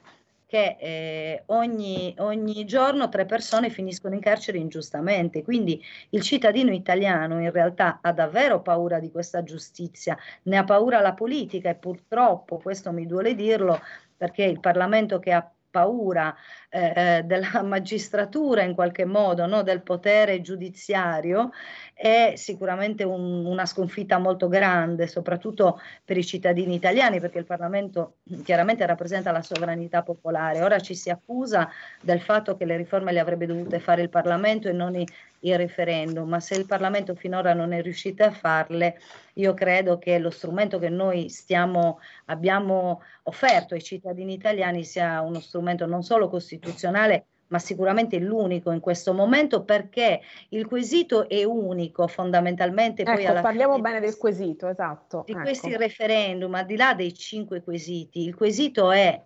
che 0.52 0.76
eh, 0.82 1.44
ogni, 1.46 2.14
ogni, 2.18 2.66
giorno 2.66 3.08
tre 3.08 3.26
persone 3.26 3.70
finiscono 3.70 4.16
in 4.16 4.20
carcere 4.20 4.58
ingiustamente. 4.58 5.44
Quindi 5.44 5.82
il 6.10 6.22
cittadino 6.22 6.74
italiano 6.74 7.40
in 7.40 7.52
realtà 7.52 8.00
ha 8.02 8.12
davvero 8.12 8.62
paura 8.62 9.00
di 9.00 9.10
questa 9.12 9.44
giustizia, 9.44 10.18
ne 10.44 10.58
ha 10.58 10.66
paura 10.66 11.00
la 11.00 11.14
politica 11.14 11.70
e 11.70 11.76
purtroppo, 11.76 12.58
questo 12.58 12.92
mi 12.92 13.06
duole 13.06 13.34
dirlo, 13.34 13.80
perché 14.18 14.44
il 14.44 14.60
Parlamento 14.60 15.20
che 15.20 15.32
ha 15.32 15.52
paura 15.72 16.36
eh, 16.70 17.24
della 17.26 17.62
magistratura 17.64 18.62
in 18.62 18.76
qualche 18.76 19.06
modo, 19.06 19.48
no? 19.48 19.64
del 19.64 19.82
potere 19.82 20.42
giudiziario, 20.42 21.52
è 21.94 22.34
sicuramente 22.36 23.04
un, 23.04 23.46
una 23.46 23.66
sconfitta 23.66 24.20
molto 24.20 24.48
grande, 24.48 25.08
soprattutto 25.08 25.80
per 26.06 26.18
i 26.18 26.26
cittadini 26.26 26.76
italiani, 26.76 27.20
perché 27.20 27.40
il 27.40 27.46
Parlamento 27.46 28.18
chiaramente 28.44 28.86
rappresenta 28.86 29.32
la 29.32 29.42
sovranità 29.42 30.04
popolare. 30.04 30.62
Ora 30.62 30.80
ci 30.80 30.94
si 30.94 31.10
accusa 31.10 31.70
del 32.02 32.22
fatto 32.22 32.58
che 32.58 32.66
le 32.66 32.78
riforme 32.78 33.12
le 33.12 33.20
avrebbe 33.20 33.46
dovute 33.46 33.80
fare 33.80 34.02
il 34.02 34.10
Parlamento 34.10 34.68
e 34.68 34.74
non 34.74 34.96
i, 34.96 35.08
il 35.42 35.58
referendum, 35.58 36.28
ma 36.28 36.40
se 36.40 36.56
il 36.56 36.66
Parlamento 36.66 37.16
finora 37.16 37.54
non 37.54 37.74
è 37.74 37.82
riuscito 37.82 38.24
a 38.24 38.32
farle, 38.32 39.00
io 39.36 39.54
credo 39.54 39.98
che 39.98 40.20
lo 40.20 40.30
strumento 40.30 40.80
che 40.80 40.90
noi 40.90 41.30
stiamo, 41.30 42.00
abbiamo 42.26 43.02
offerto 43.24 43.74
ai 43.74 43.84
cittadini 43.84 44.34
italiani 44.34 44.84
sia 44.84 45.22
uno 45.22 45.40
strumento 45.40 45.86
non 45.86 46.04
solo 46.04 46.30
costituzionale, 46.30 47.26
ma 47.48 47.60
sicuramente 47.60 48.18
l'unico 48.18 48.72
in 48.72 48.80
questo 48.80 49.14
momento 49.14 49.64
perché 49.64 50.22
il 50.50 50.66
quesito 50.66 51.28
è 51.28 51.44
unico 51.44 52.08
fondamentalmente. 52.08 53.02
Ecco, 53.02 53.14
poi 53.14 53.26
alla 53.26 53.42
parliamo 53.42 53.80
bene 53.80 54.00
del 54.00 54.18
quesito, 54.18 54.68
esatto. 54.68 55.24
Di 55.26 55.34
ecco. 55.34 55.42
questi 55.42 55.76
referendum, 55.76 56.54
al 56.54 56.66
di 56.66 56.78
là 56.78 56.94
dei 56.94 57.14
cinque 57.14 57.62
quesiti, 57.62 58.24
il 58.26 58.36
quesito 58.36 58.92
è 58.92 59.22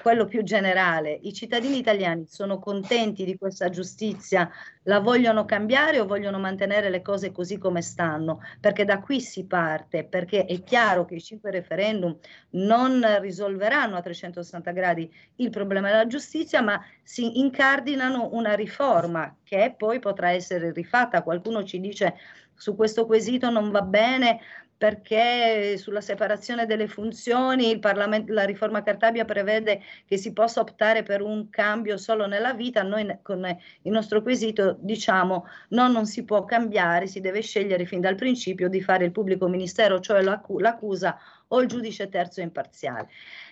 quello 0.00 0.26
più 0.26 0.42
generale, 0.42 1.18
i 1.22 1.32
cittadini 1.32 1.78
italiani 1.78 2.26
sono 2.26 2.58
contenti 2.58 3.24
di 3.24 3.36
questa 3.36 3.68
giustizia, 3.70 4.50
la 4.82 5.00
vogliono 5.00 5.44
cambiare 5.44 6.00
o 6.00 6.06
vogliono 6.06 6.38
mantenere 6.38 6.90
le 6.90 7.00
cose 7.00 7.32
così 7.32 7.58
come 7.58 7.80
stanno? 7.80 8.40
Perché 8.60 8.84
da 8.84 9.00
qui 9.00 9.20
si 9.20 9.46
parte, 9.46 10.04
perché 10.04 10.44
è 10.44 10.62
chiaro 10.62 11.04
che 11.04 11.14
i 11.14 11.22
cinque 11.22 11.50
referendum 11.50 12.16
non 12.50 13.02
risolveranno 13.20 13.96
a 13.96 14.02
360 14.02 14.70
gradi 14.72 15.10
il 15.36 15.50
problema 15.50 15.88
della 15.88 16.06
giustizia, 16.06 16.60
ma 16.60 16.82
si 17.02 17.38
incardinano 17.38 18.30
una 18.32 18.54
riforma 18.54 19.34
che 19.42 19.74
poi 19.76 20.00
potrà 20.00 20.30
essere 20.32 20.72
rifatta. 20.72 21.22
Qualcuno 21.22 21.64
ci 21.64 21.80
dice 21.80 22.14
su 22.56 22.76
questo 22.76 23.06
quesito 23.06 23.50
non 23.50 23.70
va 23.70 23.82
bene, 23.82 24.40
perché 24.76 25.76
sulla 25.78 26.00
separazione 26.00 26.66
delle 26.66 26.88
funzioni 26.88 27.80
la 28.26 28.44
riforma 28.44 28.82
Cartabia 28.82 29.24
prevede 29.24 29.80
che 30.04 30.16
si 30.16 30.32
possa 30.32 30.60
optare 30.60 31.02
per 31.02 31.22
un 31.22 31.48
cambio 31.48 31.96
solo 31.96 32.26
nella 32.26 32.54
vita, 32.54 32.82
noi 32.82 33.18
con 33.22 33.44
il 33.46 33.92
nostro 33.92 34.20
quesito 34.22 34.76
diciamo 34.80 35.46
no, 35.70 35.88
non 35.88 36.06
si 36.06 36.24
può 36.24 36.44
cambiare, 36.44 37.06
si 37.06 37.20
deve 37.20 37.40
scegliere 37.40 37.86
fin 37.86 38.00
dal 38.00 38.16
principio 38.16 38.68
di 38.68 38.82
fare 38.82 39.04
il 39.04 39.12
pubblico 39.12 39.48
ministero, 39.48 40.00
cioè 40.00 40.22
l'accusa 40.22 41.18
o 41.48 41.60
il 41.60 41.68
giudice 41.68 42.08
terzo 42.08 42.40
imparziale. 42.40 43.08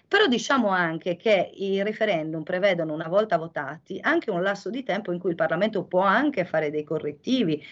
Però 0.08 0.26
diciamo 0.26 0.68
anche 0.68 1.16
che 1.16 1.50
i 1.54 1.82
referendum 1.82 2.42
prevedono, 2.42 2.92
una 2.92 3.08
volta 3.08 3.38
votati, 3.38 3.98
anche 4.02 4.30
un 4.30 4.42
lasso 4.42 4.68
di 4.68 4.82
tempo 4.82 5.10
in 5.12 5.18
cui 5.18 5.30
il 5.30 5.36
Parlamento 5.36 5.84
può 5.84 6.02
anche 6.02 6.44
fare 6.44 6.70
dei 6.70 6.84
correttivi, 6.84 7.64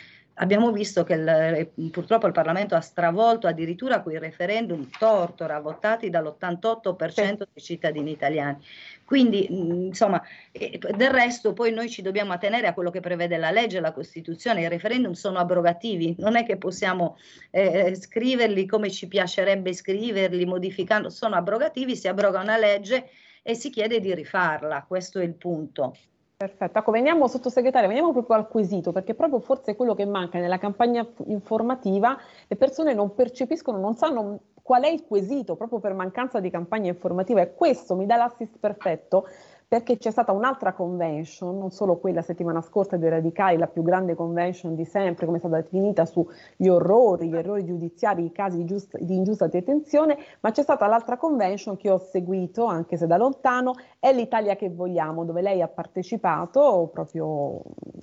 Abbiamo 0.42 0.72
visto 0.72 1.04
che 1.04 1.14
il, 1.14 1.28
eh, 1.28 1.70
purtroppo 1.90 2.26
il 2.26 2.32
Parlamento 2.32 2.74
ha 2.74 2.80
stravolto 2.80 3.46
addirittura 3.46 4.00
quei 4.00 4.18
referendum 4.18 4.88
tortora 4.98 5.60
votati 5.60 6.08
dall'88% 6.08 7.36
dei 7.52 7.62
cittadini 7.62 8.10
italiani. 8.10 8.56
Quindi, 9.04 9.52
insomma, 9.52 10.22
del 10.50 11.10
resto 11.10 11.52
poi 11.52 11.72
noi 11.72 11.90
ci 11.90 12.00
dobbiamo 12.00 12.32
attenere 12.32 12.66
a 12.66 12.72
quello 12.72 12.90
che 12.90 13.00
prevede 13.00 13.36
la 13.36 13.50
legge, 13.50 13.80
la 13.80 13.92
Costituzione. 13.92 14.62
I 14.62 14.68
referendum 14.68 15.12
sono 15.12 15.38
abrogativi, 15.38 16.14
non 16.18 16.36
è 16.36 16.44
che 16.44 16.56
possiamo 16.56 17.18
eh, 17.50 17.94
scriverli 17.94 18.64
come 18.64 18.90
ci 18.90 19.08
piacerebbe 19.08 19.74
scriverli, 19.74 20.46
modificando, 20.46 21.10
sono 21.10 21.34
abrogativi, 21.34 21.96
si 21.96 22.08
abroga 22.08 22.40
una 22.40 22.56
legge 22.56 23.10
e 23.42 23.54
si 23.54 23.68
chiede 23.68 24.00
di 24.00 24.14
rifarla, 24.14 24.84
questo 24.86 25.18
è 25.18 25.24
il 25.24 25.34
punto. 25.34 25.94
Perfetto, 26.40 26.78
ecco, 26.78 26.90
veniamo 26.90 27.28
sottosegretario, 27.28 27.86
veniamo 27.86 28.12
proprio 28.12 28.36
al 28.36 28.48
quesito, 28.48 28.92
perché 28.92 29.12
proprio 29.12 29.40
forse 29.40 29.76
quello 29.76 29.94
che 29.94 30.06
manca 30.06 30.38
nella 30.38 30.56
campagna 30.56 31.06
informativa, 31.26 32.16
le 32.46 32.56
persone 32.56 32.94
non 32.94 33.14
percepiscono, 33.14 33.76
non 33.76 33.94
sanno 33.94 34.40
qual 34.62 34.84
è 34.84 34.88
il 34.88 35.04
quesito, 35.04 35.54
proprio 35.56 35.80
per 35.80 35.92
mancanza 35.92 36.40
di 36.40 36.48
campagna 36.48 36.88
informativa. 36.88 37.42
E 37.42 37.52
questo 37.52 37.94
mi 37.94 38.06
dà 38.06 38.16
l'assist 38.16 38.56
perfetto 38.58 39.26
perché 39.70 39.98
c'è 39.98 40.10
stata 40.10 40.32
un'altra 40.32 40.72
convention, 40.72 41.56
non 41.56 41.70
solo 41.70 41.98
quella 41.98 42.22
settimana 42.22 42.60
scorsa 42.60 42.96
dei 42.96 43.08
radicali, 43.08 43.56
la 43.56 43.68
più 43.68 43.84
grande 43.84 44.16
convention 44.16 44.74
di 44.74 44.84
sempre, 44.84 45.26
come 45.26 45.36
è 45.36 45.40
stata 45.40 45.60
definita 45.60 46.06
sugli 46.06 46.66
orrori, 46.66 47.28
gli 47.28 47.36
errori 47.36 47.64
giudiziari, 47.64 48.24
i 48.24 48.32
casi 48.32 48.56
di, 48.56 48.64
giusta, 48.64 48.98
di 49.00 49.14
ingiusta 49.14 49.46
detenzione, 49.46 50.18
ma 50.40 50.50
c'è 50.50 50.62
stata 50.62 50.88
l'altra 50.88 51.16
convention 51.16 51.76
che 51.76 51.88
ho 51.88 51.98
seguito, 51.98 52.64
anche 52.64 52.96
se 52.96 53.06
da 53.06 53.16
lontano, 53.16 53.74
è 54.00 54.12
l'Italia 54.12 54.56
che 54.56 54.70
vogliamo, 54.70 55.24
dove 55.24 55.40
lei 55.40 55.62
ha 55.62 55.68
partecipato 55.68 56.90
proprio 56.92 57.62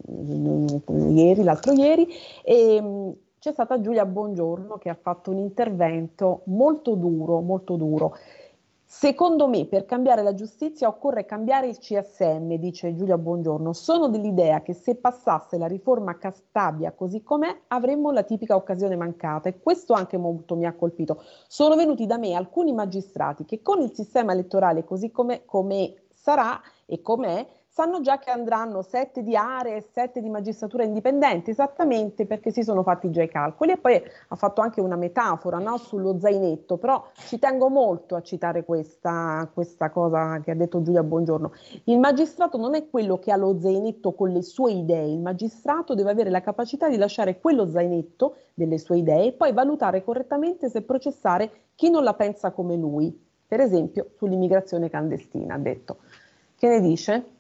mm, 0.10 1.18
ieri, 1.18 1.44
l'altro 1.44 1.74
ieri, 1.74 2.08
e 2.46 2.82
mm, 2.82 3.10
c'è 3.40 3.52
stata 3.52 3.82
Giulia 3.82 4.06
Bongiorno 4.06 4.78
che 4.78 4.88
ha 4.88 4.98
fatto 5.00 5.32
un 5.32 5.40
intervento 5.40 6.44
molto 6.46 6.96
duro, 6.96 7.42
molto 7.42 7.76
duro. 7.76 8.16
Secondo 8.90 9.50
me 9.50 9.66
per 9.66 9.86
cambiare 9.86 10.24
la 10.24 10.34
giustizia 10.34 10.88
occorre 10.88 11.26
cambiare 11.26 11.68
il 11.68 11.78
CSM, 11.78 12.54
dice 12.54 12.96
Giulia 12.96 13.18
Buongiorno. 13.18 13.74
Sono 13.74 14.08
dell'idea 14.08 14.62
che 14.62 14.74
se 14.74 14.96
passasse 14.96 15.58
la 15.58 15.68
riforma 15.68 16.18
Castabia 16.18 16.94
così 16.94 17.22
com'è 17.22 17.64
avremmo 17.68 18.12
la 18.12 18.24
tipica 18.24 18.56
occasione 18.56 18.96
mancata 18.96 19.50
e 19.50 19.60
questo 19.60 19.92
anche 19.92 20.16
molto 20.16 20.56
mi 20.56 20.66
ha 20.66 20.74
colpito. 20.74 21.22
Sono 21.48 21.76
venuti 21.76 22.06
da 22.06 22.18
me 22.18 22.34
alcuni 22.34 22.72
magistrati 22.72 23.44
che 23.44 23.62
con 23.62 23.82
il 23.82 23.92
sistema 23.94 24.32
elettorale 24.32 24.86
così 24.86 25.12
come 25.12 25.44
sarà 26.14 26.58
e 26.86 27.02
com'è 27.02 27.46
sanno 27.78 28.02
già 28.02 28.18
che 28.18 28.32
andranno 28.32 28.82
sette 28.82 29.22
di 29.22 29.36
aree 29.36 29.76
e 29.76 29.86
sette 29.92 30.20
di 30.20 30.30
magistratura 30.30 30.84
indipendente, 30.84 31.52
esattamente 31.52 32.26
perché 32.26 32.50
si 32.50 32.64
sono 32.64 32.82
fatti 32.82 33.12
già 33.12 33.22
i 33.22 33.30
calcoli. 33.30 33.74
E 33.74 33.78
poi 33.78 34.02
ha 34.30 34.36
fatto 34.36 34.62
anche 34.62 34.82
una 34.82 34.96
metafora 34.96 35.60
no, 35.60 35.78
sullo 35.78 36.18
zainetto, 36.20 36.78
però 36.78 37.06
ci 37.14 37.38
tengo 37.38 37.70
molto 37.70 38.16
a 38.16 38.24
citare 38.24 38.66
questa, 38.66 39.48
questa 39.54 39.92
cosa 39.92 40.40
che 40.40 40.50
ha 40.50 40.56
detto 40.56 40.82
Giulia 40.82 41.04
Buongiorno. 41.04 41.52
Il 41.84 42.00
magistrato 42.00 42.58
non 42.58 42.74
è 42.74 42.90
quello 42.90 43.20
che 43.20 43.32
ha 43.32 43.36
lo 43.36 43.60
zainetto 43.60 44.14
con 44.14 44.32
le 44.32 44.42
sue 44.42 44.72
idee, 44.72 45.12
il 45.12 45.20
magistrato 45.20 45.94
deve 45.94 46.10
avere 46.10 46.32
la 46.32 46.42
capacità 46.42 46.90
di 46.90 46.98
lasciare 46.98 47.40
quello 47.40 47.70
zainetto 47.70 48.38
delle 48.56 48.80
sue 48.80 48.98
idee 48.98 49.28
e 49.28 49.34
poi 49.34 49.54
valutare 49.54 50.04
correttamente 50.04 50.68
se 50.68 50.82
processare 50.82 51.52
chi 51.76 51.92
non 51.92 52.04
la 52.04 52.16
pensa 52.16 52.50
come 52.50 52.76
lui. 52.76 53.16
Per 53.48 53.60
esempio 53.60 54.10
sull'immigrazione 54.18 54.90
clandestina, 54.90 55.54
ha 55.54 55.60
detto. 55.60 55.98
Che 56.58 56.68
ne 56.68 56.82
dice? 56.82 57.36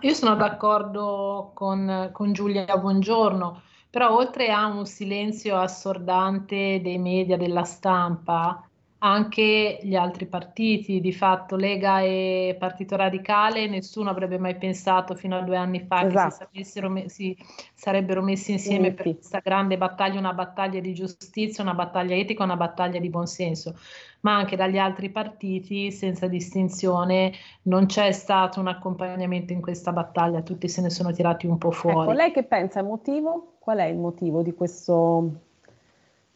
Io 0.00 0.12
sono 0.12 0.36
d'accordo 0.36 1.52
con, 1.54 2.10
con 2.12 2.32
Giulia 2.32 2.76
Buongiorno, 2.76 3.62
però 3.90 4.14
oltre 4.14 4.50
a 4.52 4.66
un 4.66 4.84
silenzio 4.84 5.56
assordante 5.58 6.80
dei 6.82 6.98
media, 6.98 7.36
della 7.36 7.64
stampa, 7.64 8.68
anche 8.98 9.78
gli 9.82 9.94
altri 9.94 10.26
partiti, 10.26 11.00
di 11.00 11.12
fatto 11.12 11.56
Lega 11.56 12.00
e 12.00 12.56
Partito 12.58 12.96
Radicale, 12.96 13.66
nessuno 13.68 14.08
avrebbe 14.08 14.38
mai 14.38 14.56
pensato 14.56 15.14
fino 15.14 15.36
a 15.36 15.42
due 15.42 15.56
anni 15.56 15.80
fa 15.80 16.06
esatto. 16.06 16.48
che 16.50 16.64
si, 16.64 16.78
esatto. 16.78 17.08
si, 17.08 17.36
sarebbero 17.74 18.22
messi 18.22 18.52
insieme 18.52 18.92
per 18.92 19.14
questa 19.14 19.40
grande 19.40 19.76
battaglia, 19.76 20.18
una 20.18 20.32
battaglia 20.32 20.80
di 20.80 20.94
giustizia, 20.94 21.62
una 21.62 21.74
battaglia 21.74 22.14
etica, 22.14 22.44
una 22.44 22.56
battaglia 22.56 22.98
di 22.98 23.10
buonsenso, 23.10 23.76
ma 24.20 24.34
anche 24.34 24.56
dagli 24.56 24.78
altri 24.78 25.10
partiti, 25.10 25.92
senza 25.92 26.26
distinzione, 26.26 27.32
non 27.62 27.84
c'è 27.86 28.12
stato 28.12 28.60
un 28.60 28.68
accompagnamento 28.68 29.52
in 29.52 29.60
questa 29.60 29.92
battaglia, 29.92 30.40
tutti 30.40 30.68
se 30.68 30.80
ne 30.80 30.88
sono 30.90 31.12
tirati 31.12 31.46
un 31.46 31.58
po' 31.58 31.68
ecco, 31.68 31.76
fuori. 31.76 32.08
Ecco, 32.08 32.12
lei 32.12 32.32
che 32.32 32.44
pensa, 32.44 32.80
il 32.80 32.86
motivo? 32.86 33.56
Qual 33.58 33.76
è 33.76 33.84
il 33.84 33.98
motivo 33.98 34.42
di 34.42 34.54
questo 34.54 35.45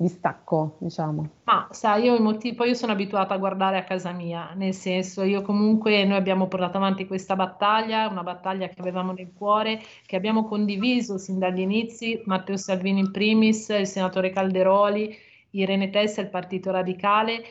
distacco, 0.01 0.77
diciamo. 0.79 1.29
Ma 1.45 1.69
sai, 1.71 2.05
io, 2.05 2.19
motivo, 2.21 2.65
io 2.65 2.75
sono 2.75 2.93
abituata 2.93 3.35
a 3.35 3.39
guardare 3.39 3.77
a 3.77 3.85
casa 3.85 4.13
mia, 4.13 4.53
nel 4.55 4.73
senso, 4.73 5.23
io 5.23 5.43
comunque, 5.43 6.05
noi 6.05 6.17
abbiamo 6.17 6.49
portato 6.49 6.79
avanti 6.79 7.07
questa 7.07 7.37
battaglia, 7.37 8.09
una 8.09 8.23
battaglia 8.23 8.69
che 8.69 8.81
avevamo 8.81 9.13
nel 9.13 9.33
cuore, 9.35 9.81
che 10.07 10.17
abbiamo 10.17 10.45
condiviso 10.45 11.19
sin 11.19 11.39
dagli 11.39 11.61
inizi, 11.61 12.21
Matteo 12.25 12.57
Salvini 12.57 13.01
in 13.01 13.11
primis, 13.11 13.69
il 13.69 13.87
senatore 13.87 14.31
Calderoli, 14.31 15.15
Irene 15.51 15.91
Tessa, 15.91 16.21
il 16.23 16.31
Partito 16.31 16.71
Radicale, 16.71 17.43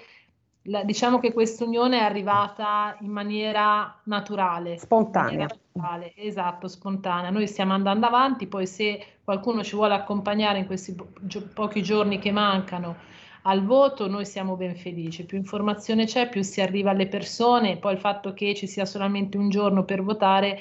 la, 0.69 0.83
diciamo 0.83 1.19
che 1.19 1.33
questa 1.33 1.65
unione 1.65 1.99
è 1.99 2.03
arrivata 2.03 2.95
in 3.01 3.11
maniera 3.11 3.99
naturale. 4.03 4.77
Spontanea. 4.77 5.31
Maniera 5.31 5.55
naturale, 5.73 6.13
esatto, 6.15 6.67
spontanea. 6.67 7.29
Noi 7.31 7.47
stiamo 7.47 7.73
andando 7.73 8.05
avanti, 8.05 8.47
poi 8.47 8.67
se 8.67 9.03
qualcuno 9.23 9.63
ci 9.63 9.75
vuole 9.75 9.95
accompagnare 9.95 10.59
in 10.59 10.65
questi 10.65 10.93
po- 10.93 11.07
pochi 11.53 11.81
giorni 11.81 12.19
che 12.19 12.31
mancano 12.31 12.95
al 13.43 13.63
voto, 13.63 14.07
noi 14.07 14.25
siamo 14.25 14.55
ben 14.55 14.75
felici. 14.75 15.25
Più 15.25 15.37
informazione 15.37 16.05
c'è, 16.05 16.29
più 16.29 16.43
si 16.43 16.61
arriva 16.61 16.91
alle 16.91 17.07
persone. 17.07 17.77
Poi 17.77 17.93
il 17.93 17.99
fatto 17.99 18.33
che 18.33 18.53
ci 18.53 18.67
sia 18.67 18.85
solamente 18.85 19.37
un 19.37 19.49
giorno 19.49 19.85
per 19.85 20.03
votare 20.03 20.59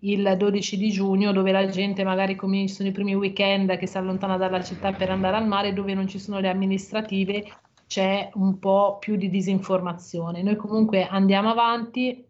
il 0.00 0.34
12 0.36 0.76
di 0.76 0.90
giugno, 0.90 1.32
dove 1.32 1.52
la 1.52 1.66
gente 1.66 2.04
magari 2.04 2.34
cominciano 2.34 2.88
i 2.88 2.92
primi 2.92 3.14
weekend 3.14 3.76
che 3.76 3.86
si 3.86 3.96
allontana 3.96 4.36
dalla 4.36 4.62
città 4.62 4.92
per 4.92 5.10
andare 5.10 5.36
al 5.36 5.46
mare, 5.46 5.72
dove 5.72 5.94
non 5.94 6.08
ci 6.08 6.18
sono 6.18 6.40
le 6.40 6.48
amministrative, 6.48 7.44
c'è 7.90 8.30
un 8.34 8.60
po' 8.60 8.98
più 9.00 9.16
di 9.16 9.28
disinformazione. 9.28 10.44
Noi 10.44 10.54
comunque 10.54 11.08
andiamo 11.08 11.50
avanti, 11.50 12.24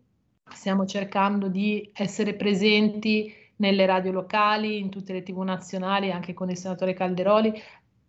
stiamo 0.50 0.86
cercando 0.86 1.48
di 1.48 1.90
essere 1.92 2.32
presenti 2.32 3.30
nelle 3.56 3.84
radio 3.84 4.11
locali, 4.11 4.78
in 4.78 4.88
tutte 4.88 5.12
le 5.12 5.22
tv 5.22 5.40
nazionali, 5.40 6.11
anche 6.11 6.32
con 6.32 6.48
il 6.48 6.56
senatore 6.56 6.94
Calderoli, 6.94 7.52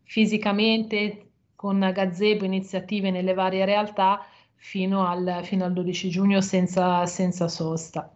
fisicamente 0.04 1.32
con 1.54 1.92
gazebo, 1.94 2.46
iniziative 2.46 3.12
nelle 3.12 3.34
varie 3.34 3.66
realtà 3.66 4.26
fino 4.56 5.06
al, 5.06 5.42
fino 5.44 5.66
al 5.66 5.74
12 5.74 6.10
giugno 6.10 6.40
senza, 6.40 7.06
senza 7.06 7.50
sosta. 7.50 8.10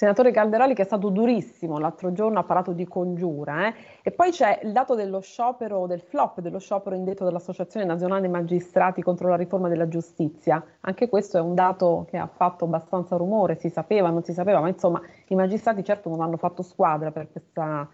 Senatore 0.00 0.30
Calderoli 0.30 0.72
che 0.72 0.80
è 0.80 0.86
stato 0.86 1.10
durissimo 1.10 1.78
l'altro 1.78 2.10
giorno, 2.12 2.38
ha 2.38 2.44
parlato 2.44 2.72
di 2.72 2.88
congiura. 2.88 3.66
Eh? 3.66 3.74
E 4.00 4.10
poi 4.12 4.30
c'è 4.30 4.60
il 4.62 4.72
dato 4.72 4.94
dello 4.94 5.20
sciopero, 5.20 5.86
del 5.86 6.00
flop 6.00 6.40
dello 6.40 6.58
sciopero 6.58 6.96
indetto 6.96 7.22
dall'Associazione 7.22 7.84
Nazionale 7.84 8.26
Magistrati 8.26 9.02
contro 9.02 9.28
la 9.28 9.36
riforma 9.36 9.68
della 9.68 9.88
giustizia. 9.88 10.64
Anche 10.80 11.10
questo 11.10 11.36
è 11.36 11.42
un 11.42 11.54
dato 11.54 12.06
che 12.08 12.16
ha 12.16 12.26
fatto 12.26 12.64
abbastanza 12.64 13.16
rumore, 13.16 13.56
si 13.56 13.68
sapeva, 13.68 14.08
non 14.08 14.24
si 14.24 14.32
sapeva, 14.32 14.60
ma 14.60 14.68
insomma 14.68 15.02
i 15.26 15.34
magistrati 15.34 15.84
certo 15.84 16.08
non 16.08 16.22
hanno 16.22 16.38
fatto 16.38 16.62
squadra 16.62 17.10
per, 17.10 17.30
questa, 17.30 17.86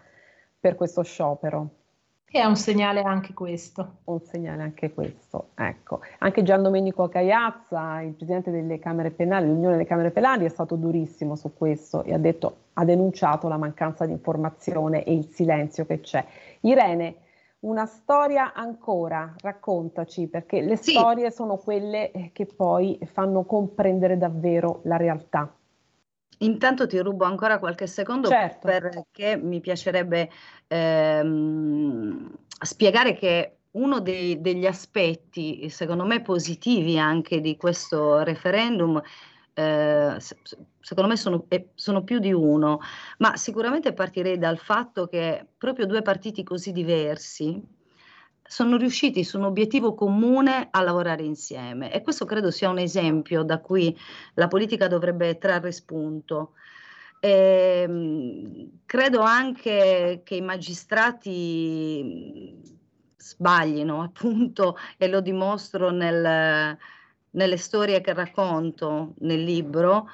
per 0.61 0.75
questo 0.75 1.03
sciopero. 1.03 1.86
E 2.29 2.41
è 2.41 2.43
un 2.43 2.57
segnale 2.57 3.01
anche 3.01 3.33
questo. 3.33 3.99
Un 4.03 4.19
segnale 4.19 4.61
anche 4.61 4.93
questo, 4.93 5.51
ecco. 5.55 6.01
Anche 6.19 6.43
Gian 6.43 6.61
Domenico 6.61 7.07
Cagliazza, 7.07 8.01
il 8.01 8.15
presidente 8.15 8.51
delle 8.51 8.79
Camere 8.79 9.11
Penali, 9.11 9.47
l'Unione 9.47 9.75
delle 9.75 9.87
Camere 9.87 10.11
Penali, 10.11 10.43
è 10.43 10.49
stato 10.49 10.75
durissimo 10.75 11.37
su 11.37 11.53
questo 11.55 12.03
e 12.03 12.13
ha, 12.13 12.17
detto, 12.17 12.57
ha 12.73 12.83
denunciato 12.83 13.47
la 13.47 13.55
mancanza 13.55 14.05
di 14.05 14.11
informazione 14.11 15.05
e 15.05 15.13
il 15.13 15.29
silenzio 15.29 15.85
che 15.85 16.01
c'è. 16.01 16.25
Irene, 16.61 17.15
una 17.59 17.85
storia 17.85 18.53
ancora, 18.53 19.33
raccontaci, 19.39 20.27
perché 20.27 20.59
le 20.59 20.75
sì. 20.75 20.91
storie 20.91 21.31
sono 21.31 21.55
quelle 21.55 22.11
che 22.33 22.45
poi 22.45 22.99
fanno 23.05 23.45
comprendere 23.45 24.17
davvero 24.17 24.81
la 24.83 24.97
realtà. 24.97 25.56
Intanto 26.39 26.85
ti 26.85 26.99
rubo 26.99 27.25
ancora 27.25 27.59
qualche 27.59 27.87
secondo 27.87 28.29
certo. 28.29 28.67
perché 28.67 29.37
mi 29.37 29.59
piacerebbe 29.59 30.29
ehm, 30.67 32.31
spiegare 32.61 33.13
che 33.13 33.57
uno 33.71 33.99
dei, 33.99 34.41
degli 34.41 34.65
aspetti, 34.65 35.69
secondo 35.69 36.05
me, 36.05 36.21
positivi 36.21 36.97
anche 36.97 37.39
di 37.41 37.57
questo 37.57 38.23
referendum, 38.23 39.01
eh, 39.53 40.17
secondo 40.79 41.09
me 41.09 41.15
sono, 41.15 41.45
eh, 41.47 41.69
sono, 41.75 42.03
più 42.03 42.19
di 42.19 42.33
uno, 42.33 42.79
ma 43.19 43.35
sicuramente 43.35 43.93
partirei 43.93 44.37
dal 44.37 44.57
fatto 44.57 45.07
che 45.07 45.45
proprio 45.57 45.85
due 45.85 46.01
partiti 46.01 46.43
così 46.43 46.71
diversi, 46.71 47.61
sono 48.47 48.77
riusciti 48.77 49.23
su 49.23 49.37
un 49.37 49.45
obiettivo 49.45 49.93
comune 49.93 50.67
a 50.71 50.81
lavorare 50.81 51.23
insieme 51.23 51.91
e 51.91 52.01
questo 52.01 52.25
credo 52.25 52.51
sia 52.51 52.69
un 52.69 52.79
esempio 52.79 53.43
da 53.43 53.59
cui 53.59 53.95
la 54.35 54.47
politica 54.47 54.87
dovrebbe 54.87 55.37
trarre 55.37 55.71
spunto. 55.71 56.53
E, 57.19 57.83
ehm, 57.87 58.69
credo 58.85 59.21
anche 59.21 60.21
che 60.23 60.35
i 60.35 60.41
magistrati 60.41 62.55
sbaglino, 63.17 64.03
appunto, 64.03 64.77
e 64.97 65.07
lo 65.07 65.21
dimostro 65.21 65.91
nel, 65.91 66.77
nelle 67.31 67.57
storie 67.57 68.01
che 68.01 68.13
racconto 68.13 69.13
nel 69.19 69.43
libro, 69.43 70.07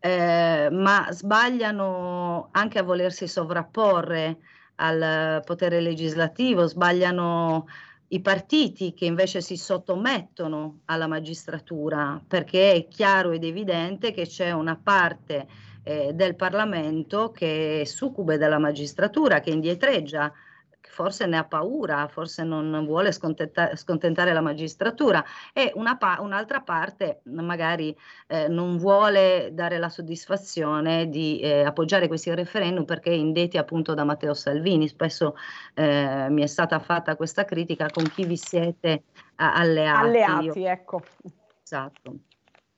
eh, 0.00 0.68
ma 0.70 1.08
sbagliano 1.10 2.48
anche 2.52 2.78
a 2.78 2.82
volersi 2.82 3.26
sovrapporre 3.26 4.38
al 4.80 5.42
potere 5.44 5.80
legislativo, 5.80 6.66
sbagliano 6.66 7.66
i 8.08 8.20
partiti 8.20 8.94
che 8.94 9.04
invece 9.04 9.40
si 9.40 9.56
sottomettono 9.56 10.80
alla 10.86 11.06
magistratura, 11.06 12.22
perché 12.26 12.72
è 12.72 12.88
chiaro 12.88 13.32
ed 13.32 13.44
evidente 13.44 14.12
che 14.12 14.26
c'è 14.26 14.50
una 14.50 14.78
parte 14.82 15.46
eh, 15.82 16.12
del 16.14 16.34
Parlamento 16.34 17.30
che 17.30 17.82
è 17.82 17.84
succube 17.84 18.38
della 18.38 18.58
magistratura, 18.58 19.40
che 19.40 19.50
indietreggia 19.50 20.32
forse 20.80 21.26
ne 21.26 21.36
ha 21.36 21.44
paura, 21.44 22.08
forse 22.08 22.42
non 22.44 22.84
vuole 22.84 23.12
scontenta- 23.12 23.76
scontentare 23.76 24.32
la 24.32 24.40
magistratura 24.40 25.24
e 25.52 25.72
una 25.74 25.96
pa- 25.96 26.18
un'altra 26.20 26.60
parte 26.60 27.20
magari 27.24 27.96
eh, 28.26 28.48
non 28.48 28.78
vuole 28.78 29.50
dare 29.52 29.78
la 29.78 29.88
soddisfazione 29.88 31.08
di 31.08 31.40
eh, 31.40 31.62
appoggiare 31.62 32.08
questi 32.08 32.34
referendum 32.34 32.84
perché 32.84 33.10
indetti 33.10 33.58
appunto 33.58 33.94
da 33.94 34.04
Matteo 34.04 34.34
Salvini. 34.34 34.88
Spesso 34.88 35.36
eh, 35.74 36.26
mi 36.30 36.42
è 36.42 36.46
stata 36.46 36.78
fatta 36.78 37.16
questa 37.16 37.44
critica 37.44 37.90
con 37.90 38.08
chi 38.08 38.24
vi 38.24 38.36
siete 38.36 39.04
alleati. 39.36 40.06
Alleati, 40.06 40.60
Io... 40.60 40.70
ecco. 40.70 41.02
Esatto. 41.62 42.18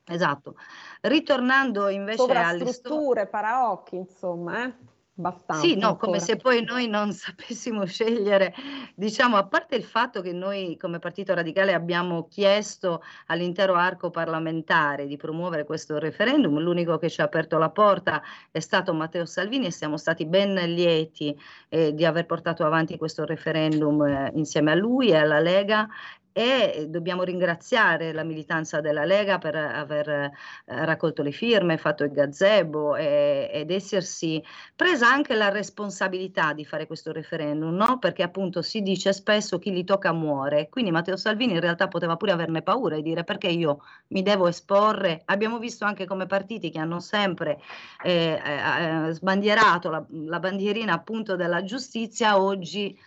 Esatto. 0.05 0.55
Ritornando 1.01 1.87
invece 1.87 2.33
alle 2.33 2.65
strutture, 2.65 3.27
paraocchi, 3.27 3.95
insomma, 3.95 4.65
eh? 4.65 4.73
Abbastanza 5.17 5.61
sì, 5.61 5.75
no, 5.75 5.89
ancora. 5.89 6.05
come 6.05 6.19
se 6.19 6.37
poi 6.37 6.63
noi 6.63 6.87
non 6.87 7.11
sapessimo 7.13 7.85
scegliere, 7.85 8.53
diciamo, 8.95 9.35
a 9.35 9.45
parte 9.45 9.75
il 9.75 9.83
fatto 9.83 10.21
che 10.21 10.31
noi 10.31 10.77
come 10.77 10.99
Partito 10.99 11.33
Radicale 11.33 11.73
abbiamo 11.73 12.27
chiesto 12.29 13.01
all'intero 13.27 13.75
arco 13.75 14.09
parlamentare 14.09 15.07
di 15.07 15.17
promuovere 15.17 15.65
questo 15.65 15.99
referendum, 15.99 16.57
l'unico 16.59 16.97
che 16.97 17.09
ci 17.09 17.19
ha 17.19 17.25
aperto 17.25 17.57
la 17.57 17.69
porta 17.69 18.21
è 18.51 18.59
stato 18.59 18.93
Matteo 18.93 19.25
Salvini 19.25 19.65
e 19.65 19.71
siamo 19.71 19.97
stati 19.97 20.25
ben 20.25 20.53
lieti 20.53 21.37
eh, 21.69 21.93
di 21.93 22.05
aver 22.05 22.25
portato 22.25 22.65
avanti 22.65 22.97
questo 22.97 23.25
referendum 23.25 24.03
eh, 24.03 24.31
insieme 24.35 24.71
a 24.71 24.75
lui 24.75 25.09
e 25.09 25.17
alla 25.17 25.39
Lega 25.39 25.89
e 26.33 26.87
dobbiamo 26.89 27.23
ringraziare 27.23 28.13
la 28.13 28.23
militanza 28.23 28.79
della 28.79 29.05
Lega 29.05 29.37
per 29.37 29.55
aver 29.55 30.09
eh, 30.09 30.31
raccolto 30.65 31.21
le 31.23 31.31
firme, 31.31 31.77
fatto 31.77 32.03
il 32.03 32.11
gazebo 32.11 32.95
e, 32.95 33.49
ed 33.51 33.71
essersi 33.71 34.41
presa 34.75 35.09
anche 35.11 35.35
la 35.35 35.49
responsabilità 35.49 36.53
di 36.53 36.65
fare 36.65 36.87
questo 36.87 37.11
referendum, 37.11 37.75
no? 37.75 37.99
perché 37.99 38.23
appunto 38.23 38.61
si 38.61 38.81
dice 38.81 39.13
spesso 39.13 39.59
chi 39.59 39.71
li 39.71 39.83
tocca 39.83 40.13
muore, 40.13 40.69
quindi 40.69 40.91
Matteo 40.91 41.17
Salvini 41.17 41.53
in 41.53 41.59
realtà 41.59 41.87
poteva 41.87 42.15
pure 42.15 42.31
averne 42.31 42.61
paura 42.61 42.95
e 42.95 43.01
dire 43.01 43.23
perché 43.23 43.47
io 43.47 43.81
mi 44.07 44.21
devo 44.21 44.47
esporre, 44.47 45.21
abbiamo 45.25 45.59
visto 45.59 45.85
anche 45.85 46.05
come 46.05 46.25
partiti 46.25 46.69
che 46.69 46.79
hanno 46.79 46.99
sempre 46.99 47.59
eh, 48.03 48.39
eh, 48.43 49.11
sbandierato 49.11 49.89
la, 49.89 50.05
la 50.09 50.39
bandierina 50.39 50.93
appunto 50.93 51.35
della 51.35 51.63
giustizia, 51.63 52.41
oggi 52.41 52.97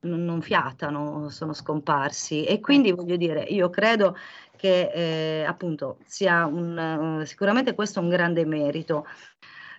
non, 0.00 0.24
non 0.24 0.40
fiatano, 0.40 1.28
sono 1.28 1.52
scomparsi 1.52 2.44
e 2.44 2.60
quindi 2.60 2.92
voglio 2.92 3.16
dire, 3.16 3.42
io 3.42 3.70
credo 3.70 4.16
che 4.56 4.90
eh, 4.92 5.44
appunto 5.44 5.98
sia 6.04 6.44
un, 6.46 7.20
uh, 7.20 7.24
sicuramente 7.24 7.74
questo 7.74 8.00
un 8.00 8.08
grande 8.08 8.44
merito. 8.44 9.06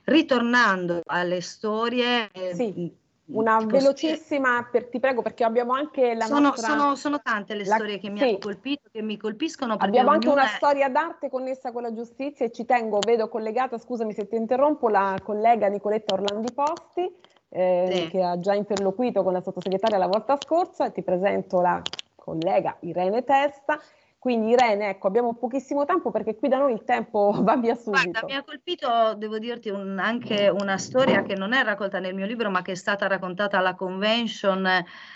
Ritornando 0.04 1.02
alle 1.06 1.42
storie, 1.42 2.32
eh, 2.32 2.56
sì. 2.56 3.00
Una 3.26 3.64
velocissima, 3.64 4.68
per, 4.70 4.90
ti 4.90 5.00
prego, 5.00 5.22
perché 5.22 5.44
abbiamo 5.44 5.74
anche 5.74 6.16
la 6.16 6.26
sono, 6.26 6.40
nostra... 6.40 6.70
Sono, 6.70 6.96
sono 6.96 7.22
tante 7.22 7.54
le 7.54 7.66
la, 7.66 7.76
storie 7.76 8.00
che 8.00 8.10
mi 8.10 8.18
sì. 8.18 8.24
hanno 8.24 8.38
colpito, 8.40 8.90
che 8.92 9.02
mi 9.02 9.16
colpiscono. 9.16 9.76
Abbiamo 9.78 10.10
anche 10.10 10.28
una 10.28 10.52
è... 10.52 10.56
storia 10.56 10.90
d'arte 10.90 11.30
connessa 11.30 11.72
con 11.72 11.84
la 11.84 11.94
giustizia 11.94 12.46
e 12.46 12.52
ci 12.52 12.66
tengo, 12.66 13.00
vedo 13.00 13.30
collegata, 13.30 13.78
scusami 13.78 14.12
se 14.12 14.28
ti 14.28 14.36
interrompo, 14.36 14.90
la 14.90 15.18
collega 15.24 15.68
Nicoletta 15.68 16.16
Orlandi 16.16 16.52
Posti, 16.52 17.10
eh, 17.54 17.90
sì. 17.92 18.08
che 18.08 18.24
ha 18.24 18.40
già 18.40 18.54
interloquito 18.54 19.24
con 19.24 19.34
la 19.34 19.42
sottosegretaria 19.42 19.98
la 19.98 20.08
volta 20.08 20.38
scorsa 20.40 20.86
e 20.86 20.92
ti 20.92 21.02
presento 21.02 21.60
la 21.60 21.82
collega 22.16 22.78
Irene 22.82 23.24
Testa 23.24 23.80
quindi 24.22 24.52
Irene, 24.52 24.90
ecco, 24.90 25.08
abbiamo 25.08 25.34
pochissimo 25.34 25.84
tempo 25.84 26.12
perché 26.12 26.36
qui 26.36 26.48
da 26.48 26.60
noi 26.60 26.74
il 26.74 26.84
tempo 26.84 27.34
va 27.42 27.58
via 27.58 27.74
subito. 27.74 28.08
Guarda, 28.08 28.28
mi 28.28 28.36
ha 28.36 28.44
colpito, 28.44 29.16
devo 29.16 29.40
dirti, 29.40 29.70
un, 29.70 29.98
anche 29.98 30.48
una 30.48 30.78
storia 30.78 31.24
che 31.24 31.34
non 31.34 31.54
è 31.54 31.64
raccolta 31.64 31.98
nel 31.98 32.14
mio 32.14 32.28
libro, 32.28 32.52
ma 32.52 32.62
che 32.62 32.74
è 32.74 32.76
stata 32.76 33.08
raccontata 33.08 33.58
alla 33.58 33.74
convention 33.74 34.68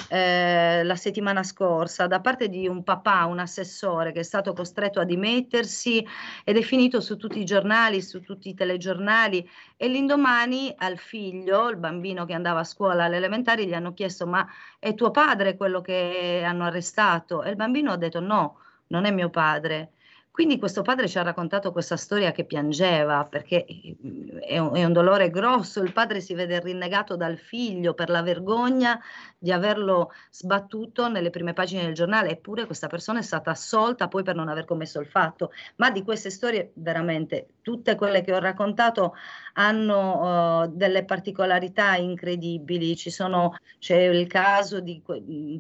eh, 0.10 0.84
la 0.84 0.96
settimana 0.96 1.44
scorsa 1.44 2.08
da 2.08 2.20
parte 2.20 2.50
di 2.50 2.68
un 2.68 2.82
papà, 2.82 3.26
un 3.26 3.38
assessore 3.38 4.12
che 4.12 4.22
è 4.22 4.24
stato 4.24 4.54
costretto 4.54 5.00
a 5.00 5.04
dimettersi 5.04 6.04
ed 6.44 6.58
è 6.58 6.62
finito 6.62 7.00
su 7.00 7.16
tutti 7.16 7.40
i 7.40 7.46
giornali, 7.46 8.02
su 8.02 8.22
tutti 8.22 8.50
i 8.50 8.56
telegiornali 8.56 9.48
e 9.78 9.88
l'indomani 9.88 10.74
al 10.76 10.98
figlio, 10.98 11.70
il 11.70 11.78
bambino 11.78 12.26
che 12.26 12.34
andava 12.34 12.62
a 12.62 12.64
scuola 12.64 13.04
alle 13.04 13.18
elementari, 13.18 13.68
gli 13.68 13.76
hanno 13.76 13.94
chiesto 13.94 14.26
ma 14.26 14.48
è 14.80 14.96
tuo 14.96 15.12
padre 15.12 15.58
quello 15.58 15.80
che 15.82 16.42
hanno 16.44 16.64
arrestato? 16.64 17.44
E 17.44 17.52
il 17.52 17.56
bambino 17.56 17.92
ha 17.92 17.98
detto 17.98 18.20
no 18.20 18.58
non 18.88 19.06
è 19.06 19.12
mio 19.12 19.30
padre. 19.30 19.92
Quindi 20.36 20.60
questo 20.60 20.82
padre 20.82 21.08
ci 21.08 21.18
ha 21.18 21.22
raccontato 21.22 21.72
questa 21.72 21.96
storia 21.96 22.34
che 22.34 22.44
piangeva 22.44 23.24
perché 23.24 23.66
mm, 24.06 24.38
è 24.40 24.58
un, 24.58 24.76
è 24.76 24.84
un, 24.84 24.92
dolore 24.92 25.30
grosso, 25.30 25.82
il 25.82 25.94
padre 25.94 26.20
si 26.20 26.34
vede 26.34 26.60
rinnegato 26.60 27.16
dal 27.16 27.38
figlio 27.38 27.94
per 27.94 28.10
la 28.10 28.22
vergogna 28.22 29.00
di 29.38 29.54
averlo 29.54 30.12
sbattuto 30.30 31.08
nelle 31.08 31.30
prime 31.30 31.54
pagine 31.54 31.86
del 31.86 31.94
giornale, 31.94 32.32
eppure 32.32 32.66
questa 32.66 32.88
persona 32.88 33.20
è 33.20 33.22
stata 33.22 33.52
assolta 33.52 34.10
poi 34.10 34.24
per 34.24 34.36
non 34.36 34.50
aver 34.50 34.66
commesso 34.66 35.00
il 35.00 35.08
fatto. 35.08 35.54
Ma 35.78 35.90
di 35.90 36.04
queste 36.04 36.30
storie 36.30 36.72
veramente 36.74 37.48
tutte 37.66 37.96
quelle 37.96 38.22
che 38.22 38.32
ho 38.32 38.38
raccontato 38.38 39.16
hanno 39.54 40.66
uh, 40.66 40.68
delle 40.68 41.04
particolarità 41.04 41.96
incredibili. 41.96 42.96
Sono, 42.96 43.56
c'è 43.80 44.04
il 44.04 44.28
caso 44.28 44.80
di 44.82 45.02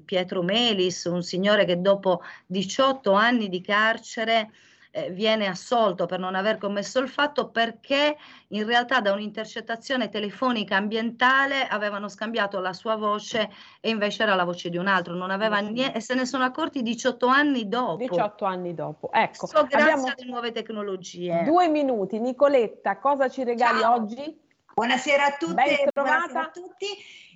Pietro 0.06 0.43
Melis, 0.43 1.06
un 1.06 1.24
signore 1.24 1.66
che 1.66 1.82
dopo 1.82 2.22
18 2.45 3.12
anni 3.14 3.49
di 3.49 3.60
carcere 3.60 4.51
eh, 4.96 5.10
viene 5.10 5.48
assolto 5.48 6.06
per 6.06 6.20
non 6.20 6.36
aver 6.36 6.58
commesso 6.58 7.00
il 7.00 7.10
fatto 7.10 7.50
perché 7.50 8.16
in 8.50 8.66
realtà 8.66 9.02
da 9.02 9.12
un'intercettazione 9.12 10.08
telefonica 10.08 10.78
ambientale 10.78 11.68
avevano 11.68 12.08
scambiato 12.08 12.62
la 12.62 12.72
sua 12.72 12.96
voce 12.96 13.50
e 13.82 13.89
invece 13.89 14.24
era 14.24 14.36
la 14.36 14.46
voce 14.46 14.70
di 14.70 14.78
un 14.78 14.88
altro, 14.88 15.14
non 15.14 15.32
aveva 15.32 15.60
niente 15.60 15.98
e 15.98 16.00
se 16.00 16.16
ne 16.16 16.26
sono 16.26 16.46
accorti 16.46 16.82
18 16.82 17.28
anni 17.28 17.68
dopo. 17.68 17.98
18 17.98 18.46
anni 18.46 18.74
dopo, 18.74 19.12
ecco. 19.12 19.48
So, 19.48 19.66
grazie 19.66 19.78
abbiamo 19.78 20.06
alle 20.06 20.26
nuove 20.26 20.52
tecnologie. 20.54 21.43
Due 21.43 21.68
minuti, 21.68 22.18
Nicoletta, 22.18 22.98
cosa 22.98 23.28
ci 23.28 23.43
regali 23.43 23.82
Ciao. 23.82 23.96
oggi? 23.96 24.43
Buonasera 24.74 25.26
a 25.26 25.32
tutte, 25.38 25.54
Ben 25.56 25.89
buonasera 25.91 25.91
trovata. 25.91 26.39
a 26.39 26.52
tutti. 26.52 26.88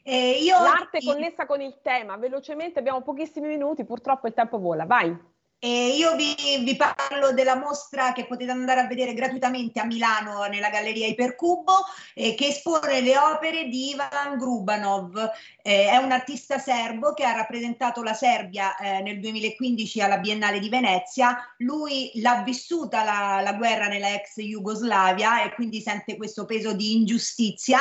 Eh, 0.02 0.40
io 0.42 0.62
L'arte 0.62 1.00
connessa 1.04 1.46
con 1.46 1.60
il 1.60 1.80
tema, 1.82 2.16
velocemente, 2.16 2.80
abbiamo 2.80 3.02
pochissimi 3.02 3.48
minuti, 3.48 3.84
purtroppo 3.84 4.28
il 4.28 4.34
tempo 4.34 4.60
vola, 4.60 4.86
vai. 4.86 5.38
E 5.62 5.90
io 5.98 6.16
vi, 6.16 6.36
vi 6.64 6.78
parlo 6.78 7.34
della 7.34 7.58
mostra 7.58 8.14
che 8.14 8.26
potete 8.26 8.50
andare 8.50 8.80
a 8.80 8.88
vedere 8.88 9.14
gratuitamente 9.14 9.82
a 9.82 9.86
Milano 9.86 10.46
nella 10.46 10.70
Galleria 10.70 11.06
Ipercubo, 11.06 11.84
eh, 12.14 12.34
che 12.34 12.48
espone 12.48 13.02
le 13.02 13.18
opere 13.18 13.66
di 13.66 13.90
Ivan 13.90 14.38
Grubanov. 14.38 15.18
Eh, 15.62 15.90
è 15.90 15.98
un 15.98 16.14
artista 16.14 16.60
serbo 16.60 17.14
che 17.14 17.26
ha 17.26 17.34
rappresentato 17.34 18.02
la 18.02 18.14
Serbia 18.14 18.78
eh, 18.78 19.02
nel 19.02 19.20
2015 19.20 20.00
alla 20.00 20.20
Biennale 20.20 20.60
di 20.60 20.70
Venezia. 20.70 21.38
Lui 21.58 22.10
l'ha 22.16 22.42
vissuta 22.42 23.04
la, 23.04 23.42
la 23.42 23.54
guerra 23.54 23.88
nella 23.88 24.14
ex 24.14 24.40
Jugoslavia 24.40 25.44
e 25.44 25.54
quindi 25.56 25.82
sente 25.82 26.16
questo 26.16 26.46
peso 26.46 26.72
di 26.72 26.96
ingiustizia 26.96 27.80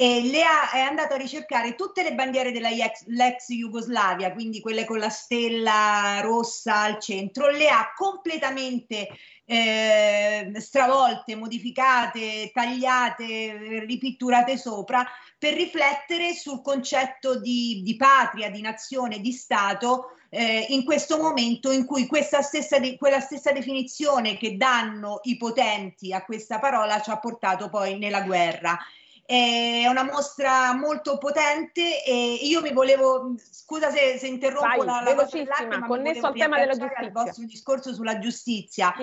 e 0.00 0.22
le 0.22 0.44
ha, 0.44 0.70
è 0.70 0.78
andato 0.78 1.14
a 1.14 1.16
ricercare 1.16 1.74
tutte 1.74 2.04
le 2.04 2.14
bandiere 2.14 2.52
della 2.52 2.70
ex, 2.70 3.48
Jugoslavia, 3.48 4.32
quindi 4.32 4.60
quelle 4.60 4.84
con 4.84 5.00
la 5.00 5.08
stella 5.08 6.20
rossa 6.22 6.82
al 6.82 7.00
centro, 7.00 7.50
le 7.50 7.68
ha 7.68 7.92
completamente 7.96 9.08
eh, 9.44 10.52
stravolte, 10.58 11.34
modificate, 11.34 12.52
tagliate, 12.54 13.80
ripitturate 13.88 14.56
sopra 14.56 15.04
per 15.36 15.54
riflettere 15.54 16.32
sul 16.32 16.62
concetto 16.62 17.40
di, 17.40 17.80
di 17.82 17.96
patria, 17.96 18.50
di 18.50 18.60
nazione, 18.60 19.18
di 19.18 19.32
Stato 19.32 20.12
eh, 20.28 20.66
in 20.68 20.84
questo 20.84 21.18
momento 21.18 21.72
in 21.72 21.84
cui 21.84 22.06
stessa 22.22 22.78
de- 22.78 22.96
quella 22.96 23.18
stessa 23.18 23.50
definizione 23.50 24.36
che 24.36 24.56
danno 24.56 25.18
i 25.24 25.36
potenti 25.36 26.12
a 26.12 26.24
questa 26.24 26.60
parola 26.60 27.00
ci 27.00 27.10
ha 27.10 27.18
portato 27.18 27.68
poi 27.68 27.98
nella 27.98 28.22
guerra. 28.22 28.78
È 29.30 29.86
una 29.86 30.04
mostra 30.04 30.72
molto 30.72 31.18
potente 31.18 32.02
e 32.02 32.38
io 32.44 32.62
mi 32.62 32.72
volevo, 32.72 33.34
scusa 33.38 33.90
se, 33.90 34.16
se 34.16 34.26
interrompo 34.26 34.78
Vai, 34.78 34.86
la, 34.86 35.02
la 35.02 35.14
velocissima, 35.14 35.56
live, 35.58 35.76
ma 35.76 35.86
connesso 35.86 36.26
al 36.28 36.34
tema 36.34 36.58
della 36.58 36.72
al 36.72 36.78
giustizia. 36.78 37.10
vostro 37.12 37.44
discorso 37.44 37.92
sulla 37.92 38.18
giustizia. 38.20 38.94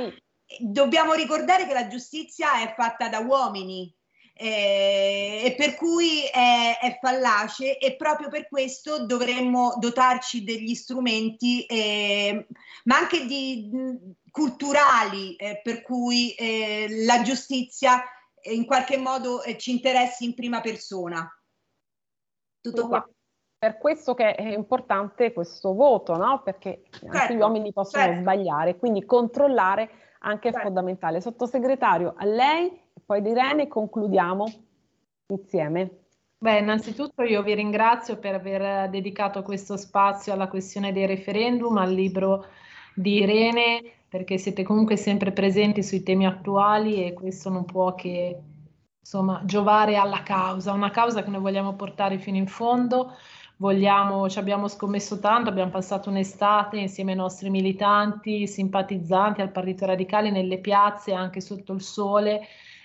Dobbiamo 0.58 1.14
ricordare 1.14 1.68
che 1.68 1.74
la 1.74 1.86
giustizia 1.86 2.64
è 2.64 2.74
fatta 2.76 3.08
da 3.08 3.20
uomini 3.20 3.96
eh, 4.34 5.44
e 5.46 5.54
per 5.56 5.76
cui 5.76 6.24
è, 6.24 6.80
è 6.82 6.98
fallace 7.00 7.78
e 7.78 7.96
proprio 7.96 8.28
per 8.30 8.48
questo 8.50 9.06
dovremmo 9.06 9.76
dotarci 9.78 10.44
degli 10.44 10.74
strumenti, 10.74 11.66
eh, 11.66 12.48
ma 12.86 12.98
anche 12.98 13.28
di, 13.28 13.70
mh, 13.72 14.32
culturali, 14.32 15.36
eh, 15.36 15.62
per 15.64 15.84
cui 15.84 16.32
eh, 16.32 16.88
la 17.06 17.22
giustizia 17.22 18.04
in 18.54 18.66
qualche 18.66 18.98
modo 18.98 19.44
eh, 19.44 19.58
ci 19.58 19.72
interessi 19.72 20.26
in 20.26 20.34
prima 20.34 20.62
persona. 20.62 21.28
Tutto 22.62 22.88
qua. 22.88 23.08
Per 23.58 23.78
questo 23.78 24.14
che 24.14 24.36
è 24.36 24.54
importante 24.54 25.34
questo 25.34 25.74
voto, 25.74 26.16
no? 26.18 26.42
Perché 26.44 26.84
anche 27.04 27.18
Certo, 27.18 27.34
gli 27.34 27.38
uomini 27.38 27.74
possono 27.74 28.04
certo. 28.04 28.20
sbagliare, 28.22 28.78
quindi 28.78 29.06
controllare 29.06 29.90
anche 30.20 30.50
è 30.50 30.52
fondamentale. 30.52 31.22
Sottosegretario, 31.22 32.14
a 32.18 32.26
lei, 32.26 32.68
e 32.68 33.02
poi 33.06 33.22
di 33.22 33.30
Irene 33.30 33.68
concludiamo 33.68 34.46
insieme. 35.28 36.06
Beh, 36.38 36.60
innanzitutto 36.60 37.24
io 37.24 37.42
vi 37.42 37.56
ringrazio 37.56 38.18
per 38.18 38.36
aver 38.36 38.90
dedicato 38.90 39.42
questo 39.42 39.78
spazio 39.78 40.34
alla 40.34 40.48
questione 40.48 40.92
dei 40.92 41.06
referendum, 41.06 41.78
al 41.78 41.92
libro 41.92 42.46
di 42.96 43.22
Irene, 43.22 43.82
perché 44.08 44.38
siete 44.38 44.64
comunque 44.64 44.96
sempre 44.96 45.32
presenti 45.32 45.84
sui 45.84 46.02
temi 46.02 46.26
attuali 46.26 47.06
e 47.06 47.14
questo 47.14 47.50
non 47.50 47.66
può 47.66 47.94
che 47.94 48.40
insomma 49.00 49.42
giovare 49.46 49.98
alla 49.98 50.24
causa, 50.24 50.72
una 50.72 50.90
causa 50.90 51.22
che 51.22 51.30
noi 51.30 51.42
vogliamo 51.42 51.76
portare 51.76 52.18
fino 52.18 52.38
in 52.38 52.48
fondo. 52.48 53.12
Vogliamo, 53.58 54.28
ci 54.30 54.38
abbiamo 54.38 54.68
scommesso 54.68 55.20
tanto, 55.20 55.50
abbiamo 55.50 55.72
passato 55.72 56.10
un'estate 56.10 56.78
insieme 56.78 57.12
ai 57.12 57.18
nostri 57.18 57.50
militanti, 57.50 58.48
simpatizzanti 58.48 59.40
al 59.40 59.52
Partito 59.52 59.86
Radicale 59.86 60.30
nelle 60.30 60.58
piazze, 60.58 61.14
anche 61.14 61.40
sotto 61.40 61.72
il 61.72 61.82
sole, 61.82 62.42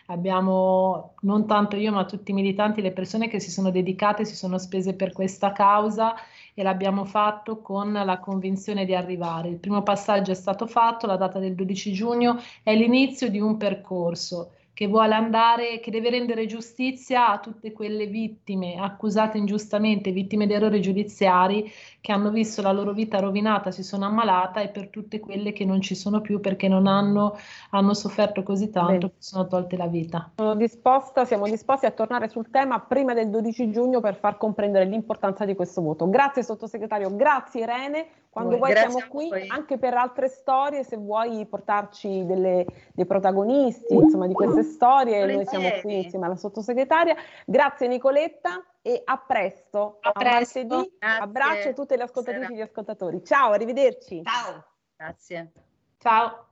abbiamo 0.07 1.15
non 1.23 1.47
tanto 1.47 1.75
io 1.75 1.91
ma 1.91 2.05
tutti 2.05 2.31
i 2.31 2.35
militanti, 2.35 2.83
le 2.83 2.93
persone 2.93 3.27
che 3.27 3.41
si 3.41 3.51
sono 3.51 3.71
dedicate, 3.71 4.25
si 4.25 4.37
sono 4.37 4.59
spese 4.59 4.95
per 4.95 5.13
questa 5.13 5.51
causa 5.51 6.15
e 6.61 6.63
l'abbiamo 6.63 7.07
fatto 7.07 7.63
con 7.63 7.91
la 7.91 8.19
convinzione 8.19 8.85
di 8.85 8.95
arrivare. 8.95 9.49
Il 9.49 9.57
primo 9.57 9.83
passaggio 9.83 10.31
è 10.31 10.35
stato 10.35 10.67
fatto, 10.67 11.07
la 11.07 11.17
data 11.17 11.39
del 11.39 11.55
12 11.55 11.93
giugno 11.93 12.39
è 12.63 12.75
l'inizio 12.75 13.31
di 13.31 13.41
un 13.41 13.57
percorso 13.57 14.53
che 14.73 14.87
vuole 14.87 15.15
andare, 15.15 15.81
che 15.81 15.91
deve 15.91 16.11
rendere 16.11 16.47
giustizia 16.47 17.29
a 17.29 17.39
tutte 17.39 17.73
quelle 17.73 18.07
vittime 18.07 18.77
accusate 18.77 19.37
ingiustamente, 19.37 20.11
vittime 20.11 20.47
di 20.47 20.55
errori 20.55 20.81
giudiziari, 20.81 21.71
che 22.01 22.13
hanno 22.13 22.31
visto 22.31 22.63
la 22.63 22.73
loro 22.73 22.93
vita 22.93 23.19
rovinata, 23.19 23.71
si 23.71 23.83
sono 23.83 24.07
ammalata 24.07 24.61
e 24.61 24.69
per 24.69 24.89
tutte 24.89 25.21
quelle 25.21 25.53
che 25.53 25.65
non 25.65 25.81
ci 25.81 25.95
sono 25.95 26.21
più 26.21 26.41
perché 26.41 26.67
non 26.69 26.87
hanno, 26.87 27.37
hanno 27.71 27.95
sofferto 27.95 28.43
così 28.43 28.71
tanto 28.71 29.09
che 29.09 29.15
sono 29.19 29.47
tolte 29.47 29.77
la 29.77 29.87
vita. 29.87 30.31
Sono 30.37 30.55
disposta, 30.55 31.25
siamo 31.25 31.45
disposti 31.45 31.87
a 31.87 31.91
tornare 31.91 32.29
sul 32.29 32.49
tema 32.51 32.81
prima 32.81 33.13
del 33.13 33.29
12 33.29 33.71
giugno 33.71 34.01
per 34.01 34.17
far 34.17 34.39
comprendere 34.39 34.87
l'importanza 34.87 35.45
di 35.45 35.55
questo 35.55 35.83
voto. 35.83 36.09
Grazie 36.09 36.43
sottosegretario, 36.43 37.15
grazie 37.15 37.63
Irene. 37.63 38.07
Quando 38.31 38.59
vuoi 38.59 38.77
siamo 38.77 39.03
qui 39.09 39.29
anche 39.49 39.77
per 39.77 39.95
altre 39.95 40.29
storie, 40.29 40.85
se 40.85 40.97
vuoi 40.97 41.45
portarci 41.47 42.25
delle- 42.25 42.65
dei 42.93 43.05
protagonisti 43.05 43.93
insomma, 43.93 44.29
di 44.29 44.35
queste 44.35 44.63
storie, 44.63 45.27
noi 45.27 45.45
siamo 45.47 45.69
qui 45.83 46.05
insieme 46.05 46.27
alla 46.27 46.37
sottosegretaria. 46.37 47.17
Grazie 47.45 47.89
Nicoletta 47.89 48.65
e 48.83 49.03
a 49.05 49.19
presto. 49.19 49.99
A 50.01 50.13
presto. 50.13 50.61
martedì. 50.61 50.97
Grazie. 50.97 51.23
Abbraccio 51.23 51.69
a 51.71 51.73
tutte 51.73 51.97
le 51.97 52.03
ascoltatrici 52.05 52.53
e 52.53 52.57
gli 52.57 52.61
ascoltatori. 52.61 53.25
Ciao, 53.25 53.51
arrivederci. 53.51 54.23
Ciao. 54.23 54.65
Grazie. 54.97 55.53
Ciao. 55.99 56.47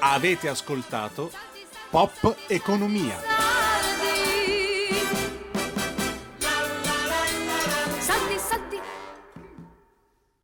Avete 0.00 0.48
ascoltato 0.48 1.30
Pop 1.90 2.34
Economia. 2.48 3.16